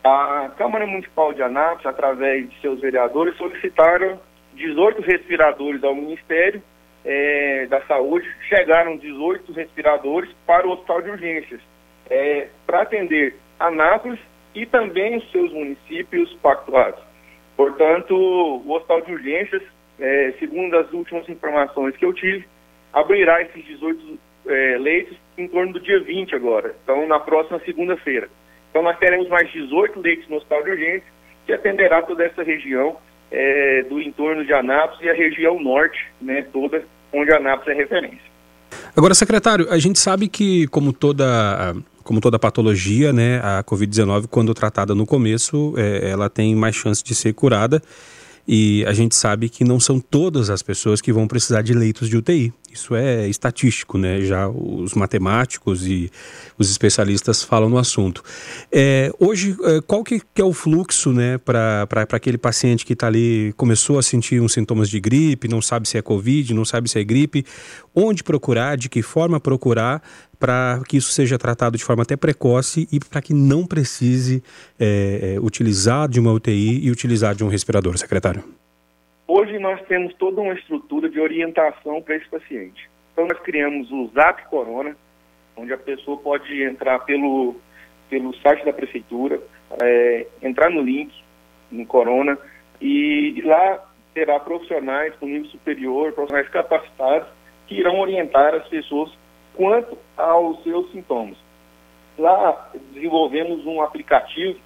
A 0.08 0.52
Câmara 0.56 0.86
Municipal 0.86 1.32
de 1.32 1.42
Anápolis, 1.42 1.84
através 1.84 2.48
de 2.48 2.60
seus 2.60 2.80
vereadores, 2.80 3.36
solicitaram 3.36 4.20
18 4.54 5.02
respiradores 5.02 5.82
ao 5.82 5.96
Ministério 5.96 6.62
é, 7.04 7.66
da 7.66 7.80
Saúde. 7.86 8.24
Chegaram 8.48 8.96
18 8.96 9.52
respiradores 9.52 10.30
para 10.46 10.64
o 10.64 10.70
Hospital 10.70 11.02
de 11.02 11.10
Urgências, 11.10 11.60
é, 12.08 12.46
para 12.64 12.82
atender 12.82 13.34
Anápolis 13.58 14.20
e 14.54 14.64
também 14.64 15.16
os 15.16 15.28
seus 15.32 15.52
municípios 15.52 16.32
pactuados. 16.34 17.02
Portanto, 17.56 18.14
o 18.14 18.72
Hospital 18.74 19.00
de 19.00 19.12
Urgências, 19.12 19.62
é, 19.98 20.34
segundo 20.38 20.76
as 20.76 20.88
últimas 20.92 21.28
informações 21.28 21.96
que 21.96 22.04
eu 22.04 22.12
tive, 22.12 22.46
abrirá 22.92 23.42
esses 23.42 23.64
18 23.64 24.20
é, 24.46 24.78
leitos 24.78 25.18
em 25.36 25.48
torno 25.48 25.72
do 25.72 25.80
dia 25.80 25.98
20 25.98 26.32
agora, 26.36 26.76
então 26.84 27.08
na 27.08 27.18
próxima 27.18 27.58
segunda-feira. 27.64 28.28
Então 28.76 28.84
nós 28.84 28.98
teremos 28.98 29.26
mais 29.30 29.50
18 29.50 29.98
leitos 30.00 30.28
no 30.28 30.36
Hospital 30.36 30.62
de 30.62 30.70
Urgência, 30.72 31.06
que 31.46 31.52
atenderá 31.54 32.02
toda 32.02 32.22
essa 32.24 32.42
região 32.42 32.98
é, 33.30 33.82
do 33.88 33.98
entorno 33.98 34.44
de 34.44 34.52
Anápolis 34.52 35.02
e 35.02 35.08
a 35.08 35.14
região 35.14 35.58
norte, 35.58 35.98
né, 36.20 36.44
toda 36.52 36.84
onde 37.10 37.32
Anápolis 37.32 37.74
é 37.74 37.80
referência. 37.80 38.30
Agora, 38.94 39.14
secretário, 39.14 39.66
a 39.70 39.78
gente 39.78 39.98
sabe 39.98 40.28
que, 40.28 40.66
como 40.66 40.92
toda, 40.92 41.74
como 42.04 42.20
toda 42.20 42.38
patologia, 42.38 43.14
né, 43.14 43.40
a 43.42 43.64
Covid-19, 43.64 44.26
quando 44.28 44.52
tratada 44.52 44.94
no 44.94 45.06
começo, 45.06 45.72
é, 45.78 46.10
ela 46.10 46.28
tem 46.28 46.54
mais 46.54 46.76
chance 46.76 47.02
de 47.02 47.14
ser 47.14 47.32
curada. 47.32 47.80
E 48.46 48.84
a 48.86 48.92
gente 48.92 49.14
sabe 49.14 49.48
que 49.48 49.64
não 49.64 49.80
são 49.80 49.98
todas 49.98 50.50
as 50.50 50.62
pessoas 50.62 51.00
que 51.00 51.12
vão 51.12 51.26
precisar 51.26 51.62
de 51.62 51.72
leitos 51.72 52.08
de 52.08 52.16
UTI. 52.16 52.52
Isso 52.76 52.94
é 52.94 53.26
estatístico, 53.26 53.96
né? 53.96 54.20
Já 54.20 54.48
os 54.48 54.92
matemáticos 54.92 55.86
e 55.86 56.10
os 56.58 56.70
especialistas 56.70 57.42
falam 57.42 57.70
no 57.70 57.78
assunto. 57.78 58.22
É, 58.70 59.10
hoje, 59.18 59.56
é, 59.64 59.80
qual 59.80 60.04
que, 60.04 60.20
é 60.36 60.44
o 60.44 60.52
fluxo, 60.52 61.10
né, 61.10 61.38
para 61.38 61.86
aquele 62.12 62.36
paciente 62.36 62.84
que 62.84 62.92
está 62.92 63.06
ali, 63.06 63.54
começou 63.56 63.98
a 63.98 64.02
sentir 64.02 64.42
uns 64.42 64.52
sintomas 64.52 64.90
de 64.90 65.00
gripe, 65.00 65.48
não 65.48 65.62
sabe 65.62 65.88
se 65.88 65.96
é 65.96 66.02
Covid, 66.02 66.52
não 66.52 66.66
sabe 66.66 66.90
se 66.90 66.98
é 66.98 67.04
gripe, 67.04 67.46
onde 67.94 68.22
procurar, 68.22 68.76
de 68.76 68.90
que 68.90 69.00
forma 69.00 69.40
procurar, 69.40 70.02
para 70.38 70.80
que 70.88 70.96
isso 70.96 71.10
seja 71.12 71.38
tratado 71.38 71.76
de 71.76 71.84
forma 71.84 72.02
até 72.02 72.16
precoce 72.16 72.88
e 72.92 72.98
para 73.00 73.22
que 73.22 73.34
não 73.34 73.66
precise 73.66 74.42
é, 74.78 75.34
é, 75.36 75.40
utilizar 75.40 76.08
de 76.08 76.20
uma 76.20 76.32
UTI 76.32 76.84
e 76.84 76.90
utilizar 76.90 77.34
de 77.34 77.44
um 77.44 77.48
respirador, 77.48 77.96
secretário? 77.98 78.42
Hoje 79.26 79.58
nós 79.58 79.80
temos 79.88 80.14
toda 80.14 80.40
uma 80.40 80.54
estrutura 80.54 81.08
de 81.08 81.18
orientação 81.18 82.00
para 82.00 82.16
esse 82.16 82.28
paciente. 82.28 82.88
Então 83.12 83.26
nós 83.26 83.38
criamos 83.40 83.90
o 83.90 84.10
Zap 84.14 84.44
Corona, 84.48 84.96
onde 85.56 85.72
a 85.72 85.78
pessoa 85.78 86.18
pode 86.18 86.62
entrar 86.62 87.00
pelo, 87.00 87.56
pelo 88.08 88.34
site 88.36 88.64
da 88.64 88.72
prefeitura, 88.72 89.40
é, 89.82 90.26
entrar 90.42 90.70
no 90.70 90.82
link, 90.82 91.12
no 91.70 91.84
Corona, 91.86 92.38
e 92.80 93.40
lá 93.44 93.84
terá 94.14 94.38
profissionais 94.38 95.14
com 95.16 95.26
nível 95.26 95.50
superior, 95.50 96.12
profissionais 96.12 96.48
capacitados, 96.48 97.28
que 97.66 97.74
irão 97.74 97.98
orientar 97.98 98.54
as 98.54 98.68
pessoas 98.68 99.10
quanto 99.56 99.98
aos 100.16 100.62
seus 100.62 100.90
sintomas. 100.92 101.36
Lá 102.18 102.70
desenvolvemos 102.92 103.66
um 103.66 103.82
aplicativo 103.82 104.58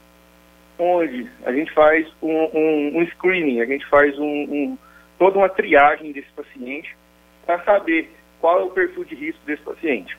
onde 0.79 1.29
a 1.45 1.53
gente 1.53 1.73
faz 1.73 2.07
um, 2.23 2.33
um, 2.33 2.99
um 2.99 3.07
screening, 3.09 3.61
a 3.61 3.67
gente 3.67 3.87
faz 3.87 4.19
um, 4.19 4.77
toda 5.19 5.39
uma 5.39 5.49
triagem 5.49 6.13
desse 6.13 6.31
paciente 6.33 6.97
para 7.45 7.63
saber 7.65 8.11
qual 8.41 8.61
é 8.61 8.63
o 8.65 8.71
perfil 8.71 9.05
de 9.05 9.15
risco 9.15 9.41
desse 9.45 9.63
paciente. 9.63 10.17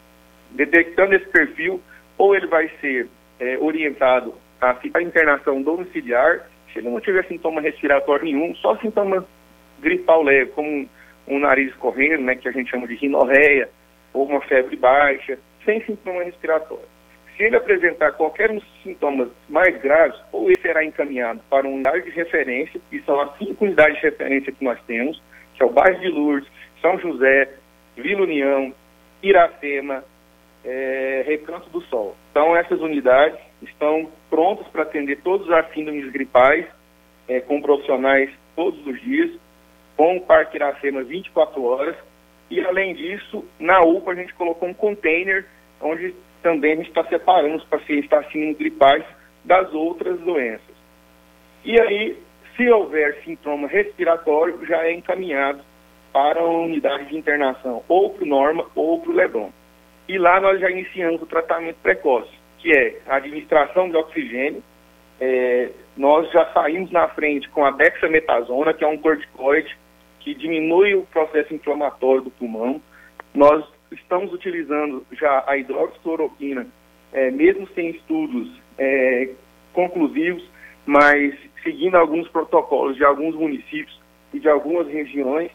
Detectando 0.51 1.15
esse 1.15 1.26
perfil, 1.28 1.82
ou 2.17 2.36
ele 2.36 2.45
vai 2.47 2.69
ser 2.80 3.07
é, 3.39 3.57
orientado 3.57 4.36
a 4.59 4.76
ficar 4.76 5.01
internação 5.01 5.61
domiciliar, 5.61 6.47
se 6.72 6.80
ele 6.80 6.89
não 6.89 6.99
tiver 6.99 7.26
sintoma 7.26 7.61
respiratório 7.61 8.26
nenhum, 8.26 8.53
só 8.55 8.78
sintoma 8.78 9.26
gripal 9.80 10.22
leve, 10.22 10.51
como 10.51 10.88
um 11.28 11.39
nariz 11.39 11.72
escorrendo, 11.72 12.24
né, 12.24 12.36
que 12.36 12.47
a 12.47 12.51
gente 12.51 12.69
chama 12.69 12.88
de 12.88 12.95
rinorreia, 12.95 13.69
ou 14.14 14.26
uma 14.26 14.41
febre 14.41 14.76
baixa, 14.76 15.38
sem 15.66 15.84
sintoma 15.86 16.24
respiratório. 16.24 16.86
Se 17.36 17.43
ele 17.43 17.55
apresentar 17.55 18.12
qualquer 18.14 18.51
um 18.51 18.55
dos 18.55 18.84
sintomas 18.84 19.30
mais 19.49 19.76
graves, 19.82 20.20
ou 20.32 20.47
ele 20.47 20.62
será 20.62 20.84
encaminhado 20.84 21.41
para 21.49 21.66
uma 21.66 21.76
unidade 21.76 22.03
de 22.05 22.12
referência, 22.12 22.80
que 22.89 23.01
são 23.01 23.20
as 23.20 23.38
cinco 23.38 23.66
unidades 23.66 23.95
de 23.95 24.03
referência 24.03 24.51
que 24.51 24.64
nós 24.64 24.80
temos, 24.86 25.22
que 25.55 25.64
é 25.64 25.66
o 25.66 25.72
bairro 25.72 25.99
de 25.99 26.09
Lourdes, 26.09 26.49
São 26.82 26.99
José, 26.99 27.49
Vila 27.95 28.24
União, 28.24 28.74
Iracema, 29.24 30.03
é, 30.64 31.24
Recanto 31.26 31.70
do 31.70 31.82
Sol. 31.82 32.16
Então, 32.32 32.55
essas 32.55 32.80
unidades 32.80 33.39
estão 33.62 34.09
prontas 34.30 34.68
para 34.68 34.84
atender 34.84 35.22
todos 35.24 35.47
os 35.47 35.74
síndromes 35.74 36.12
gripais, 36.12 36.66
é, 37.28 37.39
com 37.39 37.62
profissionais 37.62 38.30
todos 38.55 38.86
os 38.86 39.01
dias, 39.01 39.32
com 39.95 40.18
o 40.18 40.22
Parque 40.22 40.57
Iracema 40.57 41.03
24 41.03 41.64
horas, 41.64 41.95
e, 42.51 42.59
além 42.59 42.93
disso, 42.93 43.45
na 43.57 43.79
UPA 43.79 44.11
a 44.11 44.15
gente 44.15 44.33
colocou 44.33 44.67
um 44.67 44.73
container 44.73 45.45
onde 45.79 46.13
também 46.43 46.73
a 46.73 46.75
gente 46.75 46.89
está 46.89 47.01
separando 47.05 47.55
os 47.55 47.63
pacientes 47.63 48.09
síndrome 48.29 48.55
gripais 48.55 49.05
das 49.45 49.73
outras 49.73 50.19
doenças. 50.19 50.75
E 51.63 51.79
aí, 51.79 52.17
se 52.57 52.69
houver 52.69 53.21
sintoma 53.23 53.69
respiratório, 53.69 54.65
já 54.65 54.85
é 54.85 54.93
encaminhado 54.93 55.61
para 56.11 56.41
a 56.41 56.45
unidade 56.45 57.05
de 57.05 57.17
internação, 57.17 57.83
ou 57.87 58.09
para 58.09 58.25
o 58.25 58.27
Norma 58.27 58.65
ou 58.75 58.99
para 58.99 59.11
o 59.11 59.15
Lebron. 59.15 59.51
E 60.09 60.17
lá 60.17 60.41
nós 60.41 60.59
já 60.59 60.69
iniciamos 60.69 61.21
o 61.21 61.25
tratamento 61.25 61.77
precoce, 61.81 62.31
que 62.57 62.69
é 62.69 62.99
a 63.07 63.15
administração 63.15 63.89
de 63.89 63.95
oxigênio. 63.95 64.61
É, 65.21 65.69
nós 65.95 66.29
já 66.31 66.51
saímos 66.51 66.91
na 66.91 67.07
frente 67.07 67.47
com 67.49 67.63
a 67.63 67.71
dexametasona, 67.71 68.73
que 68.73 68.83
é 68.83 68.87
um 68.87 68.97
corticoide 68.97 69.77
que 70.24 70.34
diminui 70.34 70.95
o 70.95 71.03
processo 71.03 71.53
inflamatório 71.53 72.22
do 72.22 72.32
pulmão. 72.32 72.82
Nós 73.34 73.63
estamos 73.91 74.34
utilizando 74.34 75.05
já 75.11 75.43
a 75.47 75.57
hidroxicloroquina, 75.57 76.67
é, 77.11 77.30
mesmo 77.32 77.67
sem 77.76 77.89
estudos 77.89 78.49
é, 78.78 79.30
conclusivos, 79.74 80.43
mas 80.86 81.34
seguindo 81.63 81.95
alguns 81.95 82.28
protocolos 82.30 82.95
de 82.95 83.03
alguns 83.03 83.36
municípios 83.36 83.99
e 84.34 84.39
de 84.39 84.49
algumas 84.49 84.88
regiões, 84.88 85.51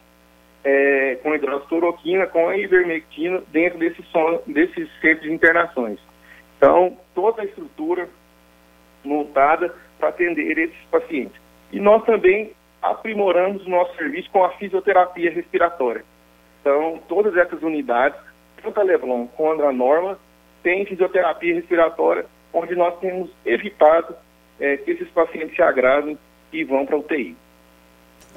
é, 0.63 1.15
com 1.23 1.33
hidroxicloroquina, 1.33 2.27
com 2.27 2.47
a 2.49 2.57
ivermectina 2.57 3.41
dentro 3.51 3.79
desses, 3.79 4.05
desses 4.45 4.89
centros 4.99 5.23
de 5.23 5.31
internações. 5.31 5.99
Então, 6.57 6.97
toda 7.13 7.41
a 7.41 7.45
estrutura 7.45 8.09
montada 9.03 9.73
para 9.99 10.09
atender 10.09 10.57
esses 10.57 10.83
pacientes. 10.91 11.39
E 11.71 11.79
nós 11.79 12.03
também 12.05 12.51
aprimoramos 12.91 13.65
o 13.65 13.69
nosso 13.69 13.95
serviço 13.95 14.29
com 14.31 14.43
a 14.43 14.51
fisioterapia 14.51 15.31
respiratória. 15.31 16.03
Então, 16.61 16.99
todas 17.07 17.35
essas 17.37 17.61
unidades, 17.61 18.19
tanto 18.61 18.79
a 18.79 18.83
Leblon 18.83 19.27
quanto 19.27 19.63
a 19.63 19.71
Norma, 19.71 20.19
têm 20.63 20.85
fisioterapia 20.85 21.55
respiratória, 21.55 22.25
onde 22.53 22.75
nós 22.75 22.97
temos 22.99 23.29
evitado 23.45 24.15
é, 24.59 24.77
que 24.77 24.91
esses 24.91 25.09
pacientes 25.09 25.55
se 25.55 25.61
agravem 25.61 26.17
e 26.51 26.63
vão 26.63 26.85
para 26.85 26.95
a 26.95 26.99
UTI. 26.99 27.35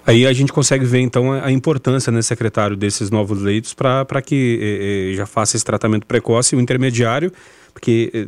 Aí 0.06 0.26
a 0.26 0.32
gente 0.32 0.52
consegue 0.52 0.84
ver 0.84 1.00
então 1.00 1.32
a 1.32 1.52
importância, 1.52 2.10
né, 2.10 2.22
secretário, 2.22 2.76
desses 2.76 3.10
novos 3.10 3.40
leitos 3.40 3.74
para 3.74 4.22
que 4.22 5.10
eh, 5.12 5.14
já 5.14 5.26
faça 5.26 5.56
esse 5.56 5.64
tratamento 5.64 6.06
precoce, 6.06 6.56
o 6.56 6.60
intermediário, 6.60 7.30
porque 7.72 8.10
eh, 8.12 8.26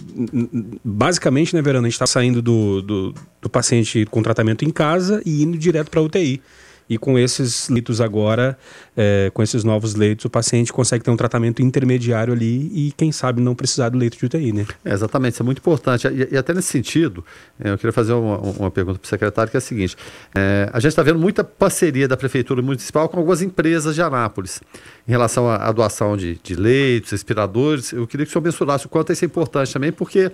basicamente, 0.84 1.54
né, 1.54 1.62
Verano, 1.62 1.86
a 1.86 1.88
gente 1.88 1.94
está 1.94 2.06
saindo 2.06 2.42
do, 2.42 2.82
do, 2.82 3.14
do, 3.40 3.50
paciente 3.50 4.06
com 4.10 4.22
tratamento 4.22 4.64
em 4.64 4.70
casa 4.70 5.22
e 5.24 5.42
indo 5.42 5.56
direto 5.56 5.90
para 5.90 6.00
UTI. 6.02 6.40
E 6.88 6.98
com 6.98 7.18
esses 7.18 7.68
leitos 7.68 8.00
agora, 8.00 8.58
é, 8.96 9.30
com 9.32 9.42
esses 9.42 9.64
novos 9.64 9.94
leitos, 9.94 10.24
o 10.24 10.30
paciente 10.30 10.72
consegue 10.72 11.04
ter 11.04 11.10
um 11.10 11.16
tratamento 11.16 11.62
intermediário 11.62 12.32
ali 12.32 12.70
e, 12.72 12.92
quem 12.92 13.12
sabe, 13.12 13.40
não 13.40 13.54
precisar 13.54 13.88
do 13.88 13.98
leito 13.98 14.18
de 14.18 14.26
UTI, 14.26 14.52
né? 14.52 14.66
É, 14.84 14.92
exatamente, 14.92 15.34
isso 15.34 15.42
é 15.42 15.46
muito 15.46 15.58
importante. 15.58 16.06
E, 16.08 16.34
e 16.34 16.36
até 16.36 16.52
nesse 16.52 16.68
sentido, 16.68 17.24
é, 17.58 17.70
eu 17.70 17.78
queria 17.78 17.92
fazer 17.92 18.12
uma, 18.12 18.38
uma 18.38 18.70
pergunta 18.70 18.98
para 18.98 19.06
o 19.06 19.08
secretário, 19.08 19.50
que 19.50 19.56
é 19.56 19.58
a 19.58 19.60
seguinte: 19.60 19.96
é, 20.34 20.68
a 20.72 20.80
gente 20.80 20.90
está 20.90 21.02
vendo 21.02 21.18
muita 21.18 21.42
parceria 21.42 22.06
da 22.06 22.16
Prefeitura 22.16 22.60
Municipal 22.62 23.08
com 23.08 23.18
algumas 23.18 23.42
empresas 23.42 23.94
de 23.94 24.02
Anápolis 24.02 24.60
em 25.06 25.10
relação 25.10 25.48
à, 25.48 25.68
à 25.68 25.72
doação 25.72 26.16
de, 26.16 26.38
de 26.42 26.54
leitos, 26.54 27.12
respiradores. 27.12 27.92
Eu 27.92 28.06
queria 28.06 28.26
que 28.26 28.30
o 28.30 28.32
senhor 28.32 28.44
mensurasse 28.44 28.86
o 28.86 28.88
quanto 28.88 29.12
isso 29.12 29.24
é 29.24 29.26
importante 29.26 29.72
também, 29.72 29.92
porque, 29.92 30.30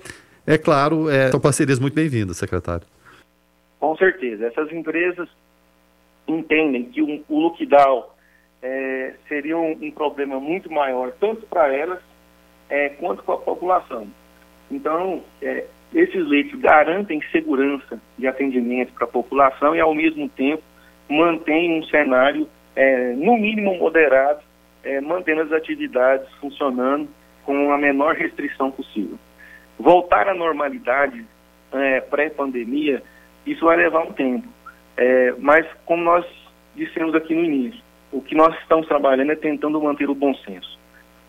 é 0.47 0.59
claro, 0.59 1.09
é, 1.09 1.31
são 1.31 1.41
parcerias 1.41 1.79
muito 1.79 1.95
bem-vindas, 1.95 2.37
secretário. 2.37 2.87
Com 3.79 3.97
certeza. 3.97 4.47
Essas 4.47 4.73
empresas 4.73 5.29
entendem 6.33 6.85
que 6.85 7.03
um, 7.03 7.23
o 7.29 7.41
lockdown 7.41 8.07
é, 8.63 9.15
seria 9.29 9.57
um, 9.57 9.73
um, 9.83 9.91
problema 9.91 10.41
muito 10.41 10.71
maior, 10.71 11.13
tanto 11.21 11.47
para 11.47 11.73
elas 11.75 12.01
é, 12.69 12.91
quanto 12.91 13.23
para 13.23 13.35
a 13.35 13.39
população. 13.39 14.07
Então, 14.71 15.23
é, 15.41 15.65
esses 15.95 16.27
leitos 16.29 16.61
garantem 16.61 17.23
segurança 17.33 18.01
de 18.19 18.27
atendimento 18.27 18.93
para 18.93 19.05
a 19.05 19.11
população 19.11 19.75
e, 19.75 19.81
ao 19.81 19.95
mesmo 19.95 20.29
tempo, 20.29 20.63
mantêm 21.09 21.79
um 21.79 21.85
cenário 21.85 22.47
é, 22.77 23.13
no 23.15 23.37
mínimo 23.37 23.77
moderado, 23.79 24.41
é, 24.85 25.01
mantendo 25.01 25.43
as 25.43 25.53
atividades 25.53 26.29
funcionando 26.35 27.09
com 27.45 27.73
a 27.73 27.79
menor 27.79 28.15
restrição 28.15 28.71
possível. 28.71 29.19
Voltar 29.79 30.29
à 30.29 30.35
normalidade 30.35 31.25
é, 31.73 32.01
pré-pandemia, 32.01 33.03
isso 33.47 33.65
vai 33.65 33.77
levar 33.77 34.03
um 34.03 34.13
tempo. 34.13 34.47
É, 34.99 35.33
mas, 35.39 35.65
como 35.87 36.03
nós 36.03 36.27
dissemos 36.75 37.15
aqui 37.15 37.33
no 37.35 37.45
início, 37.45 37.81
o 38.11 38.21
que 38.21 38.35
nós 38.35 38.55
estamos 38.61 38.87
trabalhando 38.89 39.31
é 39.31 39.37
tentando 39.37 39.81
manter 39.81 40.11
o 40.11 40.15
bom 40.15 40.35
senso. 40.35 40.77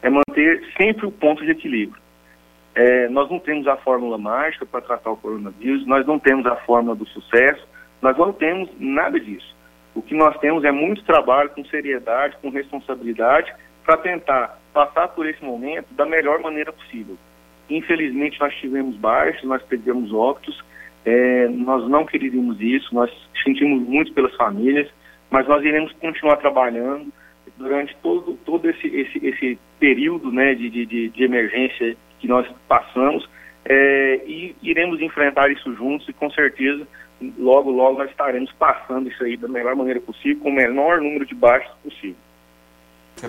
É 0.02 0.10
manter 0.10 0.66
sempre 0.76 1.06
o 1.06 1.12
ponto 1.12 1.46
de 1.46 1.52
equilíbrio. 1.52 2.02
É, 2.74 3.08
nós 3.10 3.30
não 3.30 3.38
temos 3.40 3.68
a 3.68 3.78
fórmula 3.78 4.18
mágica 4.18 4.66
para 4.66 4.82
tratar 4.82 5.12
o 5.12 5.18
coronavírus, 5.18 5.86
nós 5.86 6.06
não 6.08 6.18
temos 6.18 6.46
a 6.48 6.56
fórmula 6.56 6.96
do 6.96 7.06
sucesso, 7.08 7.68
nós 8.02 8.18
não 8.18 8.34
temos 8.34 8.70
nada 8.80 9.20
disso. 9.20 9.56
O 9.94 10.02
que 10.02 10.16
nós 10.16 10.38
temos 10.40 10.64
é 10.64 10.72
muito 10.72 11.04
trabalho 11.04 11.50
com 11.52 11.64
seriedade, 11.66 12.38
com 12.42 12.50
responsabilidade, 12.50 13.54
para 13.84 13.98
tentar 13.98 14.58
passar 14.74 15.10
por 15.10 15.28
esse 15.28 15.44
momento 15.44 15.94
da 15.94 16.06
melhor 16.06 16.40
maneira 16.40 16.72
possível. 16.72 17.18
Infelizmente, 17.70 18.40
nós 18.40 18.56
tivemos 18.56 18.96
baixos, 18.96 19.44
nós 19.44 19.62
perdemos 19.64 20.12
óbitos, 20.14 20.64
é, 21.06 21.48
nós 21.48 21.88
não 21.90 22.06
queríamos 22.06 22.60
isso, 22.62 22.94
nós 22.94 23.12
sentimos 23.44 23.88
muito 23.88 24.14
pelas 24.14 24.36
famílias, 24.36 24.90
mas 25.30 25.48
nós 25.48 25.64
iremos 25.64 25.92
continuar 25.94 26.38
trabalhando 26.38 27.12
durante 27.58 27.96
todo, 27.98 28.38
todo 28.46 28.70
esse, 28.70 28.88
esse, 28.88 29.26
esse 29.26 29.60
período 29.80 30.32
né, 30.32 30.56
de, 30.56 30.70
de, 30.70 31.10
de 31.10 31.24
emergência 31.24 31.96
que 32.20 32.28
nós 32.28 32.48
passamos 32.68 33.28
é, 33.66 34.22
e 34.26 34.56
iremos 34.62 35.02
enfrentar 35.02 35.52
isso 35.52 35.74
juntos 35.76 36.08
e 36.10 36.14
com 36.14 36.30
certeza 36.32 36.88
logo, 37.38 37.70
logo 37.70 38.00
nós 38.00 38.10
estaremos 38.10 38.52
passando 38.54 39.10
isso 39.10 39.24
aí 39.24 39.36
da 39.36 39.48
melhor 39.48 39.76
maneira 39.76 40.00
possível, 40.00 40.42
com 40.42 40.50
o 40.50 40.54
menor 40.54 41.02
número 41.02 41.26
de 41.26 41.36
baixos 41.36 41.72
possível. 41.84 42.16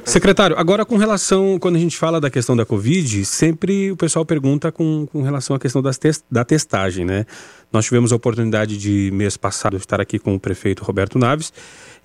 Secretário, 0.04 0.56
agora 0.58 0.84
com 0.84 0.96
relação, 0.96 1.58
quando 1.58 1.76
a 1.76 1.78
gente 1.78 1.96
fala 1.96 2.20
da 2.20 2.30
questão 2.30 2.56
da 2.56 2.64
Covid, 2.64 3.24
sempre 3.24 3.90
o 3.90 3.96
pessoal 3.96 4.24
pergunta 4.24 4.70
com, 4.70 5.06
com 5.10 5.22
relação 5.22 5.54
à 5.56 5.58
questão 5.58 5.82
das 5.82 5.98
da 6.30 6.44
testagem, 6.44 7.04
né? 7.04 7.26
Nós 7.72 7.84
tivemos 7.84 8.12
a 8.12 8.16
oportunidade 8.16 8.76
de, 8.76 9.10
mês 9.12 9.36
passado, 9.36 9.76
estar 9.76 10.00
aqui 10.00 10.18
com 10.18 10.34
o 10.34 10.40
prefeito 10.40 10.84
Roberto 10.84 11.18
Naves, 11.18 11.52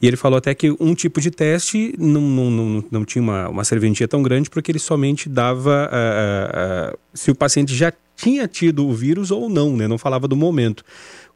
e 0.02 0.08
ele 0.08 0.18
falou 0.18 0.38
até 0.38 0.54
que 0.54 0.76
um 0.80 0.94
tipo 0.94 1.22
de 1.22 1.32
teste 1.32 1.96
não, 1.98 2.22
não, 2.22 2.52
não, 2.52 2.84
não 2.92 3.06
tinha 3.06 3.22
uma, 3.22 3.50
uma 3.50 3.64
serventia 3.64 4.08
tão 4.08 4.22
grande, 4.22 4.50
porque 4.50 4.72
ele 4.72 4.80
somente 4.80 5.30
dava 5.30 5.90
uh, 5.90 6.94
uh, 6.94 7.00
se 7.14 7.32
o 7.32 7.36
paciente 7.36 7.74
já 7.74 7.92
tinha 8.16 8.48
tido 8.48 8.88
o 8.88 8.94
vírus 8.94 9.32
ou 9.32 9.50
não, 9.50 9.76
né? 9.76 9.88
Não 9.88 9.98
falava 9.98 10.28
do 10.28 10.36
momento. 10.36 10.84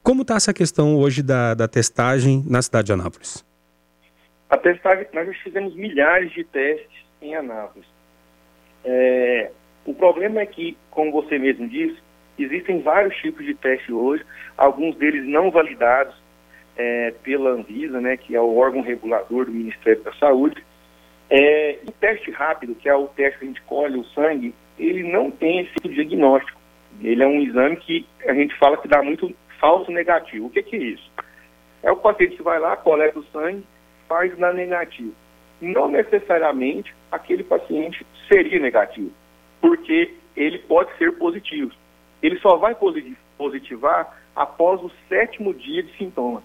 Como 0.02 0.22
está 0.22 0.36
essa 0.36 0.54
questão 0.54 0.96
hoje 0.96 1.22
da, 1.22 1.54
da 1.54 1.68
testagem 1.68 2.44
na 2.48 2.62
cidade 2.62 2.88
de 2.88 2.94
Anápolis? 2.94 3.49
A 4.50 4.58
testagem, 4.58 5.06
nós 5.14 5.38
fizemos 5.38 5.76
milhares 5.76 6.32
de 6.32 6.44
testes 6.44 7.06
em 7.22 7.36
Anápolis. 7.36 7.88
É, 8.84 9.52
o 9.86 9.94
problema 9.94 10.42
é 10.42 10.46
que, 10.46 10.78
como 10.90 11.12
você 11.12 11.38
mesmo 11.38 11.68
disse, 11.68 11.98
existem 12.38 12.82
vários 12.82 13.16
tipos 13.18 13.46
de 13.46 13.54
testes 13.54 13.90
hoje, 13.90 14.26
alguns 14.58 14.96
deles 14.96 15.26
não 15.26 15.52
validados 15.52 16.16
é, 16.78 17.14
pela 17.24 17.52
Anvisa, 17.52 18.00
né, 18.00 18.18
que 18.18 18.36
é 18.36 18.42
o 18.42 18.56
órgão 18.56 18.82
regulador 18.82 19.46
do 19.46 19.52
Ministério 19.52 20.02
da 20.02 20.14
Saúde. 20.14 20.64
É, 21.30 21.78
o 21.88 21.92
teste 21.92 22.32
rápido, 22.32 22.74
que 22.74 22.90
é 22.90 22.96
o 22.96 23.08
teste 23.08 23.40
que 23.40 23.46
a 23.46 23.48
gente 23.48 23.62
colhe 23.64 24.00
o 24.00 24.06
sangue, 24.06 24.56
ele 24.80 25.04
não 25.04 25.30
tem 25.30 25.60
esse 25.60 25.88
diagnóstico. 25.88 26.60
Ele 27.04 27.22
é 27.22 27.28
um 27.28 27.42
exame 27.42 27.76
que 27.78 28.06
a 28.26 28.34
gente 28.34 28.58
fala 28.58 28.78
que 28.78 28.88
dá 28.88 29.04
muito 29.04 29.32
falso 29.60 29.92
negativo. 29.92 30.48
O 30.48 30.50
que, 30.50 30.64
que 30.64 30.76
é 30.76 30.80
isso? 30.80 31.12
É 31.84 31.92
o 31.92 31.98
paciente 31.98 32.38
que 32.38 32.42
vai 32.44 32.60
lá, 32.60 32.76
coleta 32.78 33.20
o 33.20 33.24
sangue, 33.26 33.64
na 34.38 34.52
negativa. 34.52 35.14
Não 35.62 35.90
necessariamente 35.90 36.94
aquele 37.12 37.44
paciente 37.44 38.06
seria 38.28 38.60
negativo, 38.60 39.12
porque 39.62 40.14
ele 40.36 40.60
pode 40.60 40.96
ser 40.98 41.12
positivo. 41.18 41.72
Ele 42.22 42.40
só 42.40 42.58
vai 42.58 42.76
positivar 43.38 44.18
após 44.36 44.82
o 44.82 44.92
sétimo 45.08 45.54
dia 45.54 45.84
de 45.84 45.96
sintoma. 45.98 46.42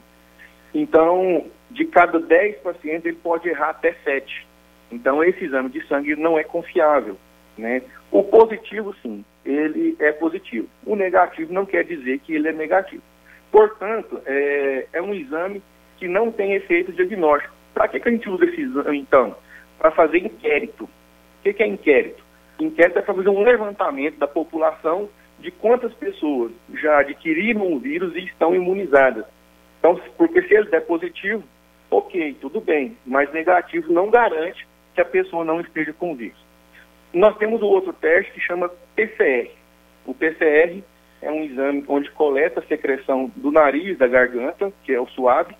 Então, 0.74 1.46
de 1.70 1.84
cada 1.84 2.18
10 2.18 2.58
pacientes, 2.58 3.06
ele 3.06 3.16
pode 3.16 3.48
errar 3.48 3.70
até 3.70 3.94
7. 4.04 4.46
Então, 4.90 5.22
esse 5.22 5.44
exame 5.44 5.70
de 5.70 5.86
sangue 5.86 6.16
não 6.16 6.38
é 6.38 6.44
confiável. 6.44 7.16
Né? 7.56 7.82
O 8.10 8.22
positivo, 8.24 8.94
sim, 9.00 9.24
ele 9.44 9.96
é 10.00 10.10
positivo. 10.12 10.68
O 10.84 10.96
negativo 10.96 11.52
não 11.52 11.64
quer 11.64 11.84
dizer 11.84 12.18
que 12.20 12.34
ele 12.34 12.48
é 12.48 12.52
negativo. 12.52 13.02
Portanto, 13.50 14.20
é, 14.26 14.86
é 14.92 15.02
um 15.02 15.14
exame 15.14 15.62
que 16.04 16.08
não 16.08 16.30
tem 16.30 16.52
efeito 16.52 16.92
diagnóstico. 16.92 17.54
Para 17.72 17.88
que, 17.88 17.98
que 17.98 18.08
a 18.08 18.12
gente 18.12 18.28
usa 18.28 18.44
esse 18.44 18.60
exame, 18.60 18.98
então? 18.98 19.34
Para 19.78 19.90
fazer 19.90 20.18
inquérito. 20.18 20.84
O 20.84 20.88
que, 21.42 21.54
que 21.54 21.62
é 21.62 21.66
inquérito? 21.66 22.22
Inquérito 22.60 22.98
é 22.98 23.02
para 23.02 23.14
fazer 23.14 23.30
um 23.30 23.42
levantamento 23.42 24.18
da 24.18 24.28
população 24.28 25.08
de 25.38 25.50
quantas 25.50 25.94
pessoas 25.94 26.52
já 26.74 26.98
adquiriram 26.98 27.72
o 27.72 27.78
vírus 27.78 28.14
e 28.14 28.18
estão 28.18 28.54
imunizadas. 28.54 29.24
Então, 29.78 29.98
porque 30.18 30.42
se 30.42 30.54
ele 30.54 30.68
der 30.68 30.82
positivo, 30.82 31.42
ok, 31.90 32.36
tudo 32.38 32.60
bem, 32.60 32.98
mas 33.06 33.32
negativo 33.32 33.90
não 33.90 34.10
garante 34.10 34.68
que 34.94 35.00
a 35.00 35.06
pessoa 35.06 35.42
não 35.42 35.62
esteja 35.62 35.94
com 35.94 36.12
o 36.12 36.14
vírus. 36.14 36.38
Nós 37.14 37.34
temos 37.38 37.62
o 37.62 37.66
outro 37.66 37.94
teste 37.94 38.30
que 38.32 38.40
chama 38.40 38.70
PCR. 38.94 39.50
O 40.04 40.12
PCR 40.12 40.82
é 41.22 41.30
um 41.30 41.42
exame 41.44 41.82
onde 41.88 42.10
coleta 42.10 42.60
a 42.60 42.66
secreção 42.66 43.32
do 43.34 43.50
nariz, 43.50 43.96
da 43.96 44.06
garganta, 44.06 44.70
que 44.84 44.92
é 44.92 45.00
o 45.00 45.06
suave, 45.08 45.54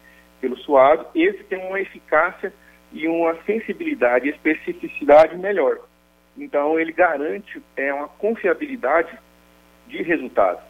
pelo 0.45 0.59
suave, 0.59 1.07
esse 1.15 1.43
tem 1.45 1.59
uma 1.67 1.81
eficácia 1.81 2.53
e 2.93 3.09
uma 3.09 3.35
sensibilidade 3.47 4.27
e 4.27 4.31
especificidade 4.31 5.39
melhor. 5.39 5.79
Então, 6.37 6.79
ele 6.79 6.93
garante 6.93 7.63
é, 7.75 7.95
uma 7.95 8.09
confiabilidade 8.09 9.19
de 9.89 10.03
resultado. 10.03 10.61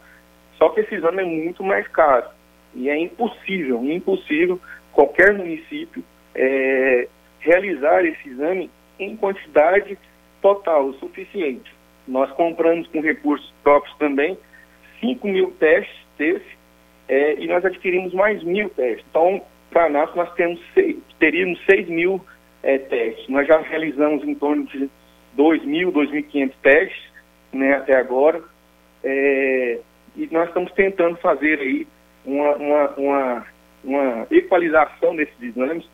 Só 0.57 0.69
que 0.69 0.79
esse 0.79 0.95
exame 0.95 1.23
é 1.23 1.25
muito 1.25 1.61
mais 1.61 1.85
caro 1.89 2.27
e 2.73 2.89
é 2.89 2.97
impossível, 2.97 3.83
impossível 3.83 4.61
qualquer 4.93 5.33
município 5.33 6.01
é, 6.33 7.09
realizar 7.41 8.05
esse 8.05 8.29
exame 8.29 8.71
em 8.97 9.17
quantidade 9.17 9.97
total, 10.41 10.85
o 10.85 10.93
suficiente. 10.93 11.69
Nós 12.07 12.31
compramos 12.31 12.87
com 12.87 13.01
recursos 13.01 13.53
próprios 13.61 13.93
também 13.97 14.37
5 15.01 15.27
mil 15.27 15.51
testes 15.59 15.97
desse 16.17 16.55
é, 17.09 17.35
e 17.41 17.47
nós 17.47 17.65
adquirimos 17.65 18.13
mais 18.13 18.41
mil 18.41 18.69
testes. 18.69 19.05
Então, 19.09 19.41
para 19.75 19.89
nós, 19.89 20.33
temos 20.35 20.57
seis, 20.73 20.95
teríamos 21.19 21.59
6 21.65 21.89
mil 21.89 22.25
é, 22.63 22.77
testes. 22.77 23.27
Nós 23.27 23.45
já 23.45 23.59
realizamos 23.59 24.23
em 24.23 24.33
torno 24.33 24.63
de 24.67 24.89
2 25.33 25.65
mil, 25.65 25.91
2.500 25.91 26.53
testes 26.63 27.03
né, 27.51 27.73
até 27.73 27.97
agora. 27.97 28.41
É, 29.03 29.79
e 30.15 30.29
nós 30.31 30.47
estamos 30.47 30.71
tentando 30.71 31.17
fazer 31.17 31.59
aí 31.59 31.85
uma, 32.23 32.55
uma, 32.55 32.89
uma, 32.91 33.45
uma 33.83 34.27
equalização 34.31 35.13
desses 35.13 35.41
exames 35.41 35.85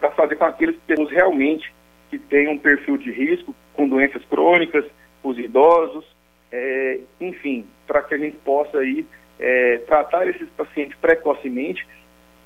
para 0.00 0.10
fazer 0.10 0.34
com 0.34 0.46
aqueles 0.46 0.76
pessoas 0.80 1.08
realmente 1.12 1.72
que 2.10 2.18
têm 2.18 2.48
um 2.48 2.58
perfil 2.58 2.96
de 2.96 3.12
risco, 3.12 3.54
com 3.72 3.88
doenças 3.88 4.24
crônicas, 4.24 4.84
os 5.22 5.38
idosos, 5.38 6.04
é, 6.50 6.98
enfim, 7.20 7.64
para 7.86 8.02
que 8.02 8.16
a 8.16 8.18
gente 8.18 8.36
possa 8.38 8.78
aí 8.78 9.06
é, 9.38 9.78
tratar 9.86 10.26
esses 10.26 10.48
pacientes 10.56 10.98
precocemente 10.98 11.86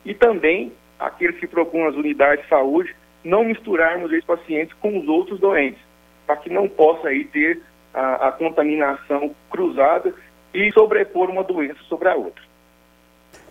e 0.05 0.13
também 0.13 0.71
aqueles 1.07 1.39
que 1.39 1.47
procuram 1.47 1.89
as 1.89 1.95
unidades 1.95 2.45
de 2.45 2.49
saúde, 2.49 2.95
não 3.25 3.45
misturarmos 3.45 4.11
esses 4.13 4.25
pacientes 4.25 4.75
com 4.81 4.99
os 4.99 5.09
outros 5.09 5.39
doentes, 5.41 5.81
para 6.27 6.37
que 6.37 6.51
não 6.51 6.69
possa 6.69 7.09
aí 7.09 7.25
ter 7.25 7.61
a, 7.95 8.29
a, 8.29 8.33
contaminação 8.33 9.35
cruzada 9.51 10.15
e 10.55 10.71
sobrepor 10.73 11.31
uma 11.31 11.45
doença 11.45 11.79
sobre 11.89 12.09
a 12.09 12.15
outra. 12.15 12.43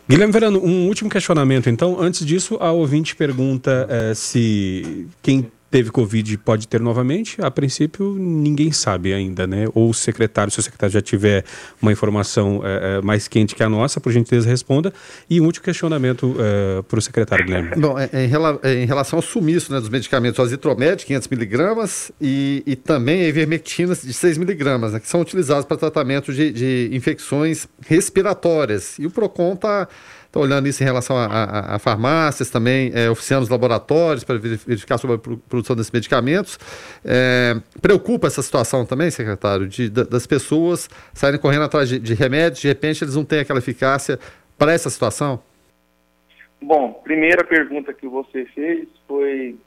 Guilherme 0.07 0.33
Verano, 0.33 0.59
um 0.63 0.87
último 0.87 1.09
questionamento 1.09 1.69
então. 1.69 1.97
Antes 1.99 2.25
disso, 2.25 2.57
a 2.59 2.71
ouvinte 2.71 3.15
pergunta 3.15 3.87
é, 3.89 4.13
se 4.13 5.07
quem 5.21 5.49
teve 5.71 5.89
Covid 5.89 6.37
pode 6.39 6.67
ter 6.67 6.81
novamente? 6.81 7.41
A 7.41 7.49
princípio, 7.49 8.13
ninguém 8.19 8.71
sabe 8.73 9.13
ainda, 9.13 9.47
né? 9.47 9.65
Ou 9.73 9.89
o 9.89 9.93
secretário, 9.93 10.51
se 10.51 10.59
o 10.59 10.61
secretário 10.61 10.93
já 10.93 11.01
tiver 11.01 11.45
uma 11.81 11.91
informação 11.91 12.61
é, 12.63 13.01
mais 13.01 13.27
quente 13.27 13.55
que 13.55 13.63
a 13.63 13.69
nossa, 13.69 14.01
por 14.01 14.11
gentileza, 14.11 14.49
responda. 14.49 14.93
E 15.29 15.39
um 15.39 15.45
último 15.45 15.63
questionamento 15.63 16.35
é, 16.37 16.81
para 16.81 16.99
o 16.99 17.01
secretário 17.01 17.45
Guilherme. 17.45 17.71
Bom, 17.77 17.95
em, 17.97 18.27
rela 18.27 18.59
em, 18.63 18.85
relação 18.85 19.17
ao 19.17 19.23
sumiço 19.23 19.71
né, 19.71 19.79
dos 19.79 19.89
medicamentos, 19.89 20.39
a 20.39 20.43
azitromete, 20.43 21.05
500 21.05 21.27
miligramas, 21.29 22.11
e, 22.19 22.61
e 22.67 22.75
também 22.75 23.21
a 23.21 23.27
ivermectina 23.29 23.95
de 23.95 24.13
6 24.13 24.37
miligramas, 24.37 24.91
né, 24.91 24.99
que 24.99 25.07
são 25.07 25.21
utilizados 25.21 25.63
para 25.63 25.77
tratamento 25.77 26.33
de, 26.33 26.51
de 26.51 26.89
infecções 26.91 27.65
respiratórias. 27.87 28.99
E 28.99 29.05
o 29.05 29.09
PROCON 29.09 29.53
está 29.53 29.87
Estão 30.31 30.43
olhando 30.43 30.65
isso 30.65 30.81
em 30.81 30.85
relação 30.85 31.17
a, 31.17 31.25
a, 31.25 31.75
a 31.75 31.79
farmácias 31.79 32.49
também, 32.49 32.89
é, 32.95 33.09
oficiando 33.09 33.43
os 33.43 33.49
laboratórios 33.49 34.23
para 34.23 34.37
verificar 34.37 34.97
sobre 34.97 35.17
a 35.17 35.19
produção 35.19 35.75
desses 35.75 35.91
medicamentos. 35.91 36.57
É, 37.03 37.57
preocupa 37.81 38.27
essa 38.27 38.41
situação 38.41 38.85
também, 38.85 39.11
secretário, 39.11 39.67
de, 39.67 39.89
das 39.89 40.25
pessoas 40.25 40.89
saírem 41.13 41.37
correndo 41.37 41.65
atrás 41.65 41.89
de, 41.89 41.99
de 41.99 42.13
remédios, 42.13 42.61
de 42.61 42.69
repente 42.69 43.03
eles 43.03 43.13
não 43.13 43.25
têm 43.25 43.39
aquela 43.39 43.59
eficácia 43.59 44.17
para 44.57 44.71
essa 44.71 44.89
situação? 44.89 45.43
Bom, 46.61 46.93
primeira 47.03 47.43
pergunta 47.43 47.93
que 47.93 48.07
você 48.07 48.45
fez 48.55 48.87
foi 49.05 49.57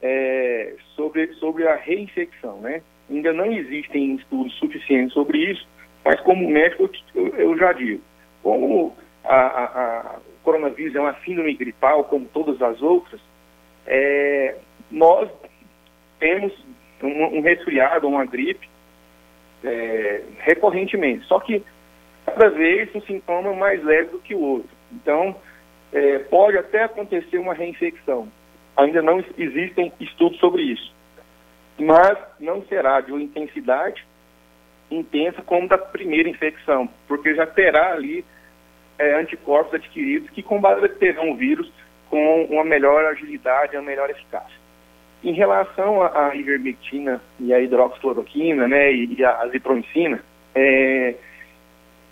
é, 0.00 0.74
sobre, 0.94 1.34
sobre 1.34 1.66
a 1.66 1.74
reinfecção, 1.74 2.60
né? 2.60 2.80
Ainda 3.10 3.32
não 3.32 3.50
existem 3.50 4.14
estudos 4.14 4.56
suficientes 4.60 5.14
sobre 5.14 5.50
isso, 5.50 5.66
mas 6.04 6.20
como 6.20 6.48
médico 6.48 6.88
eu, 7.12 7.26
eu 7.34 7.58
já 7.58 7.72
digo, 7.72 8.00
como 8.40 8.94
a, 9.26 9.36
a, 9.36 9.64
a, 9.64 10.16
coronavírus 10.42 10.94
é 10.94 11.00
uma 11.00 11.14
síndrome 11.24 11.54
gripal, 11.54 12.04
como 12.04 12.26
todas 12.26 12.60
as 12.62 12.80
outras, 12.80 13.20
é, 13.86 14.56
nós 14.90 15.28
temos 16.18 16.52
um, 17.02 17.38
um 17.38 17.40
resfriado, 17.40 18.08
uma 18.08 18.24
gripe 18.24 18.68
é, 19.64 20.22
recorrentemente. 20.38 21.26
Só 21.26 21.40
que 21.40 21.62
cada 22.24 22.48
vez 22.50 22.94
um 22.94 23.00
sintoma 23.02 23.52
mais 23.54 23.82
leve 23.82 24.10
do 24.10 24.18
que 24.18 24.34
o 24.34 24.40
outro. 24.40 24.70
Então, 24.92 25.36
é, 25.92 26.18
pode 26.20 26.56
até 26.58 26.84
acontecer 26.84 27.38
uma 27.38 27.54
reinfecção. 27.54 28.28
Ainda 28.76 29.02
não 29.02 29.24
existem 29.38 29.92
estudos 30.00 30.38
sobre 30.38 30.62
isso. 30.62 30.94
Mas 31.78 32.18
não 32.38 32.62
será 32.66 33.00
de 33.00 33.12
uma 33.12 33.22
intensidade 33.22 34.04
intensa 34.90 35.42
como 35.42 35.68
da 35.68 35.78
primeira 35.78 36.28
infecção, 36.28 36.88
porque 37.08 37.34
já 37.34 37.46
terá 37.46 37.92
ali 37.92 38.24
é, 38.98 39.14
anticorpos 39.20 39.74
adquiridos 39.74 40.30
que 40.30 40.42
combaterão 40.42 41.30
o 41.30 41.36
vírus 41.36 41.70
com 42.08 42.44
uma 42.44 42.64
melhor 42.64 43.04
agilidade, 43.06 43.76
uma 43.76 43.82
melhor 43.82 44.08
eficácia. 44.10 44.56
Em 45.24 45.32
relação 45.32 46.02
à 46.02 46.34
ivermectina 46.34 47.20
e 47.40 47.52
à 47.52 47.60
hidroxicloroquina, 47.60 48.68
né, 48.68 48.92
e, 48.92 49.24
a 49.24 49.42
azitromicina, 49.42 50.22
é, 50.54 51.14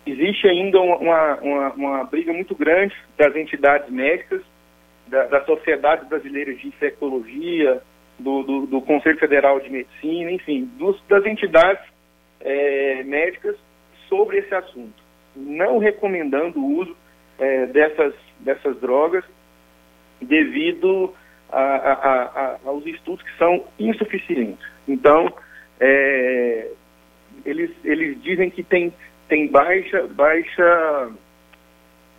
existe 0.06 0.48
ainda 0.48 0.80
uma, 0.80 1.36
uma, 1.36 1.72
uma, 1.72 2.04
briga 2.04 2.32
muito 2.32 2.54
grande 2.54 2.94
das 3.16 3.34
entidades 3.36 3.88
médicas, 3.90 4.42
da, 5.06 5.26
da 5.26 5.44
Sociedade 5.44 6.06
Brasileira 6.06 6.54
de 6.54 6.66
Infectologia, 6.66 7.80
do, 8.18 8.42
do, 8.42 8.66
do, 8.66 8.80
Conselho 8.80 9.18
Federal 9.18 9.60
de 9.60 9.70
Medicina, 9.70 10.30
enfim, 10.30 10.70
dos, 10.78 11.00
das 11.08 11.24
entidades 11.26 11.84
é, 12.40 13.02
médicas 13.04 13.56
sobre 14.08 14.38
esse 14.38 14.54
assunto, 14.54 15.02
não 15.34 15.78
recomendando 15.78 16.60
o 16.60 16.80
uso 16.80 16.96
é, 17.38 17.66
dessas, 17.66 18.14
dessas 18.40 18.78
drogas 18.80 19.24
devido 20.20 21.12
a, 21.50 21.60
a, 21.60 22.22
a, 22.22 22.58
aos 22.64 22.86
estudos 22.86 23.24
que 23.24 23.36
são 23.38 23.64
insuficientes. 23.78 24.66
Então, 24.86 25.32
é, 25.80 26.70
eles, 27.44 27.70
eles 27.84 28.22
dizem 28.22 28.50
que 28.50 28.62
tem 28.62 28.92
tem 29.28 29.48
baixa, 29.48 30.06
baixa, 30.08 31.10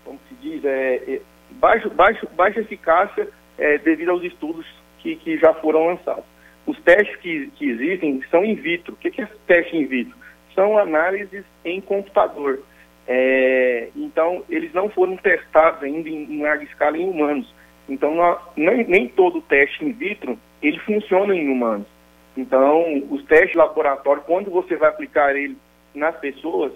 como 0.03 0.19
se 0.27 0.35
diz, 0.35 0.65
é, 0.65 0.95
é 1.07 1.21
baixo, 1.51 1.89
baixo, 1.91 2.27
baixa 2.35 2.61
eficácia 2.61 3.27
é, 3.57 3.77
devido 3.77 4.09
aos 4.09 4.23
estudos 4.23 4.65
que, 4.99 5.15
que 5.17 5.37
já 5.37 5.53
foram 5.53 5.87
lançados. 5.87 6.25
Os 6.65 6.79
testes 6.81 7.15
que, 7.17 7.47
que 7.55 7.69
existem 7.69 8.23
são 8.31 8.43
in 8.43 8.55
vitro. 8.55 8.93
O 8.93 8.97
que, 8.97 9.11
que 9.11 9.21
é 9.21 9.29
teste 9.45 9.77
in 9.77 9.85
vitro? 9.85 10.17
São 10.55 10.77
análises 10.77 11.45
em 11.63 11.79
computador. 11.79 12.59
É, 13.07 13.89
então, 13.95 14.43
eles 14.49 14.73
não 14.73 14.89
foram 14.89 15.15
testados 15.17 15.83
ainda 15.83 16.09
em, 16.09 16.23
em 16.23 16.41
larga 16.41 16.63
escala 16.63 16.97
em 16.97 17.07
humanos. 17.07 17.53
Então, 17.87 18.15
não, 18.15 18.37
nem, 18.55 18.83
nem 18.85 19.07
todo 19.07 19.41
teste 19.41 19.85
in 19.85 19.91
vitro, 19.91 20.37
ele 20.61 20.79
funciona 20.79 21.35
em 21.35 21.49
humanos. 21.49 21.87
Então, 22.35 23.03
os 23.09 23.23
testes 23.25 23.51
de 23.51 23.57
laboratório, 23.57 24.23
quando 24.23 24.49
você 24.49 24.75
vai 24.75 24.89
aplicar 24.89 25.35
ele 25.35 25.55
nas 25.93 26.15
pessoas, 26.17 26.73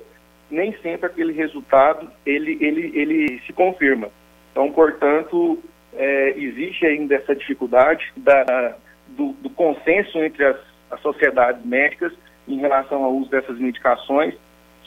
nem 0.50 0.74
sempre 0.82 1.08
aquele 1.08 1.34
resultado 1.34 2.10
ele, 2.26 2.58
ele, 2.62 2.92
ele 2.98 3.40
se 3.46 3.54
confirma. 3.54 4.10
Então, 4.52 4.72
portanto, 4.72 5.60
é, 5.94 6.34
existe 6.38 6.86
ainda 6.86 7.16
essa 7.16 7.36
dificuldade 7.36 8.12
da, 8.18 8.76
do, 9.10 9.34
do, 9.34 9.50
consenso 9.50 10.18
entre 10.20 10.46
as, 10.46 10.58
as 10.92 11.02
sociedades 11.02 11.64
médicas 11.66 12.14
em 12.48 12.58
relação 12.60 13.04
ao 13.04 13.14
uso 13.14 13.30
dessas 13.30 13.60
medicações, 13.60 14.34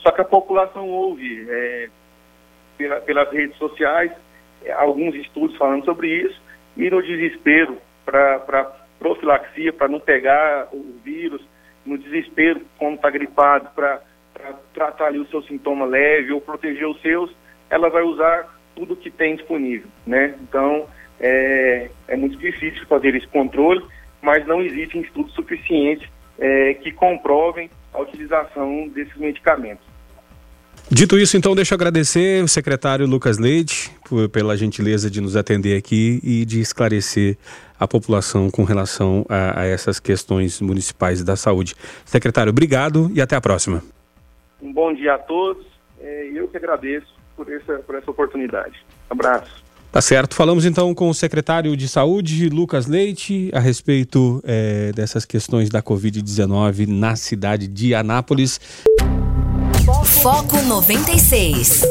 só 0.02 0.10
que 0.10 0.20
a 0.20 0.24
população 0.24 0.88
ouve 0.88 1.46
é, 1.48 1.88
pela, 2.76 3.00
pelas 3.00 3.30
redes 3.32 3.56
sociais 3.56 4.12
é, 4.64 4.72
alguns 4.72 5.14
estudos 5.14 5.56
falando 5.56 5.84
sobre 5.84 6.08
isso, 6.08 6.40
e 6.76 6.88
no 6.90 7.02
desespero 7.02 7.78
para 8.04 8.72
profilaxia, 8.98 9.72
para 9.72 9.88
não 9.88 10.00
pegar 10.00 10.68
o 10.72 11.00
vírus, 11.04 11.42
no 11.84 11.98
desespero 11.98 12.60
quando 12.78 12.94
está 12.94 13.10
gripado, 13.10 13.68
para 13.74 14.00
tratar 14.72 15.06
ali 15.06 15.18
o 15.18 15.26
seu 15.26 15.42
sintoma 15.42 15.84
leve 15.84 16.32
ou 16.32 16.40
proteger 16.40 16.86
os 16.86 17.00
seus, 17.02 17.34
ela 17.68 17.90
vai 17.90 18.02
usar 18.02 18.48
tudo 18.74 18.96
que 18.96 19.10
tem 19.10 19.36
disponível, 19.36 19.88
né? 20.06 20.34
Então, 20.42 20.86
é, 21.20 21.90
é 22.08 22.16
muito 22.16 22.36
difícil 22.38 22.86
fazer 22.86 23.14
esse 23.14 23.26
controle, 23.26 23.84
mas 24.20 24.46
não 24.46 24.62
existem 24.62 25.02
estudos 25.02 25.34
suficientes 25.34 26.08
é, 26.38 26.74
que 26.74 26.92
comprovem 26.92 27.68
a 27.92 28.00
utilização 28.00 28.88
desses 28.88 29.16
medicamentos. 29.16 29.91
Dito 30.94 31.18
isso, 31.18 31.38
então, 31.38 31.54
deixa 31.54 31.72
eu 31.72 31.76
agradecer 31.76 32.44
o 32.44 32.48
secretário 32.48 33.06
Lucas 33.06 33.38
Leite 33.38 33.90
por, 34.06 34.28
pela 34.28 34.54
gentileza 34.54 35.10
de 35.10 35.22
nos 35.22 35.36
atender 35.36 35.74
aqui 35.74 36.20
e 36.22 36.44
de 36.44 36.60
esclarecer 36.60 37.38
a 37.80 37.88
população 37.88 38.50
com 38.50 38.62
relação 38.62 39.24
a, 39.26 39.62
a 39.62 39.64
essas 39.64 39.98
questões 39.98 40.60
municipais 40.60 41.24
da 41.24 41.34
saúde. 41.34 41.74
Secretário, 42.04 42.50
obrigado 42.50 43.10
e 43.14 43.22
até 43.22 43.34
a 43.34 43.40
próxima. 43.40 43.82
Um 44.60 44.70
bom 44.70 44.92
dia 44.92 45.14
a 45.14 45.18
todos 45.18 45.64
é, 45.98 46.30
eu 46.34 46.46
que 46.46 46.58
agradeço 46.58 47.06
por 47.34 47.50
essa, 47.50 47.78
por 47.78 47.94
essa 47.94 48.10
oportunidade. 48.10 48.84
Abraço. 49.08 49.64
Tá 49.90 50.02
certo. 50.02 50.34
Falamos 50.34 50.66
então 50.66 50.94
com 50.94 51.08
o 51.08 51.14
secretário 51.14 51.74
de 51.74 51.88
Saúde, 51.88 52.50
Lucas 52.50 52.86
Leite, 52.86 53.50
a 53.54 53.60
respeito 53.60 54.42
é, 54.44 54.92
dessas 54.92 55.24
questões 55.24 55.70
da 55.70 55.82
Covid-19 55.82 56.86
na 56.86 57.16
cidade 57.16 57.66
de 57.66 57.94
Anápolis. 57.94 58.60
Foco 59.84 60.62
96. 60.62 61.82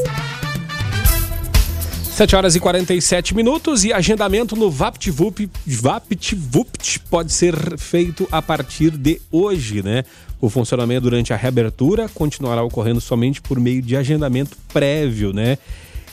7 2.13 2.35
horas 2.37 2.55
e 2.55 2.59
47 2.61 3.35
minutos 3.35 3.83
e 3.83 3.91
agendamento 3.91 4.55
no 4.55 4.71
VaptVupt, 4.71 5.49
VaptVupt 5.65 6.99
pode 7.09 7.33
ser 7.33 7.77
feito 7.77 8.25
a 8.31 8.41
partir 8.41 8.91
de 8.91 9.21
hoje, 9.29 9.83
né? 9.83 10.05
O 10.39 10.49
funcionamento 10.49 11.01
durante 11.01 11.33
a 11.33 11.35
reabertura 11.35 12.07
continuará 12.07 12.63
ocorrendo 12.63 13.01
somente 13.01 13.41
por 13.41 13.59
meio 13.59 13.81
de 13.81 13.97
agendamento 13.97 14.57
prévio, 14.71 15.33
né? 15.33 15.57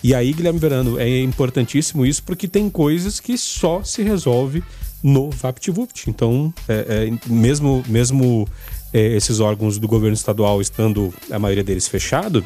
E 0.02 0.16
aí, 0.16 0.32
Guilherme 0.32 0.58
Verano, 0.58 0.98
é 0.98 1.20
importantíssimo 1.20 2.04
isso 2.04 2.24
porque 2.24 2.48
tem 2.48 2.68
coisas 2.68 3.20
que 3.20 3.38
só 3.38 3.84
se 3.84 4.02
resolve 4.02 4.64
no 5.02 5.30
VaptVupt. 5.30 6.10
Então, 6.10 6.52
é, 6.68 7.08
é, 7.08 7.32
mesmo, 7.32 7.84
mesmo 7.86 8.48
esses 8.92 9.40
órgãos 9.40 9.78
do 9.78 9.86
governo 9.86 10.14
estadual 10.14 10.60
estando 10.60 11.12
a 11.30 11.38
maioria 11.38 11.64
deles 11.64 11.88
fechado, 11.88 12.44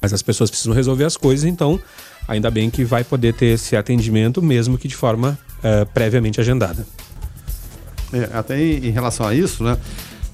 mas 0.00 0.12
as 0.12 0.22
pessoas 0.22 0.50
precisam 0.50 0.74
resolver 0.74 1.04
as 1.04 1.16
coisas, 1.16 1.44
então 1.44 1.80
ainda 2.28 2.50
bem 2.50 2.70
que 2.70 2.84
vai 2.84 3.04
poder 3.04 3.34
ter 3.34 3.46
esse 3.46 3.76
atendimento, 3.76 4.42
mesmo 4.42 4.78
que 4.78 4.88
de 4.88 4.96
forma 4.96 5.38
é, 5.62 5.84
previamente 5.84 6.40
agendada. 6.40 6.86
É, 8.12 8.36
até 8.36 8.60
em 8.60 8.90
relação 8.90 9.26
a 9.26 9.34
isso, 9.34 9.64
né? 9.64 9.76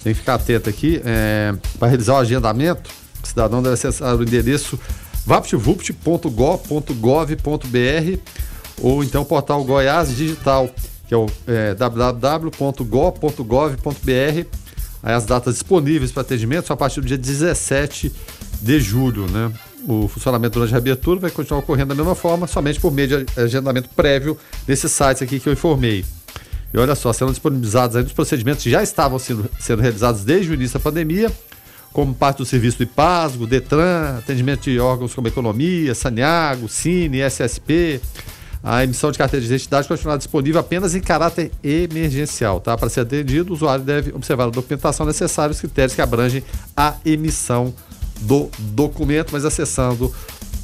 tem 0.02 0.12
que 0.12 0.20
ficar 0.20 0.34
atento 0.34 0.68
aqui. 0.68 1.00
É, 1.04 1.54
para 1.78 1.88
realizar 1.88 2.14
o 2.14 2.16
agendamento, 2.16 2.90
o 3.22 3.26
cidadão 3.26 3.62
deve 3.62 3.74
acessar 3.74 4.16
o 4.16 4.22
endereço 4.22 4.78
vaptvupt.gov.br 5.26 8.18
ou 8.80 9.04
então 9.04 9.22
o 9.22 9.26
portal 9.26 9.62
Goiás 9.64 10.16
Digital, 10.16 10.70
que 11.06 11.14
é 11.14 11.16
o 11.16 11.26
é, 11.46 11.74
www.go.gov.br. 11.74 14.46
As 15.02 15.24
datas 15.24 15.54
disponíveis 15.54 16.12
para 16.12 16.22
atendimento 16.22 16.66
são 16.66 16.74
a 16.74 16.76
partir 16.76 17.00
do 17.00 17.06
dia 17.06 17.16
17 17.16 18.12
de 18.60 18.80
julho, 18.80 19.26
né? 19.30 19.50
O 19.88 20.06
funcionamento 20.08 20.54
durante 20.54 20.70
a 20.70 20.72
reabertura 20.72 21.20
vai 21.20 21.30
continuar 21.30 21.60
ocorrendo 21.60 21.88
da 21.88 21.94
mesma 21.94 22.14
forma, 22.14 22.46
somente 22.46 22.78
por 22.78 22.92
meio 22.92 23.08
de 23.08 23.40
agendamento 23.40 23.88
prévio 23.90 24.36
nesses 24.68 24.92
sites 24.92 25.22
aqui 25.22 25.40
que 25.40 25.48
eu 25.48 25.52
informei. 25.54 26.04
E 26.72 26.78
olha 26.78 26.94
só, 26.94 27.12
serão 27.12 27.30
disponibilizados 27.30 27.96
os 28.04 28.12
procedimentos 28.12 28.62
que 28.62 28.70
já 28.70 28.82
estavam 28.82 29.18
sendo, 29.18 29.50
sendo 29.58 29.80
realizados 29.80 30.22
desde 30.22 30.52
o 30.52 30.54
início 30.54 30.78
da 30.78 30.82
pandemia, 30.82 31.32
como 31.92 32.14
parte 32.14 32.38
do 32.38 32.44
serviço 32.44 32.76
do 32.78 32.84
IPASGO, 32.84 33.46
DETRAN, 33.46 34.18
atendimento 34.18 34.62
de 34.64 34.78
órgãos 34.78 35.14
como 35.14 35.26
Economia, 35.26 35.94
Saniago, 35.94 36.68
Cine, 36.68 37.20
SSP. 37.20 38.00
A 38.62 38.84
emissão 38.84 39.10
de 39.10 39.18
carteira 39.18 39.44
de 39.44 39.52
identidade 39.52 39.88
continuará 39.88 40.18
disponível 40.18 40.60
apenas 40.60 40.94
em 40.94 41.00
caráter 41.00 41.50
emergencial, 41.64 42.60
tá? 42.60 42.76
Para 42.76 42.90
ser 42.90 43.00
atendido, 43.00 43.50
o 43.50 43.56
usuário 43.56 43.84
deve 43.84 44.12
observar 44.12 44.44
a 44.44 44.50
documentação 44.50 45.06
necessária 45.06 45.52
e 45.52 45.54
os 45.54 45.60
critérios 45.60 45.94
que 45.94 46.02
abrangem 46.02 46.44
a 46.76 46.94
emissão 47.04 47.72
do 48.20 48.50
documento, 48.58 49.30
mas 49.32 49.46
acessando 49.46 50.12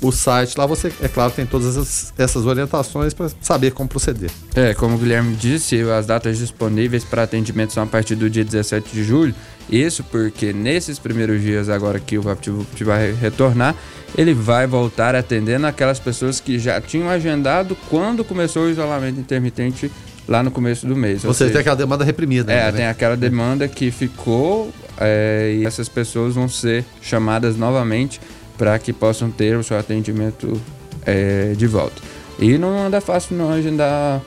o 0.02 0.12
site. 0.12 0.58
Lá 0.58 0.66
você, 0.66 0.92
é 1.00 1.08
claro, 1.08 1.32
tem 1.32 1.46
todas 1.46 1.76
essas, 1.76 2.12
essas 2.18 2.44
orientações 2.44 3.14
para 3.14 3.30
saber 3.40 3.72
como 3.72 3.88
proceder. 3.88 4.30
É, 4.54 4.74
como 4.74 4.96
o 4.96 4.98
Guilherme 4.98 5.34
disse, 5.34 5.80
as 5.90 6.06
datas 6.06 6.38
disponíveis 6.38 7.04
para 7.04 7.22
atendimento 7.22 7.72
são 7.72 7.82
a 7.82 7.86
partir 7.86 8.14
do 8.14 8.28
dia 8.28 8.44
17 8.44 8.92
de 8.92 9.02
julho. 9.04 9.34
Isso 9.70 10.04
porque 10.04 10.52
nesses 10.52 10.98
primeiros 10.98 11.42
dias 11.42 11.68
agora 11.68 11.98
que 11.98 12.16
o 12.16 12.22
VaptVupt 12.22 12.84
vai 12.84 13.12
retornar, 13.12 13.74
ele 14.16 14.32
vai 14.32 14.66
voltar 14.66 15.14
atendendo 15.14 15.66
aquelas 15.66 15.98
pessoas 15.98 16.38
que 16.38 16.58
já 16.58 16.80
tinham 16.80 17.08
agendado 17.08 17.76
quando 17.88 18.24
começou 18.24 18.64
o 18.64 18.70
isolamento 18.70 19.18
intermitente 19.18 19.90
lá 20.28 20.42
no 20.42 20.50
começo 20.50 20.86
do 20.86 20.96
mês. 20.96 21.24
Ou, 21.24 21.28
Ou 21.30 21.34
seja, 21.34 21.52
tem 21.52 21.60
aquela 21.60 21.76
demanda 21.76 22.04
reprimida. 22.04 22.52
É, 22.52 22.66
né? 22.66 22.72
tem 22.72 22.86
aquela 22.86 23.16
demanda 23.16 23.66
que 23.68 23.90
ficou 23.90 24.72
é, 24.98 25.56
e 25.58 25.66
essas 25.66 25.88
pessoas 25.88 26.34
vão 26.34 26.48
ser 26.48 26.84
chamadas 27.00 27.56
novamente 27.56 28.20
para 28.56 28.78
que 28.78 28.92
possam 28.92 29.30
ter 29.30 29.56
o 29.56 29.62
seu 29.62 29.78
atendimento 29.78 30.60
é, 31.04 31.52
de 31.56 31.66
volta. 31.66 32.00
E 32.38 32.56
não 32.58 32.86
anda 32.86 33.00
fácil 33.00 33.36
não 33.36 33.50
agendar 33.50 34.22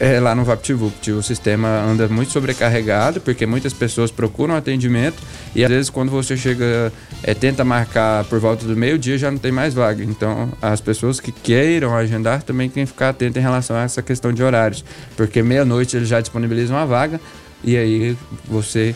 é, 0.00 0.20
lá 0.20 0.34
no 0.34 0.44
VaptVupt. 0.44 1.12
O 1.12 1.22
sistema 1.22 1.68
anda 1.68 2.08
muito 2.08 2.32
sobrecarregado, 2.32 3.20
porque 3.20 3.46
muitas 3.46 3.72
pessoas 3.72 4.10
procuram 4.10 4.54
atendimento 4.54 5.22
e 5.54 5.64
às 5.64 5.70
vezes 5.70 5.90
quando 5.90 6.10
você 6.10 6.36
chega, 6.36 6.92
é, 7.22 7.34
tenta 7.34 7.64
marcar 7.64 8.24
por 8.24 8.38
volta 8.38 8.66
do 8.66 8.76
meio-dia, 8.76 9.18
já 9.18 9.30
não 9.30 9.38
tem 9.38 9.52
mais 9.52 9.74
vaga. 9.74 10.04
Então, 10.04 10.50
as 10.60 10.80
pessoas 10.80 11.20
que 11.20 11.32
queiram 11.32 11.94
agendar 11.94 12.42
também 12.42 12.68
têm 12.68 12.84
que 12.84 12.92
ficar 12.92 13.10
atentas 13.10 13.36
em 13.40 13.44
relação 13.44 13.76
a 13.76 13.82
essa 13.82 14.02
questão 14.02 14.32
de 14.32 14.42
horários, 14.42 14.84
porque 15.16 15.42
meia-noite 15.42 15.96
eles 15.96 16.08
já 16.08 16.20
disponibilizam 16.20 16.76
a 16.76 16.84
vaga 16.84 17.20
e 17.62 17.76
aí 17.76 18.16
você 18.44 18.94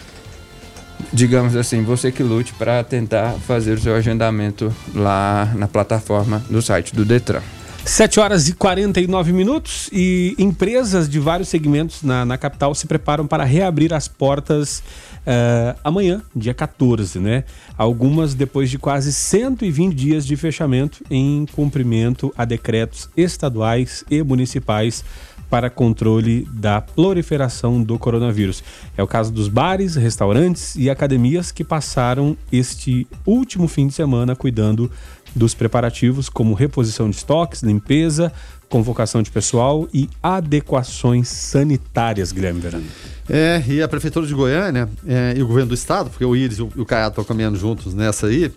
digamos 1.12 1.56
assim, 1.56 1.82
você 1.82 2.12
que 2.12 2.22
lute 2.22 2.52
para 2.54 2.84
tentar 2.84 3.32
fazer 3.46 3.72
o 3.72 3.80
seu 3.80 3.94
agendamento 3.94 4.72
lá 4.94 5.50
na 5.56 5.66
plataforma 5.66 6.42
do 6.48 6.62
site 6.62 6.94
do 6.94 7.04
Detran. 7.04 7.42
7 7.84 8.20
horas 8.20 8.48
e 8.48 8.52
49 8.52 9.32
minutos 9.32 9.90
e 9.92 10.36
empresas 10.38 11.08
de 11.08 11.18
vários 11.18 11.48
segmentos 11.48 12.02
na, 12.02 12.24
na 12.24 12.38
capital 12.38 12.74
se 12.74 12.86
preparam 12.86 13.26
para 13.26 13.42
reabrir 13.42 13.92
as 13.92 14.06
portas 14.06 14.78
uh, 15.26 15.78
amanhã, 15.82 16.22
dia 16.34 16.54
14, 16.54 17.18
né? 17.18 17.42
Algumas 17.76 18.34
depois 18.34 18.70
de 18.70 18.78
quase 18.78 19.12
120 19.12 19.94
dias 19.94 20.24
de 20.24 20.36
fechamento 20.36 21.04
em 21.10 21.44
cumprimento 21.52 22.32
a 22.38 22.44
decretos 22.44 23.08
estaduais 23.16 24.04
e 24.08 24.22
municipais 24.22 25.04
para 25.50 25.68
controle 25.68 26.48
da 26.50 26.80
proliferação 26.80 27.82
do 27.82 27.98
coronavírus. 27.98 28.64
É 28.96 29.02
o 29.02 29.06
caso 29.06 29.30
dos 29.30 29.48
bares, 29.48 29.96
restaurantes 29.96 30.76
e 30.76 30.88
academias 30.88 31.52
que 31.52 31.62
passaram 31.62 32.34
este 32.50 33.06
último 33.26 33.68
fim 33.68 33.86
de 33.86 33.92
semana 33.92 34.34
cuidando 34.34 34.90
dos 35.34 35.54
preparativos, 35.54 36.28
como 36.28 36.54
reposição 36.54 37.08
de 37.08 37.16
estoques, 37.16 37.62
limpeza, 37.62 38.32
convocação 38.68 39.22
de 39.22 39.30
pessoal 39.30 39.86
e 39.92 40.08
adequações 40.22 41.28
sanitárias, 41.28 42.32
Guilherme 42.32 42.60
Verano. 42.60 42.86
É, 43.28 43.62
e 43.68 43.82
a 43.82 43.86
Prefeitura 43.86 44.26
de 44.26 44.34
Goiânia 44.34 44.88
é, 45.06 45.34
e 45.36 45.42
o 45.42 45.46
governo 45.46 45.68
do 45.68 45.74
estado, 45.74 46.08
porque 46.08 46.24
o 46.24 46.34
Íris 46.34 46.58
e 46.58 46.62
o, 46.62 46.86
Caiado 46.86 47.12
estão 47.12 47.24
caminhando 47.24 47.58
juntos 47.58 47.92
nessa 47.92 48.28
aí, 48.28 48.50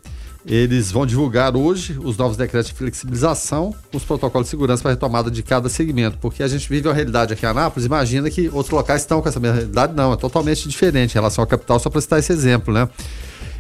eles 0.45 0.91
vão 0.91 1.05
divulgar 1.05 1.55
hoje 1.57 1.97
os 2.01 2.17
novos 2.17 2.37
decretos 2.37 2.69
de 2.69 2.73
flexibilização, 2.77 3.75
os 3.91 4.03
protocolos 4.03 4.45
de 4.45 4.51
segurança 4.51 4.81
para 4.81 4.91
retomada 4.91 5.29
de 5.29 5.41
cada 5.43 5.67
segmento, 5.67 6.17
porque 6.21 6.43
a 6.43 6.47
gente 6.47 6.69
vive 6.69 6.87
uma 6.87 6.93
realidade 6.93 7.33
aqui 7.33 7.45
em 7.45 7.49
Anápolis, 7.49 7.85
imagina 7.85 8.29
que 8.29 8.47
outros 8.49 8.69
locais 8.69 9.01
estão 9.01 9.21
com 9.21 9.27
essa 9.27 9.39
mesma 9.39 9.57
realidade, 9.57 9.93
não, 9.93 10.13
é 10.13 10.15
totalmente 10.15 10.69
diferente 10.69 11.11
em 11.11 11.15
relação 11.15 11.43
à 11.43 11.47
capital, 11.47 11.79
só 11.79 11.89
para 11.89 11.99
citar 11.99 12.19
esse 12.19 12.31
exemplo, 12.31 12.73
né? 12.73 12.87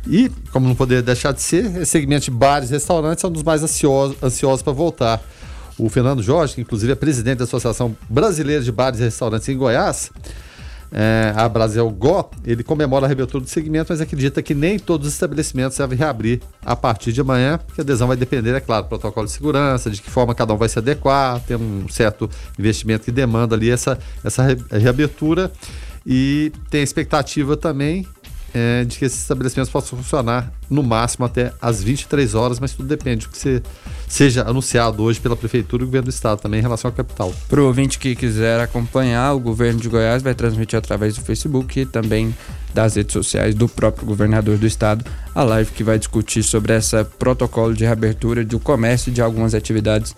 E, 0.07 0.29
como 0.51 0.67
não 0.67 0.75
poderia 0.75 1.01
deixar 1.01 1.31
de 1.31 1.41
ser, 1.41 1.65
esse 1.77 1.85
segmento 1.85 2.25
de 2.25 2.31
bares 2.31 2.69
e 2.69 2.73
restaurantes 2.73 3.23
é 3.23 3.27
um 3.27 3.31
dos 3.31 3.43
mais 3.43 3.63
ansiosos, 3.63 4.15
ansiosos 4.21 4.61
para 4.61 4.73
voltar. 4.73 5.21
O 5.77 5.89
Fernando 5.89 6.21
Jorge, 6.21 6.55
que 6.55 6.61
inclusive 6.61 6.91
é 6.91 6.95
presidente 6.95 7.39
da 7.39 7.43
Associação 7.43 7.95
Brasileira 8.09 8.63
de 8.63 8.71
Bares 8.71 8.99
e 8.99 9.03
Restaurantes 9.03 9.49
em 9.49 9.57
Goiás, 9.57 10.11
é, 10.91 11.33
a 11.35 11.49
Brasil 11.49 11.89
Go, 11.89 12.29
ele 12.45 12.63
comemora 12.63 13.05
a 13.05 13.07
reabertura 13.07 13.43
do 13.43 13.49
segmento, 13.49 13.91
mas 13.91 13.99
acredita 13.99 14.41
que 14.41 14.55
nem 14.55 14.79
todos 14.79 15.07
os 15.07 15.13
estabelecimentos 15.13 15.77
devem 15.77 15.97
reabrir 15.97 16.41
a 16.63 16.75
partir 16.75 17.11
de 17.11 17.19
amanhã, 17.19 17.57
porque 17.57 17.81
a 17.81 17.83
adesão 17.83 18.07
vai 18.07 18.15
depender, 18.15 18.55
é 18.55 18.61
claro, 18.61 18.83
do 18.83 18.89
protocolo 18.89 19.25
de 19.25 19.33
segurança, 19.33 19.89
de 19.89 20.01
que 20.01 20.09
forma 20.09 20.33
cada 20.33 20.53
um 20.53 20.57
vai 20.57 20.69
se 20.69 20.79
adequar, 20.79 21.41
tem 21.41 21.57
um 21.57 21.89
certo 21.89 22.29
investimento 22.57 23.03
que 23.03 23.11
demanda 23.11 23.55
ali 23.55 23.69
essa, 23.69 23.99
essa 24.23 24.43
reabertura. 24.71 25.51
E 26.07 26.51
tem 26.69 26.83
expectativa 26.83 27.57
também 27.57 28.07
é, 28.55 28.85
de 28.85 28.97
que 28.97 29.03
esses 29.03 29.19
estabelecimentos 29.19 29.69
possam 29.69 29.99
funcionar 29.99 30.49
no 30.69 30.81
máximo 30.81 31.25
até 31.25 31.51
às 31.61 31.83
23 31.83 32.33
horas, 32.35 32.57
mas 32.57 32.71
tudo 32.71 32.87
depende 32.87 33.25
do 33.25 33.29
que 33.29 33.37
se, 33.37 33.61
seja 34.07 34.47
anunciado 34.47 35.03
hoje 35.03 35.19
pela 35.19 35.35
Prefeitura 35.35 35.83
e 35.83 35.85
o 35.85 35.87
Governo 35.87 36.05
do 36.05 36.09
Estado 36.09 36.39
também 36.39 36.59
em 36.61 36.63
relação 36.63 36.87
à 36.87 36.93
capital. 36.93 37.33
Para 37.49 37.59
o 37.59 37.65
ouvinte 37.65 37.99
que 37.99 38.15
quiser 38.15 38.61
acompanhar, 38.61 39.33
o 39.33 39.41
Governo 39.41 39.81
de 39.81 39.89
Goiás 39.89 40.23
vai 40.23 40.33
transmitir 40.33 40.79
através 40.79 41.15
do 41.15 41.21
Facebook 41.21 41.81
e 41.81 41.85
também 41.85 42.33
das 42.73 42.95
redes 42.95 43.11
sociais 43.11 43.53
do 43.53 43.67
próprio 43.67 44.05
governador 44.05 44.57
do 44.57 44.65
estado 44.65 45.03
a 45.33 45.43
live 45.43 45.71
que 45.71 45.83
vai 45.83 45.99
discutir 45.99 46.41
sobre 46.41 46.73
esse 46.77 47.03
protocolo 47.19 47.73
de 47.73 47.83
reabertura 47.83 48.45
do 48.45 48.57
comércio 48.57 49.11
de 49.11 49.21
algumas 49.21 49.53
atividades 49.53 50.15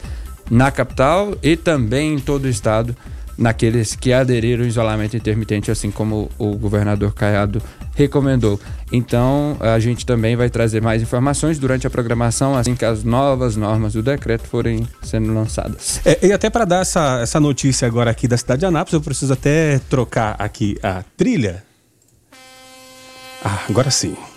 na 0.49 0.69
capital 0.69 1.35
e 1.41 1.57
também 1.57 2.13
em 2.13 2.19
todo 2.19 2.45
o 2.45 2.49
estado 2.49 2.95
naqueles 3.38 3.95
que 3.95 4.11
aderiram 4.11 4.63
ao 4.63 4.67
isolamento 4.67 5.15
intermitente, 5.15 5.69
assim 5.69 5.91
como 5.91 6.29
o 6.38 6.55
governador 6.55 7.13
Caiado 7.13 7.61
recomendou. 7.95 8.59
Então, 8.91 9.57
a 9.59 9.79
gente 9.79 10.05
também 10.05 10.35
vai 10.35 10.49
trazer 10.49 10.81
mais 10.81 11.01
informações 11.01 11.59
durante 11.59 11.85
a 11.85 11.89
programação, 11.89 12.55
assim 12.55 12.75
que 12.75 12.85
as 12.85 13.03
novas 13.03 13.55
normas 13.55 13.93
do 13.93 14.01
decreto 14.01 14.47
forem 14.47 14.88
sendo 15.03 15.33
lançadas. 15.33 16.01
É, 16.05 16.27
e 16.27 16.33
até 16.33 16.49
para 16.49 16.65
dar 16.65 16.81
essa, 16.81 17.19
essa 17.21 17.39
notícia 17.39 17.88
agora 17.88 18.11
aqui 18.11 18.27
da 18.27 18.38
cidade 18.38 18.61
de 18.61 18.65
Anápolis, 18.65 18.93
eu 18.93 19.01
preciso 19.01 19.33
até 19.33 19.79
trocar 19.89 20.35
aqui 20.39 20.77
a 20.81 21.03
trilha. 21.15 21.63
Ah, 23.43 23.59
agora 23.69 23.91
sim. 23.91 24.15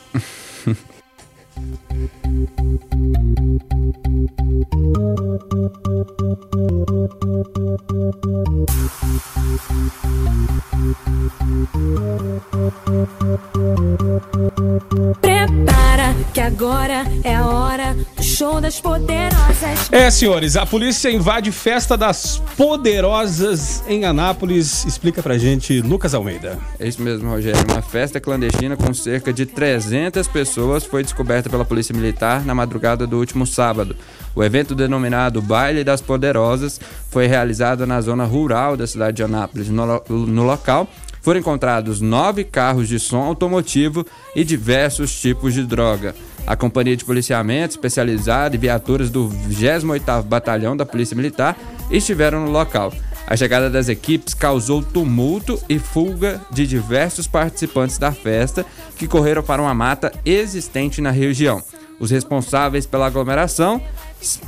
Prepara 15.21 16.15
que 16.33 16.41
agora 16.41 17.07
é 17.25 17.35
a 17.35 17.47
hora 17.47 17.97
do 18.17 18.23
show 18.23 18.61
das 18.61 18.81
poderosas. 18.81 19.93
É, 19.93 20.11
senhores, 20.11 20.57
a 20.57 20.65
polícia 20.67 21.11
invade 21.11 21.51
festa 21.51 21.97
das 21.97 22.41
poderosas 22.57 23.83
em 23.89 24.05
Anápolis. 24.05 24.85
Explica 24.85 25.23
pra 25.23 25.39
gente, 25.39 25.81
Lucas 25.81 26.15
Almeida. 26.15 26.59
É 26.79 26.87
isso 26.87 27.03
mesmo, 27.03 27.31
Rogério. 27.31 27.61
Uma 27.71 27.83
festa 27.83 28.21
clandestina 28.21 28.77
com 28.77 28.93
cerca 28.95 29.33
de 29.33 29.47
300 29.47 30.29
pessoas 30.29 30.85
foi 30.85 31.03
descoberta 31.03 31.51
pela 31.51 31.65
Polícia 31.65 31.80
Militar 31.89 32.45
na 32.45 32.55
madrugada 32.55 33.07
do 33.07 33.19
último 33.19 33.47
sábado. 33.47 33.97
O 34.35 34.45
evento 34.45 34.75
denominado 34.75 35.41
Baile 35.41 35.83
das 35.83 36.01
Poderosas 36.01 36.81
foi 37.11 37.27
realizado 37.27 37.87
na 37.87 38.01
zona 38.01 38.25
rural 38.25 38.77
da 38.77 38.87
cidade 38.87 39.17
de 39.17 39.23
Anápolis. 39.23 39.69
No, 39.69 40.03
no 40.09 40.45
local 40.45 40.89
foram 41.23 41.41
encontrados 41.41 42.01
nove 42.01 42.45
carros 42.45 42.89
de 42.89 42.99
som 42.99 43.23
automotivo 43.23 44.07
e 44.35 44.45
diversos 44.45 45.21
tipos 45.21 45.55
de 45.55 45.65
droga. 45.65 46.15
A 46.47 46.57
Companhia 46.57 46.97
de 46.97 47.05
Policiamento 47.05 47.75
Especializada 47.75 48.55
e 48.55 48.59
viaturas 48.59 49.11
do 49.11 49.29
28º 49.29 50.23
Batalhão 50.23 50.77
da 50.77 50.87
Polícia 50.87 51.17
Militar 51.17 51.57
estiveram 51.91 52.45
no 52.45 52.51
local. 52.51 52.93
A 53.27 53.37
chegada 53.37 53.71
das 53.71 53.89
equipes 53.89 54.35
causou 54.35 54.83
tumulto 54.83 55.61
e 55.69 55.79
fuga 55.79 56.41
de 56.51 56.67
diversos 56.67 57.29
participantes 57.29 57.99
da 57.99 58.11
festa 58.11 58.67
que 58.97 59.07
correram 59.07 59.43
para 59.43 59.63
uma 59.63 59.75
mata 59.75 60.13
existente 60.25 61.01
na 61.01 61.11
região. 61.11 61.63
Os 62.01 62.11
responsáveis 62.11 62.87
pela 62.87 63.07
aglomeração 63.07 63.81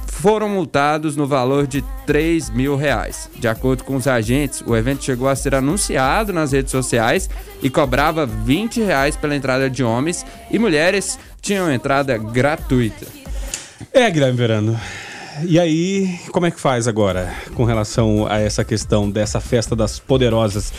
foram 0.06 0.48
multados 0.48 1.16
no 1.16 1.26
valor 1.26 1.66
de 1.66 1.84
3 2.06 2.48
mil 2.50 2.76
reais. 2.76 3.28
De 3.38 3.46
acordo 3.46 3.84
com 3.84 3.94
os 3.94 4.06
agentes, 4.06 4.62
o 4.66 4.74
evento 4.74 5.04
chegou 5.04 5.28
a 5.28 5.36
ser 5.36 5.54
anunciado 5.54 6.32
nas 6.32 6.52
redes 6.52 6.70
sociais 6.70 7.28
e 7.62 7.68
cobrava 7.68 8.24
20 8.24 8.80
reais 8.80 9.16
pela 9.16 9.36
entrada 9.36 9.68
de 9.68 9.84
homens 9.84 10.24
e 10.50 10.58
mulheres 10.58 11.18
tinham 11.42 11.70
entrada 11.70 12.16
gratuita. 12.16 13.06
É, 13.92 14.10
Guilherme 14.10 14.38
Verano. 14.38 14.80
E 15.44 15.58
aí, 15.58 16.18
como 16.30 16.46
é 16.46 16.50
que 16.50 16.60
faz 16.60 16.86
agora 16.86 17.34
com 17.54 17.64
relação 17.64 18.26
a 18.28 18.38
essa 18.38 18.64
questão 18.64 19.10
dessa 19.10 19.40
festa 19.40 19.74
das 19.74 19.98
poderosas? 19.98 20.72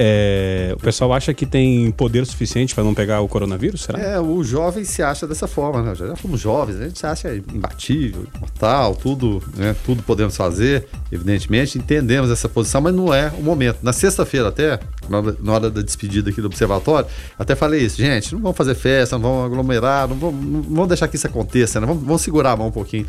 É, 0.00 0.70
o 0.76 0.78
pessoal 0.78 1.12
acha 1.12 1.34
que 1.34 1.44
tem 1.44 1.90
poder 1.90 2.24
suficiente 2.24 2.72
para 2.72 2.84
não 2.84 2.94
pegar 2.94 3.20
o 3.20 3.26
coronavírus? 3.26 3.82
Será? 3.82 3.98
É, 3.98 4.20
o 4.20 4.44
jovem 4.44 4.84
se 4.84 5.02
acha 5.02 5.26
dessa 5.26 5.48
forma, 5.48 5.82
né? 5.82 5.92
Já 5.92 6.14
fomos 6.14 6.40
jovens, 6.40 6.80
a 6.80 6.84
gente 6.84 7.00
se 7.00 7.04
acha 7.04 7.34
imbatível, 7.34 8.24
mortal, 8.38 8.94
tudo, 8.94 9.42
né? 9.56 9.74
tudo 9.84 10.00
podemos 10.04 10.36
fazer, 10.36 10.86
evidentemente, 11.10 11.78
entendemos 11.78 12.30
essa 12.30 12.48
posição, 12.48 12.80
mas 12.80 12.94
não 12.94 13.12
é 13.12 13.32
o 13.36 13.42
momento. 13.42 13.78
Na 13.82 13.92
sexta-feira, 13.92 14.50
até, 14.50 14.78
na 15.08 15.52
hora 15.52 15.68
da 15.68 15.82
despedida 15.82 16.30
aqui 16.30 16.40
do 16.40 16.46
observatório, 16.46 17.08
até 17.36 17.56
falei 17.56 17.80
isso, 17.80 17.96
gente, 17.96 18.32
não 18.36 18.40
vamos 18.40 18.56
fazer 18.56 18.76
festa, 18.76 19.18
não 19.18 19.22
vamos 19.28 19.46
aglomerar, 19.46 20.06
não 20.06 20.14
vamos, 20.14 20.46
não 20.46 20.62
vamos 20.62 20.88
deixar 20.88 21.08
que 21.08 21.16
isso 21.16 21.26
aconteça, 21.26 21.80
né? 21.80 21.88
vamos, 21.88 22.04
vamos 22.04 22.22
segurar 22.22 22.52
a 22.52 22.56
mão 22.56 22.68
um 22.68 22.72
pouquinho 22.72 23.04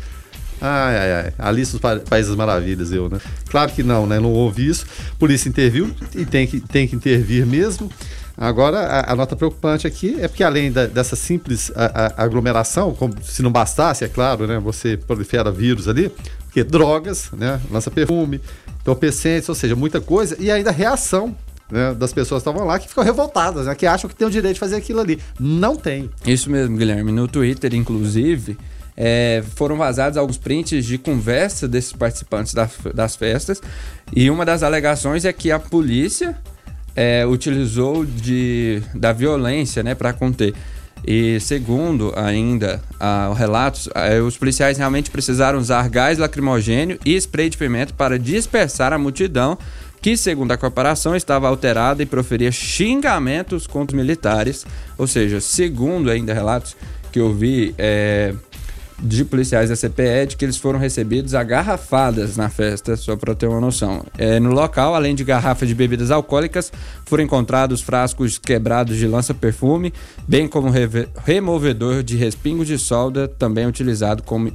Ai, 0.60 0.96
ai, 0.98 1.12
ai. 1.12 1.32
Alice 1.38 1.72
dos 1.72 1.80
Pa- 1.80 1.96
Países 2.00 2.34
Maravilhas, 2.34 2.92
eu, 2.92 3.08
né? 3.08 3.18
Claro 3.48 3.72
que 3.72 3.82
não, 3.82 4.06
né? 4.06 4.20
Não 4.20 4.32
houve 4.32 4.66
isso. 4.68 4.84
Polícia 5.18 5.48
interviu 5.48 5.90
e 6.14 6.24
tem 6.26 6.46
que, 6.46 6.60
tem 6.60 6.86
que 6.86 6.94
intervir 6.96 7.46
mesmo. 7.46 7.90
Agora, 8.36 8.78
a, 8.80 9.12
a 9.12 9.16
nota 9.16 9.36
preocupante 9.36 9.86
aqui 9.86 10.16
é 10.18 10.26
porque, 10.28 10.42
além 10.44 10.70
da- 10.72 10.86
dessa 10.86 11.14
simples 11.16 11.70
a- 11.74 12.12
a- 12.18 12.24
aglomeração, 12.24 12.94
como 12.94 13.14
se 13.22 13.42
não 13.42 13.50
bastasse, 13.52 14.04
é 14.04 14.08
claro, 14.08 14.46
né? 14.46 14.58
Você 14.60 14.96
prolifera 14.96 15.50
vírus 15.50 15.88
ali, 15.88 16.10
porque 16.44 16.62
drogas, 16.64 17.30
né? 17.32 17.60
Lança 17.70 17.90
perfume, 17.90 18.40
entorpecentes, 18.80 19.48
ou 19.48 19.54
seja, 19.54 19.76
muita 19.76 20.00
coisa, 20.00 20.36
e 20.38 20.50
ainda 20.50 20.70
reação. 20.70 21.34
né, 21.72 21.94
das 21.94 22.12
pessoas 22.12 22.42
que 22.42 22.48
estavam 22.50 22.66
lá 22.66 22.80
que 22.80 22.88
ficam 22.88 23.04
revoltadas, 23.04 23.66
né, 23.66 23.74
que 23.76 23.86
acham 23.86 24.10
que 24.10 24.16
tem 24.16 24.26
o 24.26 24.30
direito 24.30 24.54
de 24.54 24.58
fazer 24.58 24.74
aquilo 24.74 24.98
ali. 24.98 25.20
Não 25.38 25.76
tem. 25.76 26.10
Isso 26.26 26.50
mesmo, 26.50 26.76
Guilherme. 26.76 27.12
No 27.12 27.28
Twitter, 27.28 27.72
inclusive, 27.76 28.58
é, 29.02 29.42
foram 29.56 29.78
vazados 29.78 30.18
alguns 30.18 30.36
prints 30.36 30.84
de 30.84 30.98
conversa 30.98 31.66
desses 31.66 31.90
participantes 31.90 32.52
da- 32.52 32.68
das 32.94 33.16
festas. 33.16 33.62
E 34.14 34.28
uma 34.28 34.44
das 34.44 34.62
alegações 34.62 35.24
é 35.24 35.32
que 35.32 35.50
a 35.50 35.58
polícia 35.58 36.36
é, 36.94 37.24
utilizou 37.26 38.04
de, 38.04 38.82
da 38.94 39.10
violência 39.10 39.82
né, 39.82 39.94
para 39.94 40.12
conter. 40.12 40.52
E 41.06 41.40
segundo 41.40 42.12
ainda 42.14 42.82
ah, 43.00 43.32
relatos, 43.34 43.88
ah, 43.94 44.22
os 44.22 44.36
policiais 44.36 44.76
realmente 44.76 45.10
precisaram 45.10 45.58
usar 45.58 45.88
gás 45.88 46.18
lacrimogênio 46.18 46.98
e 47.02 47.16
spray 47.16 47.48
de 47.48 47.56
pimenta 47.56 47.94
para 47.96 48.18
dispersar 48.18 48.92
a 48.92 48.98
multidão 48.98 49.56
que, 50.02 50.14
segundo 50.14 50.52
a 50.52 50.58
corporação, 50.58 51.16
estava 51.16 51.48
alterada 51.48 52.02
e 52.02 52.06
proferia 52.06 52.52
xingamentos 52.52 53.66
contra 53.66 53.96
os 53.96 54.02
militares. 54.02 54.66
Ou 54.98 55.06
seja, 55.06 55.40
segundo 55.40 56.10
ainda 56.10 56.34
relatos 56.34 56.76
que 57.10 57.18
eu 57.18 57.32
vi 57.34 57.74
é, 57.78 58.34
de 59.02 59.24
policiais 59.24 59.70
da 59.70 59.76
CPE, 59.76 60.26
de 60.28 60.36
que 60.36 60.44
eles 60.44 60.56
foram 60.56 60.78
recebidos 60.78 61.34
a 61.34 61.42
garrafadas 61.42 62.36
na 62.36 62.48
festa, 62.48 62.96
só 62.96 63.16
para 63.16 63.34
ter 63.34 63.46
uma 63.46 63.60
noção. 63.60 64.04
É, 64.18 64.38
no 64.38 64.52
local, 64.52 64.94
além 64.94 65.14
de 65.14 65.24
garrafas 65.24 65.68
de 65.68 65.74
bebidas 65.74 66.10
alcoólicas, 66.10 66.72
foram 67.06 67.24
encontrados 67.24 67.80
frascos 67.80 68.38
quebrados 68.38 68.96
de 68.96 69.06
lança-perfume, 69.06 69.92
bem 70.28 70.46
como 70.46 70.68
removedor 71.24 72.02
de 72.02 72.16
respingos 72.16 72.66
de 72.66 72.78
solda, 72.78 73.26
também 73.26 73.66
utilizado 73.66 74.22
como 74.22 74.52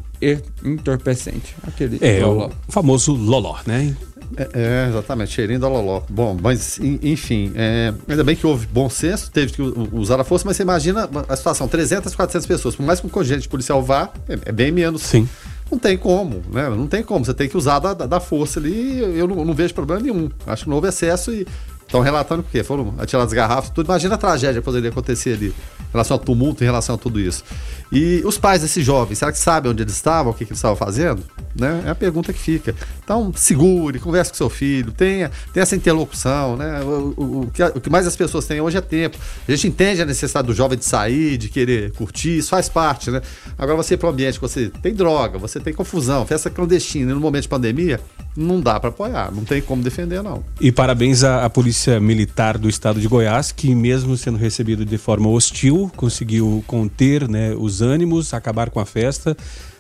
entorpecente. 0.63 1.55
Aquele 1.67 1.97
É, 2.01 2.19
loló. 2.23 2.49
o 2.67 2.71
famoso 2.71 3.13
loló, 3.13 3.55
né? 3.65 3.95
É, 4.37 4.49
é, 4.53 4.89
exatamente, 4.89 5.31
cheirinho 5.31 5.59
da 5.59 5.67
loló. 5.67 6.01
Bom, 6.09 6.37
mas 6.41 6.79
en- 6.79 6.99
enfim, 7.03 7.51
é, 7.55 7.93
ainda 8.07 8.23
bem 8.23 8.35
que 8.35 8.45
houve 8.45 8.65
bom 8.67 8.89
senso, 8.89 9.29
teve 9.31 9.53
que 9.53 9.61
usar 9.91 10.19
a 10.19 10.23
força, 10.23 10.43
mas 10.45 10.57
você 10.57 10.63
imagina 10.63 11.09
a 11.27 11.35
situação, 11.35 11.67
300, 11.67 12.13
400 12.15 12.45
pessoas, 12.47 12.75
por 12.75 12.83
mais 12.85 12.99
que 12.99 13.07
um 13.07 13.09
contingente 13.09 13.47
policial 13.47 13.81
vá, 13.83 14.09
é, 14.27 14.37
é 14.45 14.51
bem 14.51 14.71
menos. 14.71 15.01
Sim. 15.01 15.27
Não 15.71 15.79
tem 15.79 15.97
como, 15.97 16.43
né? 16.51 16.69
Não 16.69 16.85
tem 16.87 17.01
como, 17.01 17.25
você 17.25 17.33
tem 17.33 17.49
que 17.49 17.57
usar 17.57 17.79
da, 17.79 17.93
da- 17.93 18.05
da 18.05 18.19
força 18.19 18.59
ali, 18.59 18.99
eu 19.17 19.27
não, 19.27 19.43
não 19.43 19.53
vejo 19.53 19.73
problema 19.73 20.01
nenhum. 20.01 20.29
Acho 20.45 20.63
que 20.65 20.69
não 20.69 20.75
houve 20.75 20.87
excesso 20.89 21.31
e 21.33 21.47
estão 21.81 22.01
relatando 22.01 22.41
o 22.41 22.43
quê? 22.43 22.63
Foram 22.63 22.93
atiradas 22.99 23.33
garrafas, 23.33 23.69
tudo. 23.71 23.87
Imagina 23.87 24.13
a 24.15 24.17
tragédia 24.17 24.61
que 24.61 24.65
poderia 24.65 24.89
acontecer 24.91 25.33
ali, 25.33 25.53
em 25.89 25.91
relação 25.91 26.15
ao 26.15 26.19
tumulto, 26.23 26.63
em 26.63 26.65
relação 26.65 26.95
a 26.95 26.97
tudo 26.97 27.19
isso. 27.19 27.43
E 27.91 28.21
os 28.25 28.37
pais 28.37 28.61
desses 28.61 28.83
jovens, 28.83 29.19
será 29.19 29.31
que 29.31 29.37
sabem 29.37 29.71
onde 29.71 29.83
eles 29.83 29.93
estavam, 29.93 30.31
o 30.31 30.35
que, 30.35 30.43
que 30.43 30.51
eles 30.51 30.57
estavam 30.57 30.75
fazendo? 30.75 31.21
Né? 31.57 31.83
É 31.85 31.89
a 31.91 31.95
pergunta 31.95 32.33
que 32.33 32.39
fica. 32.39 32.75
Então, 33.03 33.31
segure, 33.35 33.99
converse 33.99 34.31
com 34.31 34.37
seu 34.37 34.49
filho, 34.49 34.91
tenha, 34.91 35.31
tenha 35.53 35.61
essa 35.61 35.75
interlocução, 35.75 36.57
né? 36.57 36.81
O, 36.81 37.13
o- 37.15 37.41
o 37.41 37.51
que, 37.53 37.63
o 37.63 37.79
que 37.79 37.89
mais 37.89 38.07
as 38.07 38.15
pessoas 38.15 38.45
têm 38.45 38.59
hoje 38.59 38.75
é 38.77 38.81
tempo. 38.81 39.17
A 39.47 39.51
gente 39.51 39.67
entende 39.67 40.01
a 40.01 40.05
necessidade 40.05 40.47
do 40.47 40.53
jovem 40.53 40.77
de 40.77 40.83
sair, 40.83 41.37
de 41.37 41.47
querer 41.47 41.91
curtir, 41.91 42.37
isso 42.39 42.49
faz 42.49 42.67
parte, 42.67 43.11
né? 43.11 43.21
Agora 43.57 43.77
você 43.77 43.93
ir 43.93 43.97
para 43.97 44.09
um 44.09 44.11
ambiente 44.11 44.35
que 44.35 44.41
você 44.41 44.69
tem 44.81 44.93
droga, 44.93 45.37
você 45.37 45.59
tem 45.59 45.73
confusão, 45.73 46.25
festa 46.25 46.49
clandestina, 46.49 47.13
no 47.13 47.19
momento 47.19 47.43
de 47.43 47.49
pandemia, 47.49 48.01
não 48.35 48.59
dá 48.59 48.77
para 48.79 48.89
apoiar, 48.89 49.31
não 49.31 49.45
tem 49.45 49.61
como 49.61 49.81
defender, 49.81 50.21
não. 50.21 50.43
E 50.59 50.71
parabéns 50.71 51.23
à, 51.23 51.45
à 51.45 51.49
Polícia 51.49 51.99
Militar 52.01 52.57
do 52.57 52.67
Estado 52.67 52.99
de 52.99 53.07
Goiás, 53.07 53.51
que 53.53 53.73
mesmo 53.73 54.17
sendo 54.17 54.37
recebido 54.37 54.83
de 54.83 54.97
forma 54.97 55.29
hostil, 55.29 55.84
conseguiu 55.95 56.63
conter 56.67 57.27
né, 57.27 57.53
os 57.57 57.81
ânimos, 57.81 58.33
acabar 58.33 58.69
com 58.69 58.79
a 58.79 58.85
festa, 58.85 59.35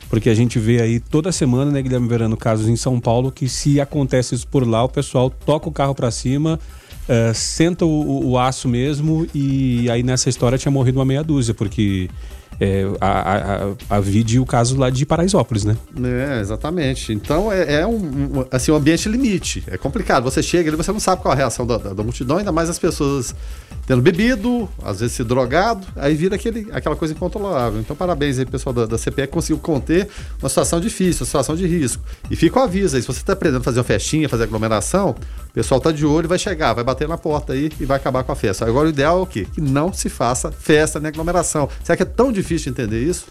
porque 0.09 0.29
a 0.29 0.35
gente 0.35 0.59
vê 0.59 0.81
aí 0.81 0.99
toda 0.99 1.31
semana, 1.31 1.71
né, 1.71 1.81
Guilherme 1.81 2.07
Verano, 2.07 2.35
casos 2.37 2.67
em 2.67 2.75
São 2.75 2.99
Paulo, 2.99 3.31
que 3.31 3.47
se 3.49 3.79
acontece 3.81 4.35
isso 4.35 4.47
por 4.47 4.67
lá, 4.67 4.83
o 4.83 4.89
pessoal 4.89 5.29
toca 5.29 5.67
o 5.67 5.71
carro 5.71 5.95
para 5.95 6.11
cima, 6.11 6.59
eh, 7.09 7.31
senta 7.33 7.85
o, 7.85 8.29
o- 8.31 8.37
aço 8.37 8.67
mesmo, 8.67 9.27
e 9.33 9.89
aí 9.89 10.03
nessa 10.03 10.29
história 10.29 10.57
tinha 10.57 10.71
morrido 10.71 10.99
uma 10.99 11.05
meia 11.05 11.23
dúzia, 11.23 11.53
porque 11.53 12.09
é, 12.59 12.83
a, 13.01 13.65
a, 13.89 13.97
a, 13.97 13.99
vide 13.99 14.39
o 14.39 14.45
caso 14.45 14.77
lá 14.77 14.89
de 14.89 15.05
Paraisópolis, 15.05 15.65
né? 15.65 15.75
É, 16.01 16.39
exatamente. 16.39 17.11
Então 17.11 17.51
é, 17.51 17.81
é 17.81 17.87
um, 17.87 17.95
um- 18.39 18.45
assim, 18.49 18.71
um 18.71 18.75
ambiente 18.75 19.09
limite. 19.09 19.61
É 19.67 19.77
complicado. 19.77 20.23
Você 20.23 20.41
chega 20.41 20.69
ali, 20.69 20.77
você 20.77 20.89
não 20.91 20.99
sabe 21.01 21.21
qual 21.21 21.33
a 21.33 21.35
reação 21.35 21.67
da- 21.67 21.77
da 21.77 22.01
multidão, 22.01 22.37
ainda 22.37 22.53
mais 22.53 22.69
as 22.69 22.79
pessoas 22.79 23.35
tendo 23.85 24.01
bebido, 24.01 24.67
às 24.83 24.99
vezes 24.99 25.15
se 25.15 25.23
drogado, 25.23 25.85
aí 25.95 26.15
vira 26.15 26.35
aquele, 26.35 26.67
aquela 26.71 26.95
coisa 26.95 27.13
incontrolável. 27.13 27.79
Então, 27.79 27.95
parabéns 27.95 28.39
aí, 28.39 28.45
pessoal 28.45 28.73
da, 28.73 28.85
da 28.85 28.97
CPE, 28.97 29.23
que 29.23 29.27
conseguiu 29.27 29.59
conter 29.59 30.07
uma 30.41 30.49
situação 30.49 30.79
difícil, 30.79 31.21
uma 31.21 31.25
situação 31.25 31.55
de 31.55 31.67
risco. 31.67 32.03
E 32.29 32.35
fica 32.35 32.59
o 32.59 32.63
aviso 32.63 32.95
aí, 32.95 33.01
se 33.01 33.07
você 33.07 33.19
está 33.19 33.33
aprendendo 33.33 33.61
a 33.61 33.63
fazer 33.63 33.79
uma 33.79 33.83
festinha, 33.83 34.27
fazer 34.27 34.43
aglomeração, 34.43 35.15
o 35.49 35.53
pessoal 35.53 35.79
tá 35.79 35.91
de 35.91 36.05
olho, 36.05 36.27
vai 36.27 36.39
chegar, 36.39 36.73
vai 36.73 36.83
bater 36.83 37.07
na 37.07 37.17
porta 37.17 37.53
aí 37.53 37.71
e 37.79 37.85
vai 37.85 37.97
acabar 37.97 38.23
com 38.23 38.31
a 38.31 38.35
festa. 38.35 38.65
Agora, 38.65 38.87
o 38.87 38.89
ideal 38.89 39.19
é 39.19 39.21
o 39.21 39.25
quê? 39.25 39.47
Que 39.53 39.61
não 39.61 39.93
se 39.93 40.09
faça 40.09 40.51
festa 40.51 40.99
nem 40.99 41.09
aglomeração. 41.09 41.69
Será 41.83 41.95
que 41.95 42.03
é 42.03 42.05
tão 42.05 42.31
difícil 42.31 42.73
de 42.73 42.81
entender 42.81 43.03
isso? 43.03 43.25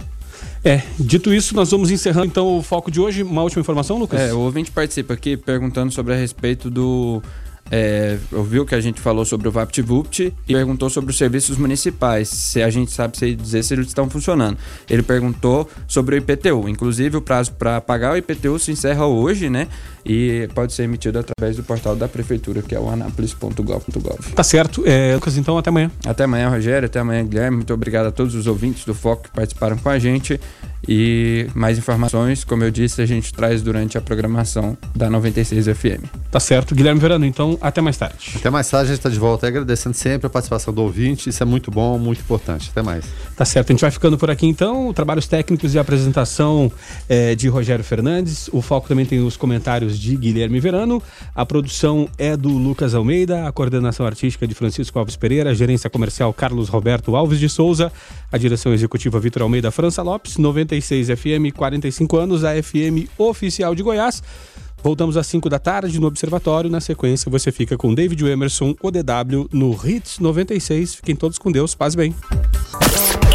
É, 0.64 0.82
dito 0.98 1.32
isso, 1.32 1.54
nós 1.54 1.70
vamos 1.70 1.90
encerrando 1.90 2.26
então 2.26 2.56
o 2.56 2.62
foco 2.62 2.90
de 2.90 3.00
hoje. 3.00 3.22
Uma 3.22 3.42
última 3.42 3.60
informação, 3.60 3.98
Lucas? 3.98 4.18
É, 4.18 4.32
o 4.32 4.40
ouvinte 4.40 4.70
participa 4.70 5.12
aqui 5.12 5.36
perguntando 5.36 5.92
sobre 5.92 6.14
a 6.14 6.16
respeito 6.16 6.70
do. 6.70 7.22
É, 7.70 8.18
ouviu 8.30 8.66
que 8.66 8.74
a 8.74 8.80
gente 8.80 9.00
falou 9.00 9.24
sobre 9.24 9.48
o 9.48 9.50
VaptVupt 9.50 10.34
e 10.46 10.52
perguntou 10.52 10.90
sobre 10.90 11.10
os 11.10 11.18
serviços 11.18 11.56
municipais, 11.56 12.28
se 12.28 12.62
a 12.62 12.70
gente 12.70 12.92
sabe 12.92 13.16
se 13.16 13.34
dizer 13.34 13.62
se 13.62 13.74
eles 13.74 13.86
estão 13.86 14.08
funcionando. 14.08 14.58
Ele 14.88 15.02
perguntou 15.02 15.68
sobre 15.86 16.16
o 16.16 16.18
IPTU. 16.18 16.68
Inclusive, 16.68 17.16
o 17.16 17.22
prazo 17.22 17.52
para 17.52 17.80
pagar 17.80 18.12
o 18.12 18.16
IPTU 18.16 18.58
se 18.58 18.70
encerra 18.70 19.06
hoje, 19.06 19.48
né? 19.48 19.68
E 20.04 20.48
pode 20.54 20.72
ser 20.74 20.82
emitido 20.82 21.18
através 21.18 21.56
do 21.56 21.62
portal 21.62 21.96
da 21.96 22.06
prefeitura, 22.06 22.60
que 22.60 22.74
é 22.74 22.78
o 22.78 22.88
anápolis.gov.gov. 22.90 24.32
Tá 24.34 24.42
certo. 24.42 24.82
É, 24.86 25.14
Lucas, 25.14 25.38
então 25.38 25.56
até 25.56 25.70
amanhã. 25.70 25.90
Até 26.04 26.24
amanhã, 26.24 26.50
Rogério. 26.50 26.86
Até 26.86 27.00
amanhã, 27.00 27.24
Guilherme. 27.24 27.56
Muito 27.58 27.72
obrigado 27.72 28.06
a 28.06 28.12
todos 28.12 28.34
os 28.34 28.46
ouvintes 28.46 28.84
do 28.84 28.94
Foco 28.94 29.24
que 29.24 29.30
participaram 29.30 29.78
com 29.78 29.88
a 29.88 29.98
gente. 29.98 30.38
E 30.88 31.46
mais 31.54 31.78
informações, 31.78 32.44
como 32.44 32.64
eu 32.64 32.70
disse, 32.70 33.00
a 33.00 33.06
gente 33.06 33.32
traz 33.32 33.62
durante 33.62 33.96
a 33.96 34.00
programação 34.00 34.76
da 34.94 35.08
96 35.08 35.66
FM. 35.66 36.04
Tá 36.30 36.40
certo. 36.40 36.74
Guilherme 36.74 37.00
Verano, 37.00 37.24
então 37.24 37.58
até 37.60 37.80
mais 37.80 37.96
tarde. 37.96 38.32
Até 38.36 38.50
mais 38.50 38.68
tarde, 38.68 38.86
a 38.86 38.88
gente 38.88 38.98
está 38.98 39.08
de 39.08 39.18
volta 39.18 39.46
agradecendo 39.46 39.94
sempre 39.94 40.26
a 40.26 40.30
participação 40.30 40.72
do 40.74 40.82
ouvinte. 40.82 41.28
Isso 41.28 41.42
é 41.42 41.46
muito 41.46 41.70
bom, 41.70 41.98
muito 41.98 42.20
importante. 42.20 42.70
Até 42.70 42.82
mais. 42.82 43.04
Tá 43.36 43.44
certo, 43.44 43.70
a 43.70 43.72
gente 43.72 43.80
vai 43.80 43.90
ficando 43.90 44.18
por 44.18 44.30
aqui 44.30 44.46
então. 44.46 44.92
Trabalhos 44.92 45.26
técnicos 45.26 45.74
e 45.74 45.78
apresentação 45.78 46.70
é, 47.08 47.34
de 47.34 47.48
Rogério 47.48 47.84
Fernandes. 47.84 48.48
O 48.52 48.60
foco 48.60 48.88
também 48.88 49.06
tem 49.06 49.20
os 49.20 49.36
comentários 49.36 49.98
de 49.98 50.16
Guilherme 50.16 50.60
Verano. 50.60 51.02
A 51.34 51.46
produção 51.46 52.08
é 52.18 52.36
do 52.36 52.50
Lucas 52.50 52.94
Almeida, 52.94 53.46
a 53.46 53.52
coordenação 53.52 54.06
artística 54.06 54.46
de 54.46 54.54
Francisco 54.54 54.98
Alves 54.98 55.16
Pereira, 55.16 55.50
a 55.50 55.54
gerência 55.54 55.88
comercial 55.88 56.32
Carlos 56.32 56.68
Roberto 56.68 57.16
Alves 57.16 57.38
de 57.38 57.48
Souza, 57.48 57.92
a 58.30 58.38
direção 58.38 58.72
executiva 58.72 59.20
Vitor 59.20 59.42
Almeida 59.42 59.70
França 59.70 60.02
Lopes, 60.02 60.36
96 60.74 61.08
FM, 61.08 61.54
45 61.54 62.16
anos, 62.16 62.44
a 62.44 62.50
FM 62.60 63.08
oficial 63.18 63.74
de 63.74 63.82
Goiás. 63.82 64.22
Voltamos 64.82 65.16
às 65.16 65.26
5 65.26 65.48
da 65.48 65.58
tarde 65.58 65.98
no 65.98 66.06
Observatório. 66.06 66.68
Na 66.68 66.80
sequência, 66.80 67.30
você 67.30 67.50
fica 67.50 67.76
com 67.76 67.94
David 67.94 68.22
Emerson, 68.26 68.74
ODW, 68.82 69.48
no 69.52 69.72
Hits 69.72 70.18
96. 70.18 70.96
Fiquem 70.96 71.16
todos 71.16 71.38
com 71.38 71.50
Deus. 71.50 71.74
Paz 71.74 71.94
e 71.94 71.96
bem. 71.96 72.14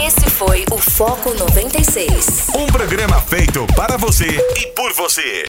Esse 0.06 0.30
foi 0.30 0.64
o 0.72 0.78
Foco 0.78 1.34
96. 1.34 2.50
Um 2.56 2.68
programa 2.68 3.20
feito 3.22 3.66
para 3.76 3.98
você 3.98 4.28
e 4.28 4.68
por 4.76 4.94
você. 4.94 5.44